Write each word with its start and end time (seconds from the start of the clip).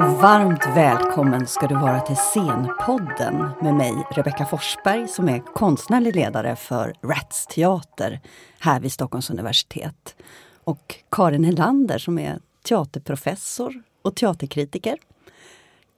Och 0.00 0.06
varmt 0.06 0.66
välkommen 0.76 1.46
ska 1.46 1.66
du 1.66 1.74
vara 1.74 2.00
till 2.00 2.16
Scenpodden 2.16 3.48
med 3.62 3.74
mig 3.74 4.06
Rebecka 4.10 4.46
Forsberg 4.46 5.08
som 5.08 5.28
är 5.28 5.38
konstnärlig 5.38 6.16
ledare 6.16 6.56
för 6.56 6.94
Rats 7.02 7.46
Teater 7.46 8.20
här 8.58 8.80
vid 8.80 8.92
Stockholms 8.92 9.30
universitet. 9.30 10.16
Och 10.64 10.94
Karin 11.10 11.44
Helander 11.44 11.98
som 11.98 12.18
är 12.18 12.38
teaterprofessor 12.62 13.82
och 14.02 14.16
teaterkritiker. 14.16 14.98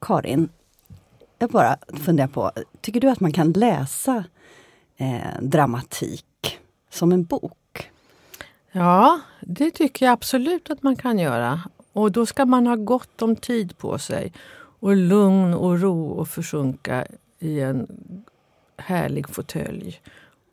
Karin, 0.00 0.48
jag 1.38 1.50
bara 1.50 1.77
funderar 2.05 2.28
på, 2.28 2.50
tycker 2.80 3.00
du 3.00 3.10
att 3.10 3.20
man 3.20 3.32
kan 3.32 3.52
läsa 3.52 4.24
eh, 4.96 5.41
dramatik 5.41 6.58
som 6.91 7.12
en 7.12 7.24
bok? 7.24 7.91
Ja, 8.72 9.20
det 9.41 9.70
tycker 9.70 10.06
jag 10.06 10.12
absolut 10.12 10.70
att 10.70 10.82
man 10.82 10.96
kan 10.96 11.19
göra. 11.19 11.60
Och 11.92 12.12
då 12.12 12.27
ska 12.27 12.46
man 12.46 12.66
ha 12.66 12.77
gott 12.77 13.23
om 13.23 13.37
tid 13.37 13.78
på 13.78 13.98
sig. 13.98 14.33
Och 14.80 14.96
lugn 14.96 15.55
och 15.55 15.80
ro 15.80 16.06
och 16.10 16.28
försjunka 16.28 17.06
i 17.38 17.60
en 17.60 17.87
härlig 18.77 19.28
fåtölj. 19.28 20.00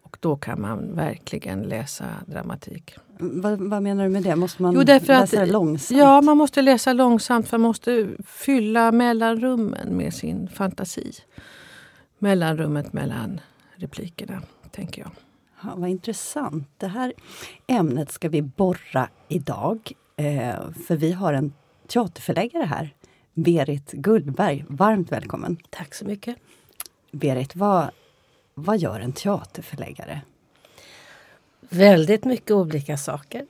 Och 0.03 0.17
då 0.19 0.35
kan 0.35 0.61
man 0.61 0.95
verkligen 0.95 1.61
läsa 1.61 2.05
dramatik. 2.25 2.95
Vad, 3.19 3.59
vad 3.59 3.83
menar 3.83 4.03
du 4.03 4.09
med 4.09 4.23
det? 4.23 4.35
Måste 4.35 4.61
man 4.61 4.73
Jo, 4.73 4.81
att- 4.81 4.87
läsa 5.07 5.39
det 5.39 5.45
långsamt? 5.45 5.99
Ja, 5.99 6.21
man 6.21 6.37
måste 6.37 6.61
läsa 6.61 6.93
långsamt 6.93 7.47
för 7.47 7.57
man 7.57 7.67
måste 7.67 8.07
fylla 8.25 8.91
mellanrummen 8.91 9.97
med 9.97 10.13
sin 10.13 10.47
fantasi. 10.47 11.11
Mellanrummet 12.19 12.93
mellan 12.93 13.41
replikerna, 13.75 14.41
tänker 14.71 15.01
jag. 15.01 15.11
Ja, 15.63 15.69
vad 15.75 15.89
intressant. 15.89 16.67
Det 16.77 16.87
här 16.87 17.13
ämnet 17.67 18.11
ska 18.11 18.29
vi 18.29 18.41
borra 18.41 19.09
idag. 19.27 19.91
Eh, 20.19 20.71
för 20.87 20.95
vi 20.95 21.11
har 21.11 21.33
en 21.33 21.53
teaterförläggare 21.87 22.63
här, 22.63 22.93
Berit 23.33 23.91
Gullberg. 23.91 24.65
Varmt 24.67 25.11
välkommen. 25.11 25.57
Tack 25.69 25.93
så 25.95 26.05
mycket. 26.05 26.35
Berit, 27.11 27.55
vad, 27.55 27.89
vad 28.53 28.77
gör 28.77 28.99
en 28.99 29.13
teaterförläggare? 29.13 30.21
Väldigt 31.59 32.25
mycket 32.25 32.51
olika 32.51 32.97
saker. 32.97 33.45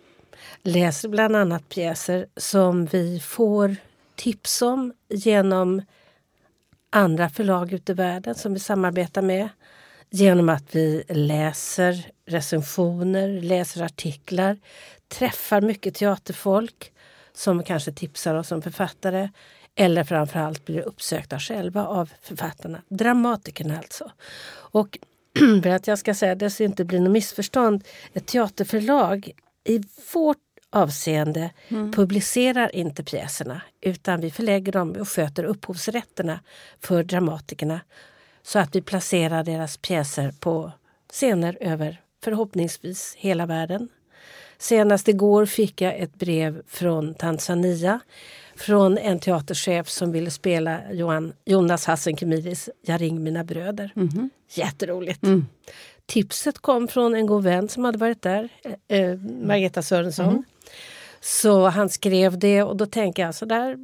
Läser 0.61 1.09
bland 1.09 1.35
annat 1.35 1.69
pjäser 1.69 2.27
som 2.37 2.85
vi 2.85 3.19
får 3.19 3.75
tips 4.15 4.61
om 4.61 4.93
genom 5.07 5.81
andra 6.89 7.29
förlag 7.29 7.73
ute 7.73 7.91
i 7.91 7.95
världen 7.95 8.35
som 8.35 8.53
vi 8.53 8.59
samarbetar 8.59 9.21
med. 9.21 9.49
Genom 10.11 10.49
att 10.49 10.75
vi 10.75 11.03
läser 11.09 12.11
recensioner, 12.25 13.41
läser 13.41 13.81
artiklar, 13.81 14.57
träffar 15.07 15.61
mycket 15.61 15.95
teaterfolk 15.95 16.91
som 17.33 17.63
kanske 17.63 17.91
tipsar 17.91 18.35
oss 18.35 18.47
som 18.47 18.61
författare 18.61 19.29
eller 19.75 20.03
framförallt 20.03 20.65
blir 20.65 20.81
uppsökta 20.81 21.39
själva 21.39 21.87
av 21.87 22.09
författarna. 22.21 22.81
Dramatikerna 22.89 23.77
alltså. 23.77 24.11
Och 24.51 24.97
för 25.63 25.69
att 25.69 25.87
jag 25.87 25.99
ska 25.99 26.13
säga 26.13 26.35
det 26.35 26.49
så 26.49 26.63
inte 26.63 26.85
blir 26.85 26.99
något 26.99 27.11
missförstånd. 27.11 27.83
Ett 28.13 28.25
teaterförlag 28.25 29.31
i 29.63 29.81
vårt 30.13 30.37
avseende 30.69 31.49
publicerar 31.95 32.75
inte 32.75 33.03
pjäserna 33.03 33.61
utan 33.81 34.21
vi 34.21 34.31
förlägger 34.31 34.71
dem 34.71 34.91
och 34.91 35.09
sköter 35.09 35.43
upphovsrätterna 35.43 36.39
för 36.79 37.03
dramatikerna 37.03 37.79
så 38.43 38.59
att 38.59 38.75
vi 38.75 38.81
placerar 38.81 39.43
deras 39.43 39.77
pjäser 39.77 40.31
på 40.39 40.71
scener 41.11 41.57
över 41.61 42.01
förhoppningsvis 42.23 43.15
hela 43.17 43.45
världen. 43.45 43.89
Senast 44.57 45.07
igår 45.07 45.45
fick 45.45 45.81
jag 45.81 45.99
ett 45.99 46.15
brev 46.15 46.61
från 46.67 47.13
Tanzania 47.13 47.99
från 48.55 48.97
en 48.97 49.19
teaterchef 49.19 49.89
som 49.89 50.11
ville 50.11 50.31
spela 50.31 50.93
Johan, 50.93 51.33
Jonas 51.45 51.85
Hassen 51.85 52.15
Khemiris 52.15 52.69
Jag 52.81 53.01
ring 53.01 53.23
mina 53.23 53.43
bröder. 53.43 53.91
Jätteroligt. 54.49 55.23
Tipset 56.05 56.59
kom 56.59 56.87
från 56.87 57.15
en 57.15 57.25
god 57.25 57.43
vän 57.43 57.69
som 57.69 57.85
hade 57.85 57.97
varit 57.97 58.21
där, 58.21 58.49
eh, 58.87 58.99
eh, 58.99 59.17
Margareta 59.17 59.81
Sörensson. 59.81 60.43
Så 61.21 61.67
han 61.67 61.89
skrev 61.89 62.39
det 62.39 62.63
och 62.63 62.77
då 62.77 62.85
tänker 62.85 63.23
jag 63.23 63.35
så 63.35 63.45
där 63.45 63.77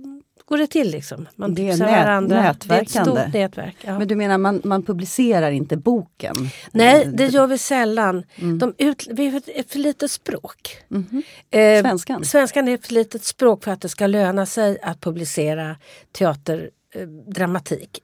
går 0.45 0.57
det 0.57 0.67
till 0.67 0.91
liksom. 0.91 1.27
Man 1.35 1.53
Det 1.55 1.61
är 1.67 1.71
tipsar 1.71 1.85
nät- 1.85 2.05
varandra. 2.05 2.35
Det 2.35 2.41
är 2.41 2.51
ett 2.51 2.67
nätverkande. 2.67 3.21
stort 3.21 3.33
nätverk. 3.33 3.75
Ja. 3.81 3.99
Men 3.99 4.07
du 4.07 4.15
menar, 4.15 4.37
man, 4.37 4.61
man 4.63 4.83
publicerar 4.83 5.51
inte 5.51 5.77
boken? 5.77 6.35
Nej, 6.71 7.01
Eh, 7.03 7.07
det 7.09 7.25
gör 7.27 7.47
vi 7.47 7.57
sällan. 7.57 8.23
Mm. 8.35 8.59
De 8.59 8.73
ut, 8.77 9.07
vi 9.11 9.29
har 9.29 9.63
för 9.69 9.79
litet 9.79 10.11
språk. 10.11 10.77
Mhm. 10.87 11.23
Eh, 11.51 11.81
Svenskan? 11.81 12.25
Svenskan 12.25 12.67
är 12.67 12.77
för 12.77 12.93
litet 12.93 13.23
språk 13.23 13.63
för 13.63 13.71
att 13.71 13.81
det 13.81 13.89
ska 13.89 14.07
löna 14.07 14.45
sig 14.45 14.77
att 14.81 15.01
publicera 15.01 15.75
teaterdramatik. 16.11 17.89
Eh. 17.97 18.01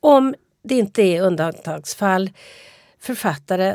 Om 0.00 0.34
det 0.64 0.74
inte 0.74 1.02
är 1.02 1.22
undantagsfall, 1.22 2.30
författare, 3.00 3.74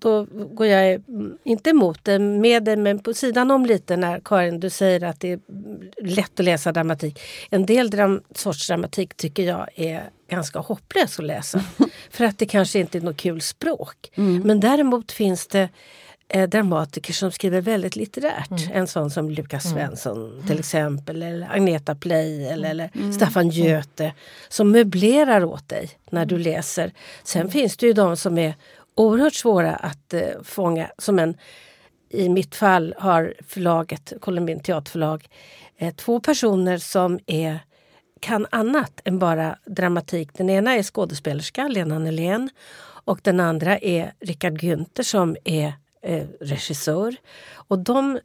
då 0.00 0.26
går 0.30 0.66
jag 0.66 0.94
mm, 0.94 1.38
inte 1.44 1.70
emot 1.70 1.98
det 2.02 2.18
med 2.18 2.64
det, 2.64 2.76
men 2.76 2.98
på 2.98 3.14
sidan 3.14 3.50
om 3.50 3.66
lite 3.66 3.96
när 3.96 4.20
Karin 4.24 4.60
du 4.60 4.70
säger 4.70 5.04
att 5.04 5.20
det 5.20 5.32
är 5.32 5.40
lätt 6.02 6.40
att 6.40 6.44
läsa 6.44 6.72
dramatik. 6.72 7.20
En 7.50 7.66
del 7.66 7.90
dram 7.90 8.22
sorts 8.34 8.68
dramatik 8.68 9.14
tycker 9.14 9.42
jag 9.42 9.68
är 9.74 10.10
ganska 10.30 10.58
hopplös 10.58 11.18
att 11.18 11.24
läsa. 11.24 11.60
för 12.10 12.24
att 12.24 12.38
det 12.38 12.46
kanske 12.46 12.78
inte 12.78 12.98
är 12.98 13.02
något 13.02 13.16
kul 13.16 13.40
språk. 13.40 14.10
Men 14.44 14.60
däremot 14.60 15.12
finns 15.12 15.46
det 15.46 15.68
eh, 16.28 16.48
dramatiker 16.48 17.12
som 17.12 17.32
skriver 17.32 17.60
väldigt 17.60 17.96
litterärt. 17.96 18.70
En 18.72 18.86
sån 18.86 19.10
som 19.10 19.30
Lukas 19.30 19.70
Svensson 19.70 20.44
till 20.46 20.58
exempel. 20.58 21.22
Eller 21.22 21.48
Agneta 21.50 21.94
Pley 21.94 22.44
eller, 22.44 22.70
eller 22.70 23.12
Staffan 23.12 23.48
Göte. 23.48 24.12
Som 24.48 24.70
möblerar 24.70 25.44
åt 25.44 25.68
dig 25.68 25.90
när 26.10 26.26
du 26.26 26.38
läser. 26.38 26.92
Sen 27.24 27.50
finns 27.50 27.76
det 27.76 27.86
ju 27.86 27.92
de 27.92 28.16
som 28.16 28.38
är 28.38 28.54
oerhört 28.96 29.34
svåra 29.34 29.76
att 29.76 30.14
eh, 30.14 30.42
fånga. 30.42 30.90
Som 30.98 31.18
en, 31.18 31.36
I 32.08 32.28
mitt 32.28 32.54
fall 32.54 32.94
har 32.98 33.34
förlaget, 33.48 34.12
Columbin 34.20 34.60
teaterförlag, 34.60 35.28
eh, 35.78 35.94
två 35.94 36.20
personer 36.20 36.78
som 36.78 37.18
är 37.26 37.58
kan 38.20 38.46
annat 38.50 39.00
än 39.04 39.18
bara 39.18 39.58
dramatik. 39.66 40.30
Den 40.34 40.50
ena 40.50 40.74
är 40.74 40.82
skådespelerska, 40.82 41.68
Lena 41.68 41.98
Nylén. 41.98 42.50
Och 43.04 43.20
den 43.22 43.40
andra 43.40 43.78
är 43.78 44.12
Richard 44.20 44.62
Günther 44.62 45.02
som 45.02 45.36
är 45.44 45.72
eh, 46.02 46.24
regissör. 46.40 47.16
Och 47.54 47.78
de, 47.78 48.20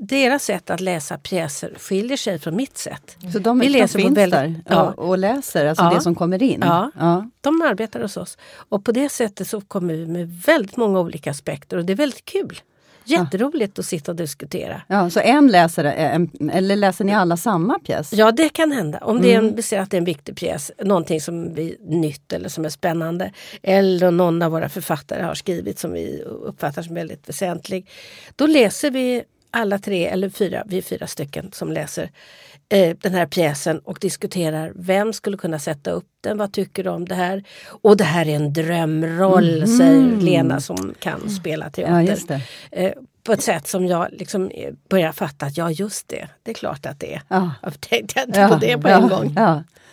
deras 0.00 0.44
sätt 0.44 0.70
att 0.70 0.80
läsa 0.80 1.18
pjäser 1.18 1.74
skiljer 1.78 2.16
sig 2.16 2.38
från 2.38 2.56
mitt 2.56 2.78
sätt. 2.78 3.16
Så 3.32 3.38
de, 3.38 3.58
Vi 3.58 3.68
läser 3.68 3.98
finns 3.98 4.16
väldigt- 4.18 4.38
där 4.66 4.74
ja. 4.76 4.82
och, 4.96 5.08
och 5.08 5.18
läser, 5.18 5.66
alltså 5.66 5.84
Ja. 5.84 5.90
det 5.94 6.00
som 6.00 6.14
kommer 6.14 6.42
in? 6.42 6.60
Ja. 6.66 6.90
ja. 6.98 7.30
De 7.40 7.62
arbetar 7.62 8.00
hos 8.00 8.16
oss. 8.16 8.38
Och 8.68 8.84
på 8.84 8.92
det 8.92 9.08
sättet 9.08 9.48
så 9.48 9.60
kommer 9.60 9.94
vi 9.94 10.06
med 10.06 10.28
väldigt 10.46 10.76
många 10.76 11.00
olika 11.00 11.30
aspekter 11.30 11.76
och 11.76 11.84
det 11.84 11.92
är 11.92 11.96
väldigt 11.96 12.24
kul. 12.24 12.60
Jätteroligt 13.04 13.78
att 13.78 13.84
sitta 13.84 14.12
och 14.12 14.16
diskutera. 14.16 14.82
Ja, 14.86 15.10
så 15.10 15.20
en 15.20 15.48
läser, 15.48 15.84
en, 15.84 16.30
eller 16.52 16.76
läser 16.76 17.04
ni 17.04 17.14
alla 17.14 17.36
samma 17.36 17.78
pjäs? 17.78 18.12
Ja, 18.12 18.32
det 18.32 18.48
kan 18.48 18.72
hända. 18.72 18.98
Om 18.98 19.20
det 19.22 19.34
är 19.34 19.38
en, 19.38 19.54
vi 19.56 19.62
ser 19.62 19.80
att 19.80 19.90
det 19.90 19.96
är 19.96 19.98
en 19.98 20.04
viktig 20.04 20.36
pjäs, 20.36 20.72
någonting 20.84 21.20
som 21.20 21.44
är 21.58 21.76
nytt 21.90 22.32
eller 22.32 22.48
som 22.48 22.64
är 22.64 22.68
spännande. 22.68 23.32
Eller 23.62 24.10
någon 24.10 24.42
av 24.42 24.50
våra 24.52 24.68
författare 24.68 25.22
har 25.22 25.34
skrivit 25.34 25.78
som 25.78 25.92
vi 25.92 26.22
uppfattar 26.22 26.82
som 26.82 26.94
väldigt 26.94 27.28
väsentlig. 27.28 27.90
Då 28.36 28.46
läser 28.46 28.90
vi 28.90 29.22
alla 29.50 29.78
tre, 29.78 30.06
eller 30.06 30.28
fyra, 30.28 30.62
vi 30.66 30.78
är 30.78 30.82
fyra 30.82 31.06
stycken 31.06 31.50
som 31.52 31.72
läser 31.72 32.10
eh, 32.68 32.96
den 33.00 33.14
här 33.14 33.26
pjäsen 33.26 33.78
och 33.78 33.98
diskuterar 34.00 34.72
vem 34.74 35.12
skulle 35.12 35.36
kunna 35.36 35.58
sätta 35.58 35.90
upp 35.90 36.06
den, 36.20 36.38
vad 36.38 36.52
tycker 36.52 36.84
du 36.84 36.90
om 36.90 37.04
det 37.04 37.14
här? 37.14 37.44
Och 37.82 37.96
det 37.96 38.04
här 38.04 38.28
är 38.28 38.36
en 38.36 38.52
drömroll, 38.52 39.66
säger 39.78 40.20
Lena 40.20 40.60
som 40.60 40.94
kan 40.98 41.30
spela 41.30 41.70
teater. 41.70 42.18
Ja. 42.28 42.40
Eh, 42.78 42.92
på 43.22 43.32
ett 43.32 43.42
sätt 43.42 43.66
som 43.66 43.86
jag 43.86 44.08
liksom 44.12 44.50
eh, 44.50 44.74
börjar 44.90 45.12
fatta 45.12 45.46
att 45.46 45.56
ja 45.56 45.70
just 45.70 46.08
det, 46.08 46.28
det 46.42 46.50
är 46.50 46.54
klart 46.54 46.86
att 46.86 47.00
det 47.00 47.14
är. 47.14 47.22
Ja. 47.28 47.50
Jag 47.62 47.80
tänkte 47.80 48.20
inte 48.20 48.48
på 48.48 48.56
det 48.56 48.78
på 48.78 48.88
ja, 48.88 49.02
en 49.02 49.08
gång. 49.08 49.34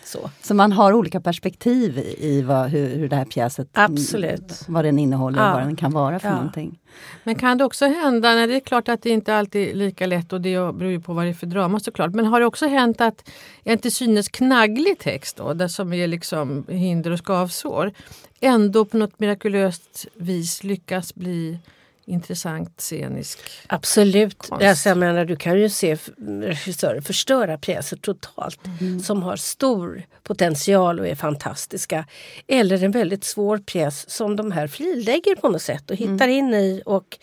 Så. 0.06 0.30
Så 0.42 0.54
man 0.54 0.72
har 0.72 0.92
olika 0.92 1.20
perspektiv 1.20 1.98
i, 2.18 2.42
vad, 2.42 2.68
hur, 2.70 2.88
hur 2.96 3.08
det 3.08 3.16
här 3.16 3.24
pjäset, 3.24 3.68
Absolut. 3.72 4.62
vad 4.68 4.84
den 4.84 4.98
innehåller 4.98 5.38
och 5.40 5.46
Ja. 5.48 5.52
vad 5.52 5.62
den 5.62 5.76
kan 5.76 5.92
vara 5.92 6.18
för 6.18 6.28
Ja. 6.28 6.34
någonting. 6.34 6.78
Men 7.24 7.34
kan 7.34 7.58
det 7.58 7.64
också 7.64 7.86
hända, 7.86 8.34
nej, 8.34 8.46
det 8.46 8.56
är 8.56 8.60
klart 8.60 8.88
att 8.88 9.02
det 9.02 9.10
inte 9.10 9.36
alltid 9.36 9.68
är 9.68 9.74
lika 9.74 10.06
lätt 10.06 10.32
och 10.32 10.40
det 10.40 10.54
beror 10.54 10.90
ju 10.90 11.00
på 11.00 11.12
vad 11.12 11.24
det 11.24 11.28
är 11.28 11.34
för 11.34 11.46
drama 11.46 11.80
såklart. 11.80 12.14
Men 12.14 12.24
har 12.26 12.40
det 12.40 12.46
också 12.46 12.66
hänt 12.66 13.00
att 13.00 13.30
en 13.64 13.78
till 13.78 13.92
synes 13.92 14.28
knagglig 14.28 14.98
text 14.98 15.36
då, 15.36 15.54
där 15.54 15.68
som 15.68 15.92
är 15.92 16.06
liksom 16.06 16.64
hinder 16.68 17.10
och 17.10 17.18
skavsår, 17.18 17.92
ändå 18.40 18.84
på 18.84 18.96
något 18.96 19.18
mirakulöst 19.20 20.06
vis 20.14 20.64
lyckas 20.64 21.14
bli 21.14 21.58
intressant 22.06 22.80
scenisk? 22.80 23.38
Absolut. 23.66 24.38
Konst. 24.38 24.64
Alltså, 24.64 24.88
jag 24.88 24.98
menar, 24.98 25.24
du 25.24 25.36
kan 25.36 25.60
ju 25.60 25.68
se 25.68 25.96
regissörer 26.42 27.00
förstöra 27.00 27.58
pjäser 27.58 27.96
totalt 27.96 28.60
som 29.04 29.22
har 29.22 29.36
stor 29.36 30.02
potential 30.22 31.00
och 31.00 31.06
är 31.08 31.14
fantastiska. 31.14 32.06
Eller 32.48 32.84
en 32.84 32.90
väldigt 32.90 33.24
svår 33.24 33.58
pjäs 33.58 34.10
som 34.10 34.36
de 34.36 34.52
här 34.52 34.66
frilägger 34.66 35.36
på 35.36 35.48
något 35.48 35.62
sätt 35.62 35.90
och 35.90 35.96
hittar 35.96 36.28
in 36.28 36.54
i 36.54 36.82
och 36.86 37.18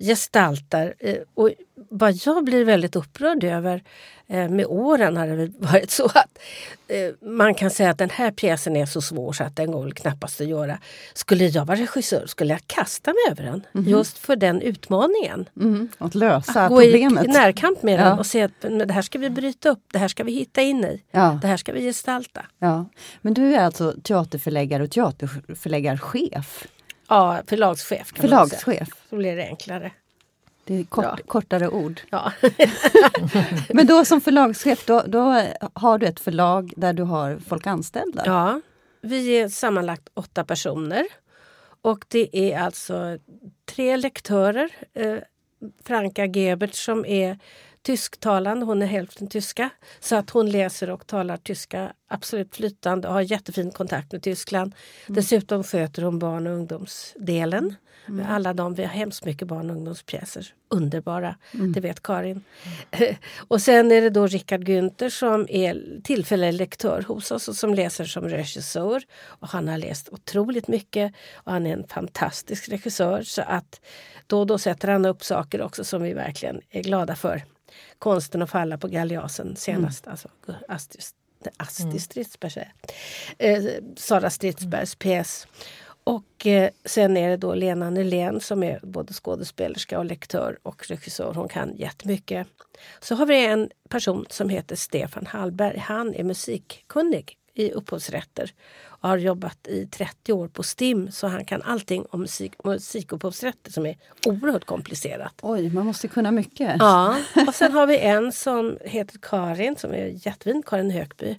gestaltar. 0.00 0.94
Eh, 0.98 1.16
Och 1.34 1.50
vad 1.90 2.12
jag 2.26 2.44
blir 2.44 2.64
väldigt 2.64 2.96
upprörd 2.96 3.44
över 3.44 3.82
eh, 4.28 4.48
med 4.48 4.66
åren 4.66 5.16
har 5.16 5.26
det 5.26 5.52
varit 5.58 5.90
så 5.90 6.04
att 6.04 6.38
eh, 6.88 7.28
man 7.28 7.54
kan 7.54 7.70
säga 7.70 7.90
att 7.90 7.98
den 7.98 8.10
här 8.10 8.30
pjäsen 8.30 8.76
är 8.76 8.86
så 8.86 9.00
svår 9.02 9.32
så 9.32 9.44
att 9.44 9.56
den 9.56 9.70
går 9.72 9.82
väl 9.82 9.92
knappast 9.94 10.40
att 10.40 10.46
göra. 10.46 10.78
Skulle 11.14 11.44
jag 11.46 11.64
vara 11.64 11.78
regissör 11.78 12.26
skulle 12.26 12.52
jag 12.52 12.60
kasta 12.66 13.10
mig 13.10 13.20
över 13.30 13.44
den 13.72 13.84
just 13.88 14.18
för 14.18 14.36
den 14.36 14.62
utmaningen. 14.62 15.48
Mm. 15.56 15.88
Att 15.98 16.14
lösa 16.14 16.62
Att 16.62 16.68
gå 16.68 16.82
i, 16.82 16.86
problemet. 16.92 17.24
i 17.24 17.28
närkamp 17.28 17.82
med 17.82 17.98
den 17.98 18.06
Ja. 18.08 18.18
och 18.18 18.26
se 18.26 18.42
att 18.42 18.60
det 18.60 18.92
här 18.92 19.02
ska 19.02 19.18
vi 19.18 19.30
bryta 19.30 19.68
upp, 19.70 19.82
det 19.92 19.98
här 19.98 20.08
ska 20.08 20.24
vi 20.24 20.32
hitta 20.32 20.62
in 20.62 20.84
i, 20.84 21.02
Ja. 21.10 21.38
det 21.42 21.48
här 21.48 21.56
ska 21.56 21.72
vi 21.72 21.80
gestalta. 21.80 22.46
Ja. 22.58 22.86
Men 23.20 23.34
du 23.34 23.54
är 23.54 23.64
alltså 23.64 23.94
teaterförläggare 24.02 24.82
och 24.82 24.90
teaterförläggarchef. 24.90 26.66
Ja, 27.08 27.40
förlagschef 27.46 28.12
kan 28.12 28.30
man 28.30 28.48
säga. 28.48 28.60
Förlagschef. 28.60 28.88
Så 29.10 29.16
blir 29.16 29.36
det 29.36 29.44
enklare. 29.46 29.90
Det 30.64 30.74
är 30.80 30.84
kort, 30.84 31.04
Ja. 31.04 31.18
kortare 31.26 31.68
ord. 31.68 32.00
Ja. 32.10 32.32
Men 33.68 33.86
då 33.86 34.04
som 34.04 34.20
förlagschef, 34.20 34.86
då, 34.86 35.02
då 35.06 35.42
har 35.74 35.98
du 35.98 36.06
ett 36.06 36.20
förlag 36.20 36.72
där 36.76 36.92
du 36.92 37.02
har 37.02 37.38
folk 37.48 37.66
anställda? 37.66 38.22
Ja, 38.26 38.60
vi 39.00 39.28
är 39.40 39.48
sammanlagt 39.48 40.08
åtta 40.14 40.44
personer. 40.44 41.06
Och 41.82 42.04
det 42.08 42.52
är 42.52 42.58
alltså 42.58 43.18
tre 43.64 43.96
lektörer. 43.96 44.70
Eh, 44.94 45.16
Franka 45.84 46.26
Gebert 46.26 46.74
som 46.74 47.04
är 47.06 47.38
tysktalande, 47.82 48.66
hon 48.66 48.82
är 48.82 48.86
hälften 48.86 49.28
tyska. 49.28 49.70
Så 50.00 50.16
att 50.16 50.30
hon 50.30 50.50
läser 50.50 50.90
och 50.90 51.06
talar 51.06 51.36
tyska 51.36 51.92
absolut 52.08 52.56
flytande 52.56 53.08
och 53.08 53.14
har 53.14 53.20
jättefin 53.20 53.70
kontakt 53.70 54.12
med 54.12 54.22
Tyskland. 54.22 54.74
Dessutom 55.06 55.64
sköter 55.64 56.02
hon 56.02 56.18
barn 56.18 56.46
och 56.46 56.52
ungdomsdelen. 56.52 57.74
Med 58.06 58.30
alla 58.32 58.54
de, 58.54 58.74
vi 58.74 58.82
har 58.82 58.90
hemskt 58.90 59.24
mycket 59.24 59.48
barn 59.48 59.70
och 59.70 59.76
ungdomspjäser. 59.76 60.54
Underbara, 60.68 61.36
det 61.52 61.80
vet 61.80 62.02
Karin. 62.02 62.44
och 63.48 63.60
sen 63.60 63.92
är 63.92 64.00
det 64.00 64.10
då 64.10 64.26
Rickard 64.26 64.68
Günther 64.68 65.08
som 65.08 65.46
är 65.48 66.00
tillfällig 66.04 66.52
lektör 66.52 67.04
hos 67.08 67.30
oss 67.30 67.48
och 67.48 67.56
som 67.56 67.74
läser 67.74 68.04
som 68.04 68.28
regissör. 68.28 69.02
Och 69.24 69.48
han 69.48 69.68
har 69.68 69.78
läst 69.78 70.08
otroligt 70.08 70.68
mycket 70.68 71.12
och 71.34 71.52
han 71.52 71.66
är 71.66 71.72
en 71.72 71.88
fantastisk 71.88 72.68
regissör 72.68 73.22
så 73.22 73.42
att 73.42 73.80
då 74.26 74.40
och 74.40 74.46
då 74.46 74.58
sätter 74.58 74.88
han 74.88 75.04
upp 75.04 75.24
saker 75.24 75.62
också 75.62 75.84
som 75.84 76.02
vi 76.02 76.12
verkligen 76.12 76.60
är 76.70 76.82
glada 76.82 77.16
för. 77.16 77.42
Konsten 77.98 78.42
att 78.42 78.50
falla 78.50 78.78
på 78.78 78.88
galjasen 78.88 79.56
senast, 79.56 80.06
alltså 80.06 80.28
Astrid, 80.68 81.04
Astrid 81.56 82.02
Stridsberg, 82.02 82.72
eh, 83.38 83.64
Sara 83.96 84.30
Stridsbergs 84.30 84.94
pjäs. 84.94 85.46
Och 86.04 86.46
eh, 86.46 86.70
sen 86.84 87.16
är 87.16 87.30
det 87.30 87.36
då 87.36 87.54
Lena 87.54 87.90
Nylén 87.90 88.40
som 88.40 88.62
är 88.62 88.80
både 88.82 89.12
skådespelerska 89.12 89.98
och 89.98 90.04
lektör 90.04 90.58
och 90.62 90.88
regissör. 90.88 91.34
Hon 91.34 91.48
kan 91.48 91.76
jättemycket. 91.76 92.48
Så 93.00 93.14
har 93.14 93.26
vi 93.26 93.46
en 93.46 93.70
person 93.88 94.26
som 94.30 94.48
heter 94.48 94.76
Stefan 94.76 95.26
Hallberg. 95.26 95.78
Han 95.78 96.14
är 96.14 96.24
musikkunnig 96.24 97.38
i 97.54 97.70
upphovsrätter 97.70 98.50
och 99.02 99.08
har 99.08 99.18
jobbat 99.18 99.66
i 99.66 99.86
30 99.86 100.32
år 100.32 100.48
på 100.48 100.62
STIM 100.62 101.10
så 101.10 101.26
han 101.26 101.44
kan 101.44 101.62
allting 101.62 102.06
om 102.10 102.20
musik, 102.20 102.64
musikupphovsrätter 102.64 103.72
som 103.72 103.86
är 103.86 103.96
oerhört 104.26 104.64
komplicerat. 104.64 105.34
Oj, 105.42 105.70
man 105.70 105.86
måste 105.86 106.08
kunna 106.08 106.30
mycket. 106.30 106.76
Ja, 106.78 107.16
och 107.46 107.54
sen 107.54 107.72
har 107.72 107.86
vi 107.86 107.98
en 107.98 108.32
som 108.32 108.78
heter 108.84 109.18
Karin 109.22 109.76
som 109.76 109.92
är 109.92 110.26
jättefin, 110.26 110.62
Karin 110.66 110.90
Högby. 110.90 111.38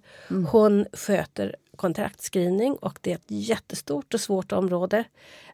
Hon 0.51 0.85
sköter 0.93 1.55
kontraktskrivning 1.75 2.73
och 2.73 2.99
det 3.01 3.11
är 3.11 3.15
ett 3.15 3.23
jättestort 3.27 4.13
och 4.13 4.19
svårt 4.19 4.51
område 4.51 5.03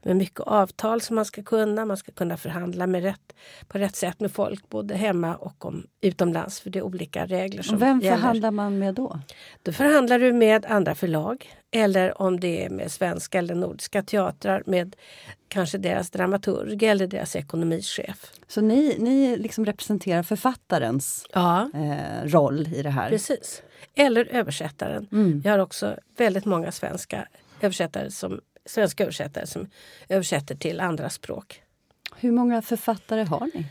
med 0.03 0.15
mycket 0.15 0.39
avtal 0.39 1.01
som 1.01 1.15
man 1.15 1.25
ska 1.25 1.43
kunna. 1.43 1.85
Man 1.85 1.97
ska 1.97 2.11
kunna 2.11 2.37
förhandla 2.37 2.87
med 2.87 3.03
rätt, 3.03 3.33
på 3.67 3.77
rätt 3.77 3.95
sätt 3.95 4.19
med 4.19 4.31
folk 4.31 4.69
både 4.69 4.95
hemma 4.95 5.35
och 5.35 5.65
om, 5.65 5.87
utomlands 6.01 6.59
för 6.59 6.69
det 6.69 6.79
är 6.79 6.83
olika 6.83 7.25
regler 7.25 7.63
som 7.63 7.77
vem 7.77 7.99
gäller. 7.99 8.17
förhandlar 8.17 8.51
man 8.51 8.79
med 8.79 8.93
då? 8.95 9.19
Då 9.63 9.71
förhandlar 9.71 10.19
du 10.19 10.33
med 10.33 10.65
andra 10.65 10.95
förlag 10.95 11.55
eller 11.71 12.21
om 12.21 12.39
det 12.39 12.65
är 12.65 12.69
med 12.69 12.91
svenska 12.91 13.37
eller 13.39 13.55
nordiska 13.55 14.03
teatrar 14.03 14.63
med 14.65 14.95
kanske 15.47 15.77
deras 15.77 16.09
dramaturg 16.09 16.83
eller 16.83 17.07
deras 17.07 17.35
ekonomichef. 17.35 18.31
Så 18.47 18.61
ni, 18.61 18.95
ni 18.99 19.37
liksom 19.37 19.65
representerar 19.65 20.23
författarens 20.23 21.25
Ja, 21.33 21.69
eh, 21.73 22.25
roll 22.27 22.67
i 22.75 22.81
det 22.83 22.89
här? 22.89 23.09
precis. 23.09 23.63
Eller 23.95 24.25
översättaren. 24.25 25.07
Mm. 25.11 25.41
Jag 25.45 25.51
har 25.51 25.59
också 25.59 25.97
väldigt 26.17 26.45
många 26.45 26.71
svenska 26.71 27.27
översättare 27.61 28.11
som, 28.11 28.41
svenska 28.65 29.03
översättare 29.03 29.47
som 29.47 29.67
översätter 30.09 30.55
till 30.55 30.79
andra 30.79 31.09
språk. 31.09 31.61
Hur 32.15 32.31
många 32.31 32.61
författare 32.61 33.23
har 33.23 33.49
ni? 33.53 33.65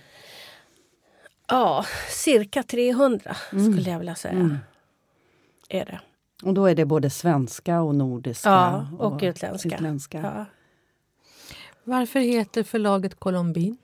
Ja, 1.48 1.84
cirka 2.08 2.62
300 2.62 3.36
Mm. 3.52 3.72
skulle 3.72 3.90
jag 3.90 3.98
vilja 3.98 4.14
säga. 4.14 4.58
Är 5.68 5.84
det. 5.84 6.00
Och 6.42 6.54
då 6.54 6.66
är 6.66 6.74
det 6.74 6.84
både 6.84 7.10
svenska 7.10 7.80
och 7.80 7.94
nordiska? 7.94 8.48
Ja, 8.50 8.88
och 8.98 9.20
utländska. 9.22 9.68
utländska. 9.68 10.18
Ja. 10.18 10.44
Varför 11.84 12.20
heter 12.20 12.62
förlaget 12.62 13.20
Colombin? 13.20 13.76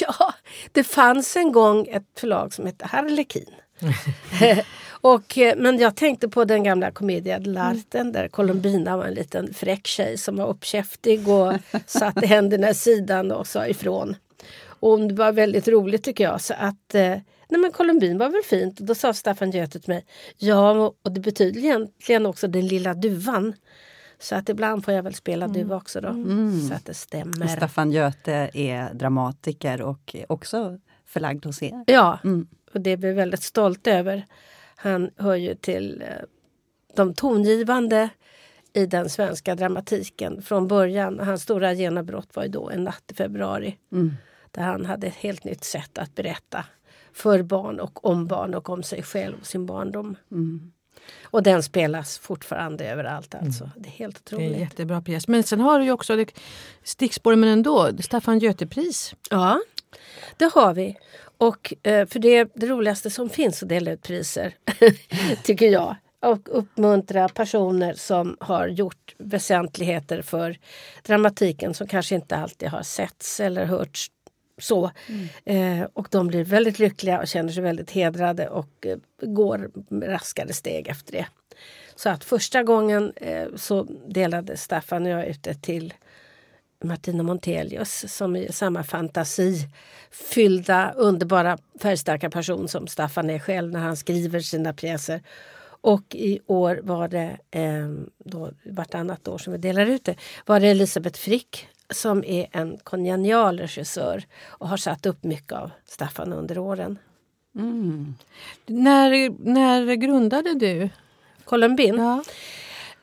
Ja, 0.00 0.34
det 0.72 0.84
fanns 0.84 1.36
en 1.36 1.52
gång 1.52 1.86
ett 1.90 2.06
förlag 2.20 2.54
som 2.54 2.66
hette 2.66 2.86
Harlekin. 2.86 3.50
och, 5.00 5.38
eh, 5.38 5.54
men 5.56 5.78
jag 5.78 5.96
tänkte 5.96 6.28
på 6.28 6.44
den 6.44 6.62
gamla 6.64 6.90
komedien 6.90 7.42
Larten 7.42 8.12
där 8.12 8.28
Colombina 8.28 8.96
var 8.96 9.04
en 9.04 9.14
liten 9.14 9.54
fräck 9.54 9.86
tjej 9.86 10.18
som 10.18 10.36
var 10.36 10.46
uppkäftig 10.46 11.28
och 11.28 11.52
satte 11.86 12.26
händerna 12.26 12.70
i 12.70 12.74
sidan 12.74 13.32
och 13.32 13.46
sa 13.46 13.66
ifrån. 13.66 14.16
Och 14.80 15.00
det 15.00 15.14
var 15.14 15.32
väldigt 15.32 15.68
roligt 15.68 16.02
tycker 16.04 16.24
jag. 16.24 16.40
Så 16.40 16.54
att, 16.58 16.94
eh, 16.94 17.00
nej 17.48 17.60
men 17.60 17.72
Colombin 17.72 18.18
var 18.18 18.28
väl 18.30 18.42
fint. 18.44 18.80
Och 18.80 18.86
då 18.86 18.94
sa 18.94 19.14
Staffan 19.14 19.50
Göte 19.50 19.80
till 19.80 19.90
mig, 19.92 20.04
ja 20.36 20.92
och 21.04 21.12
det 21.12 21.20
betyder 21.20 21.60
egentligen 21.60 22.26
också 22.26 22.48
den 22.48 22.66
lilla 22.66 22.94
duvan. 22.94 23.52
Så 24.20 24.34
att 24.34 24.48
ibland 24.48 24.84
får 24.84 24.94
jag 24.94 25.02
väl 25.02 25.14
spela 25.14 25.48
duva 25.48 25.76
också 25.76 26.00
då. 26.00 26.14
Så 26.68 26.74
att 26.74 26.84
det 26.84 26.94
stämmer. 26.94 27.46
Staffan 27.46 27.92
Göte 27.92 28.50
är 28.54 28.94
dramatiker 28.94 29.82
och 29.82 30.16
också 30.28 30.78
förlagd 31.06 31.44
hos 31.46 31.62
er. 31.62 31.84
Ja, 31.86 32.18
Mm. 32.24 32.46
och 32.74 32.80
det 32.80 32.90
är 32.90 32.96
vi 32.96 33.12
väldigt 33.12 33.42
stolta 33.42 33.90
över. 33.90 34.26
Han 34.80 35.10
hör 35.16 35.34
ju 35.34 35.54
till 35.54 36.02
eh, 36.02 36.08
de 36.94 37.14
tongivande 37.14 38.08
i 38.72 38.86
den 38.86 39.08
svenska 39.08 39.54
dramatiken 39.54 40.42
från 40.42 40.68
början. 40.68 41.20
Hans 41.20 41.42
stora 41.42 41.72
genombrott 41.72 42.36
var 42.36 42.42
ju 42.42 42.48
då 42.48 42.70
En 42.70 42.84
natt 42.84 43.02
i 43.12 43.14
februari. 43.14 43.78
Mm. 43.92 44.16
Där 44.50 44.62
han 44.62 44.86
hade 44.86 45.06
ett 45.06 45.14
helt 45.14 45.44
nytt 45.44 45.64
sätt 45.64 45.98
att 45.98 46.14
berätta 46.14 46.64
för 47.12 47.42
barn 47.42 47.80
och 47.80 48.04
om 48.04 48.26
barn 48.26 48.54
och 48.54 48.68
om 48.70 48.82
sig 48.82 49.02
själv 49.02 49.36
och 49.40 49.46
sin 49.46 49.66
barndom. 49.66 50.16
Mm. 50.32 50.72
Och 51.22 51.42
den 51.42 51.62
spelas 51.62 52.18
fortfarande 52.18 52.84
överallt 52.90 53.34
alltså. 53.34 53.70
Det 53.76 53.88
är 53.88 53.92
helt 53.92 54.24
Det 54.24 54.36
är 54.36 54.38
en 54.40 54.44
otroligt. 54.46 54.60
jättebra 54.60 55.02
pjäs. 55.02 55.28
Men 55.28 55.42
sen 55.42 55.60
har 55.60 55.78
du 55.78 55.84
ju 55.84 55.92
också 55.92 56.24
stickspår 56.82 57.34
men 57.34 57.48
ändå, 57.48 57.90
Staffan 58.00 58.38
Göte-pris. 58.38 59.14
Ja, 59.30 59.60
det 60.36 60.52
har 60.54 60.74
vi. 60.74 60.96
Och 61.38 61.74
eh, 61.82 62.06
för 62.06 62.18
det 62.18 62.36
är 62.36 62.48
det 62.54 62.66
roligaste 62.66 63.10
som 63.10 63.30
finns 63.30 63.62
att 63.62 63.68
dela 63.68 63.90
ut 63.90 64.02
priser, 64.02 64.54
tycker 65.42 65.66
jag. 65.66 65.96
Och 66.20 66.58
uppmuntra 66.58 67.28
personer 67.28 67.94
som 67.94 68.36
har 68.40 68.68
gjort 68.68 69.14
väsentligheter 69.18 70.22
för 70.22 70.58
dramatiken 71.02 71.74
som 71.74 71.86
kanske 71.86 72.14
inte 72.14 72.36
alltid 72.36 72.68
har 72.68 72.82
setts 72.82 73.40
eller 73.40 73.64
hörts 73.64 74.10
så. 74.58 74.90
Eh, 75.44 75.82
och 75.92 76.08
de 76.10 76.26
blir 76.26 76.44
väldigt 76.44 76.78
lyckliga 76.78 77.20
och 77.20 77.28
känner 77.28 77.52
sig 77.52 77.62
väldigt 77.62 77.90
hedrade 77.90 78.48
och 78.48 78.86
eh, 78.86 78.98
går 79.20 79.70
raskare 80.06 80.52
steg 80.52 80.88
efter 80.88 81.12
det. 81.12 81.26
Så 81.94 82.08
att 82.08 82.24
första 82.24 82.62
gången 82.62 83.12
eh, 83.16 83.46
så 83.56 83.86
delade 84.06 84.56
Staffan 84.56 85.06
och 85.06 85.12
jag 85.12 85.26
ut 85.26 85.42
det 85.42 85.62
till 85.62 85.94
Martina 86.84 87.22
Montelius 87.22 88.04
som 88.14 88.36
är 88.36 88.52
samma 88.52 88.82
fantasifyllda, 88.84 90.92
underbara, 90.96 91.58
färgstarka 91.80 92.30
person 92.30 92.68
som 92.68 92.86
Staffan 92.86 93.30
är 93.30 93.38
själv 93.38 93.72
när 93.72 93.80
han 93.80 93.96
skriver 93.96 94.40
sina 94.40 94.72
pjäser. 94.72 95.22
Och 95.80 96.14
i 96.14 96.40
år 96.46 96.80
var 96.82 97.08
det, 97.08 97.38
eh, 97.50 97.88
då, 98.24 98.50
vartannat 98.64 99.28
år 99.28 99.38
som 99.38 99.52
vi 99.52 99.58
delar 99.58 99.86
ut 99.86 100.04
det, 100.04 100.16
var 100.46 100.60
det 100.60 100.66
Elisabeth 100.68 101.20
Frick 101.20 101.68
som 101.90 102.24
är 102.24 102.46
en 102.52 102.78
kongenial 102.82 103.58
regissör 103.60 104.24
och 104.46 104.68
har 104.68 104.76
satt 104.76 105.06
upp 105.06 105.24
mycket 105.24 105.52
av 105.52 105.70
Staffan 105.86 106.32
under 106.32 106.58
åren. 106.58 106.98
Mm. 107.56 108.14
När, 108.66 109.30
när 109.50 109.94
grundade 109.94 110.54
du? 110.54 110.88
Colombin, 111.44 111.96
Ja. 111.96 112.24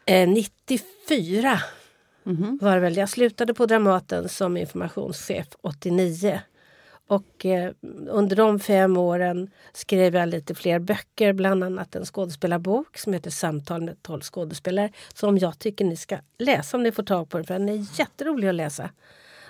eh, 0.06 0.30
94 0.30 1.60
Mm-hmm. 2.26 2.44
Mm. 2.44 2.58
var 2.62 2.78
väl. 2.78 2.98
Jag 2.98 3.10
slutade 3.10 3.54
på 3.54 3.66
Dramaten 3.66 4.30
som 4.30 4.58
informationschef 4.58 5.48
89. 5.62 6.42
Och 7.08 7.46
eh, 7.46 7.72
under 8.10 8.36
de 8.36 8.60
fem 8.60 8.98
åren 8.98 9.50
skrev 9.74 10.16
jag 10.16 10.30
lite 10.30 10.56
fler 10.56 10.80
böcker, 10.80 11.34
bland 11.34 11.64
annat 11.64 11.96
en 11.96 12.06
skådespelarbok 12.06 12.98
som 12.98 13.14
heter 13.14 13.30
Samtal 13.32 13.82
med 13.82 14.04
tolv 14.04 14.22
skådespelare. 14.22 14.92
Som 15.14 15.38
jag 15.38 15.60
tycker 15.60 15.86
ni 15.86 15.96
ska 15.96 16.18
läsa 16.38 16.78
om 16.78 16.84
ni 16.84 16.92
får 16.92 17.04
tag 17.04 17.30
på 17.30 17.38
den, 17.38 17.46
för 17.46 17.54
den 17.54 17.70
är 17.70 18.00
jätterolig 18.00 18.48
att 18.48 18.56
läsa. 18.56 18.90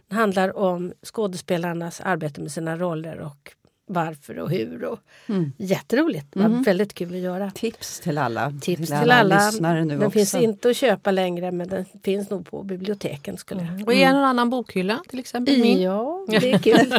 Den 0.07 0.17
handlar 0.17 0.57
om 0.57 0.93
skådespelarnas 1.03 2.01
arbete 2.01 2.41
med 2.41 2.51
sina 2.51 2.77
roller 2.77 3.19
och 3.19 3.55
varför 3.87 4.39
och 4.39 4.49
hur. 4.49 4.83
Och 4.83 4.99
Mm. 5.27 5.51
Jätteroligt, 5.57 6.25
det 6.33 6.39
var 6.39 6.63
väldigt 6.63 6.93
kul 6.93 7.13
att 7.13 7.19
göra. 7.19 7.51
Tips 7.51 7.99
till 7.99 8.17
alla, 8.17 8.53
Tips 8.61 8.87
till 8.87 9.11
alla. 9.11 9.45
lyssnare 9.47 9.85
nu 9.85 9.93
den 9.93 10.07
också. 10.07 10.11
finns 10.19 10.35
inte 10.35 10.69
att 10.69 10.75
köpa 10.77 11.11
längre 11.11 11.51
men 11.51 11.67
den 11.67 11.85
finns 12.03 12.29
nog 12.29 12.45
på 12.49 12.63
biblioteken. 12.63 13.37
skulle 13.37 13.61
jag 13.63 13.87
Och 13.87 13.93
i 13.93 14.03
en 14.03 14.15
och 14.15 14.25
annan 14.27 14.49
bokhylla 14.49 14.99
till 15.09 15.19
exempel. 15.19 15.57
Min. 15.57 15.81
Ja, 15.81 16.25
det 16.27 16.51
är 16.51 16.59
kul. 16.59 16.93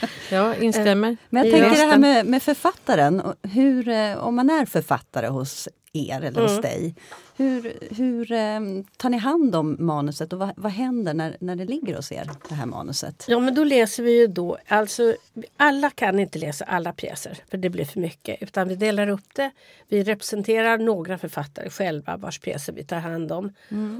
Ja, 0.30 0.54
instämmer. 0.54 1.16
Men 1.28 1.44
jag 1.46 1.52
tänker 1.54 1.70
det 1.70 1.90
här 1.90 1.98
med, 1.98 2.26
med 2.26 2.42
författaren. 2.42 3.22
Hur, 3.42 3.88
eh, 3.88 4.16
om 4.18 4.36
man 4.36 4.50
är 4.50 4.66
författare 4.66 5.26
hos 5.26 5.68
er 5.92 6.20
eller 6.22 6.40
Mm. 6.40 6.42
hos 6.52 6.60
dig. 6.62 6.94
Hur, 7.36 7.72
hur 7.96 8.32
eh, 8.32 8.60
tar 8.96 9.10
ni 9.10 9.16
hand 9.16 9.56
om 9.56 9.76
manuset 9.78 10.32
och 10.32 10.38
vad, 10.38 10.50
vad 10.56 10.72
händer 10.72 11.14
när, 11.14 11.36
när 11.40 11.56
det 11.56 11.64
ligger 11.64 11.96
hos 11.96 12.12
er, 12.12 12.30
det 12.48 12.54
här 12.54 12.66
manuset? 12.66 13.24
Ja 13.28 13.40
men 13.40 13.54
då 13.54 13.64
läser 13.64 14.02
vi 14.02 14.18
ju 14.20 14.26
då, 14.26 14.58
alltså 14.68 15.14
alla 15.56 15.90
kan 15.90 16.18
inte 16.20 16.38
läsa 16.38 16.64
alla 16.64 16.92
pjäser 16.92 17.38
för 17.50 17.58
det 17.58 17.70
blir 17.70 17.84
för 17.84 18.00
mycket. 18.00 18.42
Utan 18.42 18.68
vi 18.68 18.74
delar 18.74 19.08
upp 19.08 19.34
det. 19.34 19.50
Vi 19.88 20.02
representerar 20.02 20.78
några 20.78 21.18
författare 21.18 21.70
själva 21.70 22.16
vars 22.16 22.38
pjäser 22.38 22.72
vi 22.72 22.84
tar 22.84 22.98
hand 22.98 23.32
om. 23.32 23.52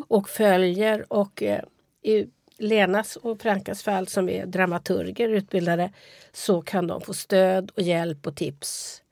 Och 0.09 0.29
följer 0.29 1.13
och 1.13 1.43
eh, 1.43 1.61
i 2.03 2.27
Lenas 2.59 3.17
och 3.17 3.41
Frankas 3.43 3.83
fall 3.83 4.07
som 4.09 4.29
är 4.29 4.47
dramaturger 4.47 5.29
utbildade 5.29 5.93
så 6.33 6.63
kan 6.63 6.87
de 6.87 7.01
få 7.01 7.15
stöd 7.15 7.71
och 7.77 7.83
hjälp 7.83 8.27
och 8.27 8.37
tips. 8.37 9.03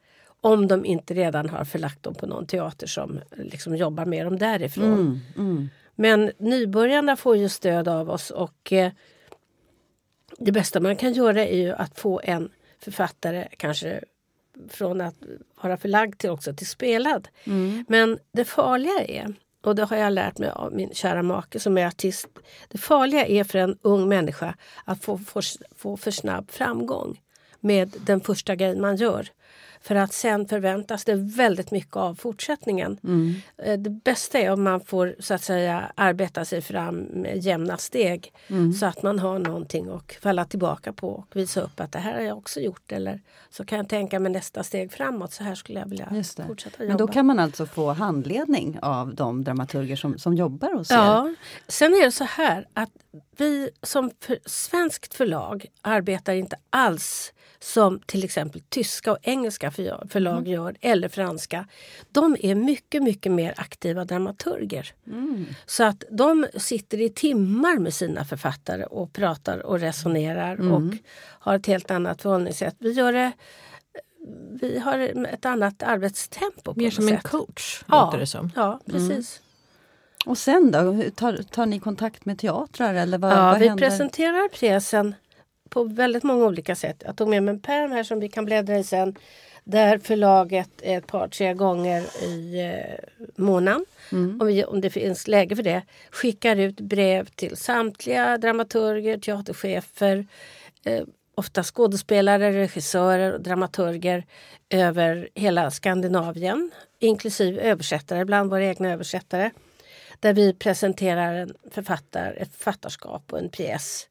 Om 0.47 0.69
de 0.69 0.85
inte 0.85 1.15
redan 1.15 1.49
har 1.49 1.65
förlagt 1.65 2.03
dem 2.03 2.15
på 2.15 2.27
någon 2.27 2.47
teater 2.47 2.87
som 2.87 3.21
liksom 3.37 3.77
jobbar 3.77 4.05
med 4.05 4.27
dem 4.27 4.39
därifrån. 4.39 4.93
Mm, 4.93 5.21
mm. 5.37 5.69
Men 5.95 6.33
nybörjarna 6.39 7.17
får 7.17 7.37
ju 7.37 7.49
stöd 7.49 7.89
av 7.89 8.11
oss 8.11 8.31
och 8.31 8.73
eh, 8.73 8.93
det 10.39 10.53
bästa 10.53 10.81
man 10.81 10.97
kan 10.97 11.13
göra 11.13 11.47
är 11.47 11.57
ju 11.57 11.73
att 11.73 11.99
få 11.99 12.21
en 12.25 12.51
författare 12.79 13.49
kanske 13.57 14.01
från 14.69 15.01
att 15.01 15.15
vara 15.63 15.77
förlagd 15.77 16.19
till 16.19 16.31
också 16.31 16.55
till 16.55 16.67
spelad. 16.67 17.29
Men 17.89 18.19
det 18.33 18.45
farliga 18.45 19.05
är, 19.09 19.35
och 19.63 19.75
det 19.75 19.85
har 19.85 19.97
jag 19.97 20.13
lärt 20.13 20.39
mig 20.39 20.51
av 20.51 20.73
min 20.73 20.95
kära 20.95 21.23
make 21.23 21.61
som 21.61 21.79
är 21.79 21.87
artist. 21.87 22.29
Det 22.69 22.79
farliga 22.79 23.27
är 23.27 23.45
för 23.45 23.59
en 23.59 23.79
ung 23.83 24.09
människa 24.09 24.55
att 24.85 25.05
få, 25.05 25.19
få, 25.19 25.41
få 25.77 25.97
för 25.97 26.11
snabb 26.11 26.51
framgång 26.51 27.21
med 27.61 27.97
den 28.07 28.21
första 28.21 28.57
grejen 28.57 28.81
man 28.81 28.97
gör. 28.97 29.29
För 29.87 29.95
att 29.95 30.13
sen 30.13 30.49
förväntas 30.49 31.05
det 31.05 31.15
väldigt 31.15 31.71
mycket 31.71 31.97
av 31.97 32.15
fortsättningen. 32.15 32.99
Eh, 33.63 33.79
Det 33.79 33.91
bästa 33.91 34.39
är 34.39 34.53
om 34.53 34.63
man 34.63 34.81
får 34.81 35.15
så 35.19 35.35
att 35.35 35.43
säga 35.43 35.93
arbeta 35.95 36.45
sig 36.45 36.63
fram 36.63 36.97
med 36.97 37.39
jämna 37.39 37.77
steg. 37.77 38.33
Så 38.81 38.87
att 38.87 39.03
man 39.03 39.19
har 39.19 39.39
någonting 39.39 39.89
att 39.91 40.13
falla 40.23 40.45
tillbaka 40.45 40.93
på 40.93 41.09
och 41.09 41.37
visa 41.37 41.61
upp 41.61 41.81
att 41.81 41.93
det 41.93 41.99
här 41.99 42.15
har 42.15 42.21
jag 42.21 42.39
också 42.39 42.61
gjort. 42.61 42.93
Eller 42.93 43.21
så 43.51 43.65
kan 43.65 43.79
jag 43.79 43.89
tänka 43.89 44.21
mig 44.21 44.33
nästa 44.33 44.63
steg 44.63 44.93
framåt. 44.93 45.33
Så 45.33 45.45
här 45.45 45.55
skulle 45.55 45.81
jag 45.81 45.89
vilja 45.89 46.25
fortsätta 46.47 46.77
Men 46.79 46.89
jobba. 46.89 46.99
då 46.99 47.09
kan 47.13 47.27
man 47.27 47.39
alltså 47.39 47.67
få 47.67 47.93
handledning 47.93 48.79
av 48.83 49.15
de 49.15 49.45
dramaturger 49.45 49.97
som, 49.97 50.19
som 50.19 50.35
jobbar 50.35 50.75
hos 50.75 50.91
er? 50.91 50.95
Ja, 50.97 51.35
sen 51.69 51.93
är 51.93 52.05
det 52.05 52.13
så 52.13 52.25
här 52.25 52.67
att 52.75 52.91
vi 53.37 53.71
som 53.83 54.11
för, 54.21 54.39
svenskt 54.47 55.15
förlag 55.15 55.67
arbetar 55.83 56.33
inte 56.35 56.57
alls 56.71 57.33
som 57.61 58.01
till 58.07 58.25
exempel 58.25 58.61
tyska 58.69 59.13
och 59.13 59.19
engelska 59.23 59.71
för- 59.77 60.07
förlag 60.11 60.49
gör, 60.49 60.77
eller 60.81 61.09
franska. 61.09 61.67
De 62.11 62.37
är 62.41 62.55
mycket, 62.55 63.03
mycket 63.03 63.33
mer 63.33 63.55
aktiva 63.57 64.05
dramaturger. 64.05 64.93
Så 65.67 65.85
att 65.85 66.05
de 66.11 66.47
sitter 66.55 67.01
i 67.01 67.09
timmar 67.09 67.79
med 67.79 67.95
sina 67.95 68.25
författare 68.25 68.85
och 68.85 69.13
pratar 69.13 69.67
och 69.67 69.81
resonerar 69.81 70.73
och 70.73 70.83
har 71.19 71.57
ett 71.57 71.67
helt 71.67 71.91
annat 71.91 72.23
förhållningssätt. 72.23 72.75
Vi, 72.79 72.93
gör 72.93 73.13
det, 73.13 73.33
vi 74.61 74.79
har 74.79 74.99
ett 75.33 75.45
annat 75.45 75.83
arbetstempo. 75.83 76.75
på 76.75 76.81
Mer 76.81 76.91
som 76.91 77.09
en 77.09 77.15
sätt. 77.15 77.23
coach, 77.23 77.83
Ja, 77.89 78.05
låter 78.05 78.19
det 78.19 78.27
som. 78.27 78.53
Ja, 78.57 78.81
precis. 78.87 79.43
Och 80.27 80.39
sen 80.39 80.71
då? 80.71 81.03
Tar, 81.15 81.37
tar 81.37 81.67
ni 81.67 81.81
kontakt 81.81 82.25
med 82.25 82.39
teatrar? 82.39 82.95
Eller 82.95 83.19
vad, 83.19 83.33
Ja, 83.33 83.37
vad 83.51 83.59
vi 83.59 83.69
händer? 83.69 83.89
presenterar 83.89 84.49
pjäsen 84.49 85.15
på 85.69 85.85
väldigt 85.85 86.23
många 86.23 86.45
olika 86.45 86.77
sätt. 86.77 87.03
Jag 87.07 87.17
tog 87.17 87.29
med 87.29 87.43
mig 87.43 87.55
en 87.55 87.61
pärm 87.61 87.93
här 87.93 88.05
som 88.05 88.21
vi 88.21 88.29
kan 88.29 88.45
bläddra 88.45 88.79
i 88.79 88.85
sen. 88.85 89.17
Där 89.69 89.99
förlaget 89.99 90.71
ett 90.83 91.07
par, 91.07 91.29
tre 91.29 91.55
gånger 91.55 92.25
i 92.25 92.61
eh, 92.61 93.25
månaden, 93.37 93.85
Mm. 94.13 94.41
om, 94.41 94.47
vi, 94.47 94.65
om 94.65 94.81
det 94.81 94.91
finns 94.91 95.29
läge 95.29 95.57
för 95.57 95.63
det, 95.63 95.83
skickar 96.11 96.57
ut 96.57 96.81
brev 96.81 97.25
till 97.27 97.57
samtliga 97.57 98.39
dramaturger, 98.39 99.19
teaterchefer, 99.19 100.27
eh, 100.85 101.03
ofta 101.35 101.63
skådespelare, 101.63 102.53
regissörer 102.53 103.33
och 103.33 103.41
dramaturger 103.41 104.25
över 104.71 105.29
hela 105.35 105.71
Skandinavien. 105.71 106.71
Inklusive 106.99 107.61
översättare, 107.61 108.25
bland 108.25 108.51
våra 108.51 108.65
egna 108.65 108.93
översättare. 108.93 109.51
Där 110.21 110.33
vi 110.33 110.53
presenterar 110.53 111.35
en 111.35 111.55
författare, 111.71 112.37
ett 112.37 112.55
författarskap 112.57 113.33
och 113.33 113.39
en 113.39 113.49
pjäs 113.49 114.09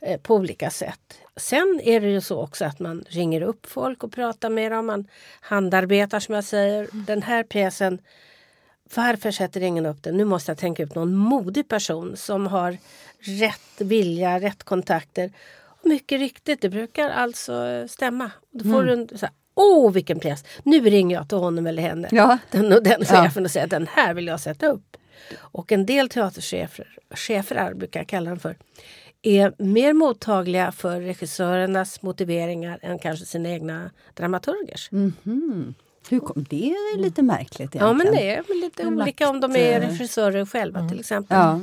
eh, 0.00 0.20
på 0.20 0.34
olika 0.34 0.70
sätt. 0.70 1.18
Sen 1.36 1.80
är 1.84 2.00
det 2.00 2.08
ju 2.10 2.20
så 2.20 2.42
också 2.42 2.64
att 2.64 2.78
man 2.78 3.04
ringer 3.08 3.42
upp 3.42 3.66
folk 3.66 4.04
och 4.04 4.12
pratar 4.12 4.50
med 4.50 4.72
dem. 4.72 4.86
Man 4.86 5.08
handarbetar 5.40 6.20
som 6.20 6.34
jag 6.34 6.44
säger. 6.44 6.88
Den 6.92 7.22
här 7.22 7.42
pjäsen, 7.42 7.98
varför 8.94 9.30
sätter 9.30 9.60
ingen 9.60 9.86
upp 9.86 10.02
den? 10.02 10.16
Nu 10.16 10.24
måste 10.24 10.50
jag 10.50 10.58
tänka 10.58 10.82
ut 10.82 10.94
någon 10.94 11.14
modig 11.14 11.68
person 11.68 12.16
som 12.16 12.46
har 12.46 12.78
rätt 13.20 13.80
vilja, 13.80 14.40
rätt 14.40 14.62
kontakter. 14.64 15.32
Och 15.64 15.86
mycket 15.86 16.20
riktigt, 16.20 16.60
det 16.60 16.68
brukar 16.68 17.10
alltså 17.10 17.84
stämma. 17.88 18.30
Då 18.50 18.72
får 18.72 18.82
du 18.82 18.92
en 18.92 19.08
Åh 19.60 19.92
vilken 19.92 20.20
pjäs! 20.20 20.44
Nu 20.62 20.80
ringer 20.80 21.16
jag 21.16 21.28
till 21.28 21.38
honom 21.38 21.66
eller 21.66 21.82
henne. 21.82 22.08
Ja. 22.10 22.38
Den 22.50 22.72
och 22.72 22.82
den 22.82 23.00
Ja. 23.00 23.06
chefen 23.06 23.44
och 23.44 23.50
säger 23.50 23.66
den 23.66 23.86
här 23.86 24.14
vill 24.14 24.26
jag 24.26 24.40
sätta 24.40 24.66
upp. 24.66 24.96
Och 25.38 25.72
en 25.72 25.86
del 25.86 26.08
teaterchefer, 26.08 26.98
chefer 27.10 27.74
brukar 27.74 28.00
jag 28.00 28.06
kalla 28.06 28.30
dem 28.30 28.40
för, 28.40 28.56
är 29.22 29.54
mer 29.58 29.92
mottagliga 29.92 30.72
för 30.72 31.00
regissörernas 31.00 32.02
motiveringar 32.02 32.78
än 32.82 32.98
kanske 32.98 33.26
sina 33.26 33.48
egna 33.48 33.90
dramaturgers. 34.14 34.90
Mhm. 34.90 35.74
Hur 36.10 36.20
kom, 36.20 36.46
det 36.50 36.70
är 36.70 36.98
lite 36.98 37.22
märkligt 37.22 37.60
egentligen. 37.60 37.86
Ja 37.86 37.92
men 37.92 38.06
det 38.06 38.30
är 38.30 38.42
väl 38.42 38.60
lite 38.60 38.82
De 38.82 38.98
olika 38.98 39.28
om 39.28 39.40
de 39.40 39.50
lagt, 39.50 39.60
är 39.60 39.80
eh, 39.80 39.88
regissörer 39.88 40.46
själva 40.46 40.88
till 40.88 41.00
exempel. 41.00 41.36
Ja. 41.36 41.60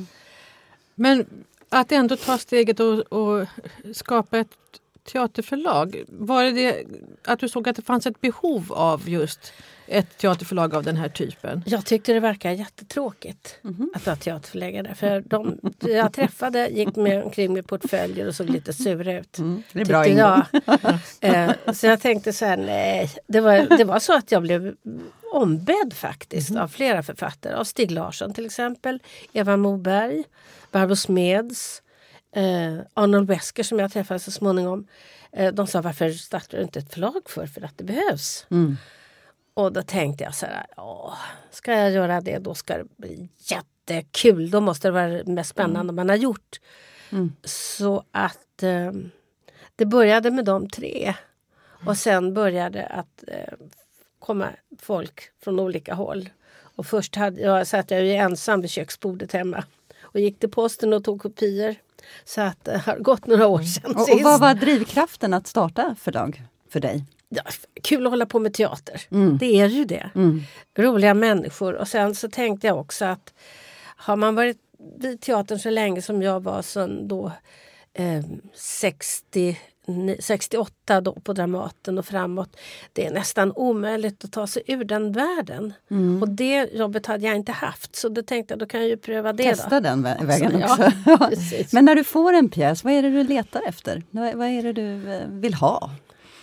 Men 0.95 1.25
att 1.69 1.91
ändå 1.91 2.15
ta 2.15 2.37
steget 2.37 2.79
och, 2.79 2.99
och 2.99 3.47
skapa 3.93 4.37
ett 4.37 4.57
teaterförlag. 5.03 6.03
Var 6.07 6.43
det, 6.43 6.51
det 6.51 6.85
att 7.23 7.39
du 7.39 7.49
såg 7.49 7.69
att 7.69 7.75
det 7.75 7.81
fanns 7.81 8.05
ett 8.05 8.21
behov 8.21 8.73
av 8.73 9.09
just 9.09 9.53
ett 9.87 10.17
teaterförlag 10.17 10.75
av 10.75 10.83
den 10.83 10.97
här 10.97 11.09
typen? 11.09 11.63
Jag 11.65 11.85
tyckte 11.85 12.13
det 12.13 12.19
verkade 12.19 12.53
jättetråkigt 12.53 13.59
att 13.95 14.05
vara 14.05 14.15
teaterförläggare. 14.15 14.95
För 14.95 15.21
de 15.21 15.59
jag 15.79 16.13
träffade 16.13 16.67
gick 16.67 16.95
med 16.95 17.23
omkring 17.23 17.53
med 17.53 17.67
portföljer 17.67 18.27
och 18.27 18.35
såg 18.35 18.49
lite 18.49 18.73
sura 18.73 19.19
ut. 19.19 19.37
Mm, 19.37 19.63
det 19.71 19.81
är 19.81 19.85
bra 19.85 20.07
jag. 20.07 20.45
Eh, 21.21 21.51
så 21.73 21.87
jag 21.87 22.01
tänkte 22.01 22.33
så 22.33 22.45
här, 22.45 22.57
nej. 22.57 23.11
Det 23.27 23.41
var, 23.41 23.77
det 23.77 23.83
var 23.83 23.99
så 23.99 24.13
att 24.13 24.31
jag 24.31 24.41
blev 24.41 24.75
ombedd 25.33 25.93
faktiskt 25.93 26.55
av 26.55 26.67
flera 26.67 27.03
författare. 27.03 27.53
Av 27.53 27.63
Stig 27.63 27.91
Larsson 27.91 28.33
till 28.33 28.45
exempel, 28.45 28.99
Eva 29.33 29.57
Moberg, 29.57 30.23
Barbro 30.71 30.95
Smeds, 30.95 31.81
eh, 32.35 32.77
Arnold 32.93 33.27
Wesker 33.27 33.63
som 33.63 33.79
jag 33.79 33.93
träffade 33.93 34.19
så 34.19 34.31
småningom. 34.31 34.87
Eh, 35.31 35.53
de 35.53 35.67
sa 35.67 35.81
varför 35.81 36.09
startar 36.11 36.57
du 36.57 36.63
inte 36.63 36.79
ett 36.79 36.93
förlag 36.93 37.21
för? 37.25 37.47
För 37.47 37.61
att 37.61 37.77
det 37.77 37.83
behövs. 37.83 38.45
Mm. 38.51 38.77
Och 39.55 39.73
då 39.73 39.81
tänkte 39.81 40.23
jag 40.23 40.35
så 40.35 40.45
här, 40.45 40.65
ja, 40.77 41.17
ska 41.51 41.71
jag 41.71 41.91
göra 41.91 42.21
det 42.21 42.37
då 42.37 42.55
ska 42.55 42.77
det 42.77 42.85
bli 42.97 43.29
jättekul. 43.37 44.49
Då 44.51 44.61
måste 44.61 44.87
det 44.87 44.91
vara 44.91 45.07
det 45.07 45.25
mest 45.25 45.49
spännande 45.49 45.93
man 45.93 46.09
har 46.09 46.15
gjort. 46.15 46.59
Så 47.43 48.03
att 48.11 48.63
eh, 48.63 48.91
det 49.75 49.85
började 49.85 50.31
med 50.31 50.45
de 50.45 50.69
tre. 50.69 51.13
Och 51.85 51.97
sen 51.97 52.33
började 52.33 52.85
att 52.85 53.23
eh, 53.27 53.53
komma 54.19 54.49
folk 54.79 55.21
från 55.43 55.59
olika 55.59 55.93
håll. 55.93 56.29
Och 56.77 56.85
först 56.85 57.15
hade, 57.15 57.41
jag, 57.41 57.67
satt 57.67 57.91
jag 57.91 58.05
ju 58.05 58.13
ensam 58.13 58.61
vid 58.61 58.69
köksbordet 58.69 59.31
hemma 59.31 59.63
och 60.01 60.19
gick 60.19 60.39
till 60.39 60.51
posten 60.51 60.93
och 60.93 61.03
tog 61.03 61.21
kopior. 61.21 61.75
Så 62.25 62.41
att 62.41 62.65
det 62.65 62.77
har 62.77 62.97
gått 62.97 63.27
några 63.27 63.47
år 63.47 63.61
sedan 63.61 63.91
Och, 63.91 64.01
och 64.01 64.07
sist. 64.07 64.23
vad 64.23 64.39
var 64.39 64.53
drivkraften 64.53 65.33
att 65.33 65.47
starta 65.47 65.95
förlag 65.99 66.41
för 66.69 66.79
dig? 66.79 67.05
Ja, 67.35 67.41
kul 67.81 68.05
att 68.05 68.11
hålla 68.11 68.25
på 68.25 68.39
med 68.39 68.53
teater. 68.53 69.01
Mm. 69.11 69.37
Det 69.37 69.59
är 69.59 69.67
ju 69.69 69.85
det. 69.85 70.09
Mm. 70.15 70.41
Roliga 70.77 71.13
människor. 71.13 71.73
Och 71.73 71.87
sen 71.87 72.15
så 72.15 72.29
tänkte 72.29 72.67
jag 72.67 72.79
också 72.79 73.05
att 73.05 73.33
har 73.97 74.15
man 74.15 74.35
varit 74.35 74.57
vid 74.97 75.21
teatern 75.21 75.59
så 75.59 75.69
länge 75.69 76.01
som 76.01 76.21
jag 76.21 76.43
var 76.43 76.61
sedan 76.61 77.07
då 77.07 77.31
eh, 77.93 78.23
68 80.19 81.01
då 81.01 81.11
på 81.13 81.33
Dramaten 81.33 81.97
och 81.97 82.05
framåt. 82.05 82.57
Det 82.93 83.05
är 83.05 83.11
nästan 83.11 83.51
omöjligt 83.55 84.23
att 84.25 84.31
ta 84.31 84.47
sig 84.47 84.63
ur 84.67 84.83
den 84.83 85.11
världen. 85.11 85.73
Mm. 85.91 86.21
Och 86.21 86.29
det 86.29 86.73
jobbet 86.73 87.05
hade 87.05 87.25
jag 87.25 87.35
inte 87.35 87.51
haft 87.51 87.95
så 87.95 88.09
då 88.09 88.21
tänkte 88.23 88.51
jag 88.51 88.59
då 88.59 88.65
kan 88.65 88.79
jag 88.79 88.89
ju 88.89 88.97
pröva 88.97 89.33
det. 89.33 89.43
Testa 89.43 89.69
då. 89.69 89.79
den 89.79 90.05
vä- 90.05 90.25
vägen 90.25 90.59
Ja, 90.59 90.71
också. 90.71 90.91
Ja. 91.05 91.29
Men 91.71 91.85
när 91.85 91.95
du 91.95 92.03
får 92.03 92.33
en 92.33 92.49
pjäs, 92.49 92.83
vad 92.83 92.93
är 92.93 93.01
det 93.01 93.09
du 93.09 93.23
letar 93.23 93.61
efter? 93.67 94.03
Vad 94.09 94.35
vad 94.35 94.47
är 94.47 94.63
det 94.63 94.73
du 94.73 95.13
eh, 95.13 95.27
vill 95.27 95.53
ha? 95.53 95.89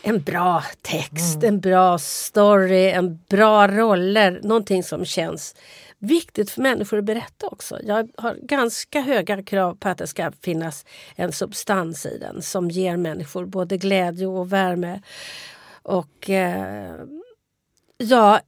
En 0.04 0.22
bra 0.22 0.64
text, 0.82 1.42
en 1.42 1.60
bra 1.60 1.98
story, 1.98 2.90
en 2.90 3.20
bra 3.28 3.68
roller. 3.68 4.40
Någonting 4.42 4.82
som 4.82 5.04
känns 5.04 5.54
viktigt 5.98 6.50
för 6.50 6.62
människor 6.62 6.98
att 6.98 7.04
berätta 7.04 7.46
också. 7.46 7.78
Jag 7.82 8.08
har 8.16 8.34
ganska 8.42 9.00
höga 9.00 9.42
krav 9.42 9.74
på 9.74 9.88
att 9.88 9.98
det 9.98 10.06
ska 10.06 10.32
finnas 10.42 10.86
en 11.16 11.32
substans 11.32 12.06
i 12.06 12.18
den 12.18 12.42
som 12.42 12.70
ger 12.70 12.96
människor 12.96 13.46
både 13.46 13.76
glädje 13.76 14.26
och 14.26 14.52
värme. 14.52 15.02
Och 15.82 16.30
eh, 16.30 16.94
ja, 17.98 18.40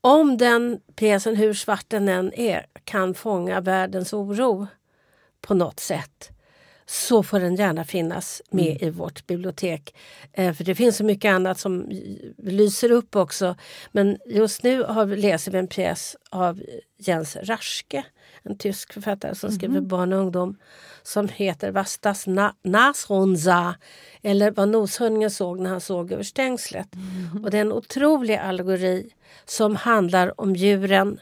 om 0.00 0.36
den 0.38 0.80
pjäsen, 0.96 1.36
hur 1.36 1.54
svart 1.54 1.84
den 1.88 2.08
än 2.08 2.32
är, 2.34 2.66
kan 2.84 3.14
fånga 3.14 3.60
världens 3.60 4.12
oro 4.12 4.66
på 5.40 5.54
något 5.54 5.80
sätt 5.80 6.33
så 6.86 7.22
får 7.22 7.40
den 7.40 7.56
gärna 7.56 7.84
finnas 7.84 8.42
med 8.50 8.82
i 8.82 8.90
vårt 8.90 9.26
bibliotek. 9.26 9.94
Eh, 10.32 10.52
för 10.52 10.64
det 10.64 10.74
finns 10.74 10.96
så 10.96 11.04
mycket 11.04 11.28
annat 11.30 11.58
som 11.58 11.86
lyser 12.38 12.90
upp 12.90 13.16
också. 13.16 13.56
Men 13.92 14.18
just 14.26 14.62
nu 14.62 14.82
har 14.82 15.06
vi, 15.06 15.16
läser 15.16 15.52
vi 15.52 15.58
en 15.58 15.66
pjäs 15.66 16.16
av 16.30 16.62
Jens 16.98 17.36
Raschke, 17.36 18.04
en 18.42 18.58
tysk 18.58 18.92
författare 18.92 19.34
som 19.34 19.50
skriver 19.50 19.80
barn 19.80 20.12
och 20.12 20.18
ungdom 20.18 20.56
som 21.02 21.28
heter 21.28 21.70
Was 21.70 21.98
das 21.98 22.26
Na- 22.26 22.54
Nashorn 22.62 23.38
sah 23.38 23.74
eller 24.22 24.50
vad 24.50 24.68
noshörningen 24.68 25.30
såg 25.30 25.60
när 25.60 25.70
han 25.70 25.80
såg 25.80 26.12
över 26.12 26.22
stängslet. 26.22 26.88
Och 27.44 27.50
det 27.50 27.56
är 27.56 27.60
en 27.60 27.72
otrolig 27.72 28.36
allegori 28.36 29.10
som 29.44 29.76
handlar 29.76 30.40
om 30.40 30.56
djuren 30.56 31.20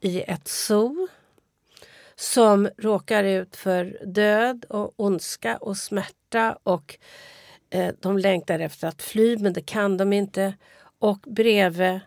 i 0.00 0.22
ett 0.22 0.48
zoo 0.48 1.08
som 2.16 2.68
råkar 2.78 3.24
ut 3.24 3.56
för 3.56 3.98
död 4.06 4.64
och 4.68 4.92
ondska 4.96 5.56
och 5.56 5.76
smärta 5.76 6.58
och 6.62 6.98
eh, 7.70 7.94
de 8.00 8.18
längtar 8.18 8.58
efter 8.58 8.88
att 8.88 9.02
fly 9.02 9.38
men 9.38 9.52
det 9.52 9.66
kan 9.66 9.96
de 9.96 10.12
inte. 10.12 10.54
Och 10.98 11.18
bredvid 11.18 12.00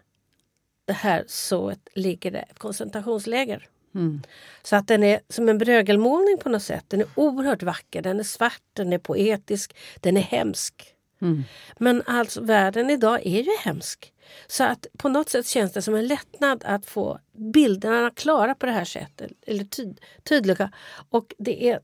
det 0.86 0.94
här 0.94 1.24
zooet 1.28 1.88
ligger 1.94 2.32
det 2.32 2.40
ett 2.40 2.60
koncentrationsläger. 2.60 3.68
Mm. 3.96 4.22
Så 4.64 4.76
att 4.76 4.88
den 4.88 5.04
är 5.04 5.20
som 5.30 5.50
en 5.50 5.58
brögelmålning 5.58 6.38
på 6.38 6.50
något 6.50 6.64
sätt. 6.64 6.86
Den 6.88 7.02
är 7.02 7.08
oerhört 7.16 7.64
vacker, 7.64 8.02
den 8.02 8.20
är 8.20 8.24
svart, 8.24 8.62
den 8.74 8.94
är 8.94 8.98
poetisk, 8.98 9.76
den 10.02 10.18
är 10.18 10.22
hemsk. 10.22 10.94
Mm. 11.22 11.44
Men 11.78 12.04
alltså 12.06 12.42
världen 12.42 12.90
idag 12.90 13.26
är 13.26 13.42
ju 13.42 13.52
hemsk. 13.60 14.14
Så 14.48 14.64
att 14.64 14.88
på 14.98 15.10
något 15.10 15.30
sätt 15.30 15.48
känns 15.48 15.72
det 15.74 15.82
som 15.82 15.96
en 15.96 16.08
lättnad 16.08 16.64
att 16.66 16.86
få 16.86 17.20
bilderna 17.38 18.12
klara 18.16 18.56
på 18.56 18.66
det 18.66 18.72
här 18.72 18.86
sättet. 18.86 19.32
Eller 19.48 19.64
tyd, 19.64 20.00
tydliga. 20.24 20.72
Och 21.10 21.36
det 21.38 21.70
är 21.70 21.80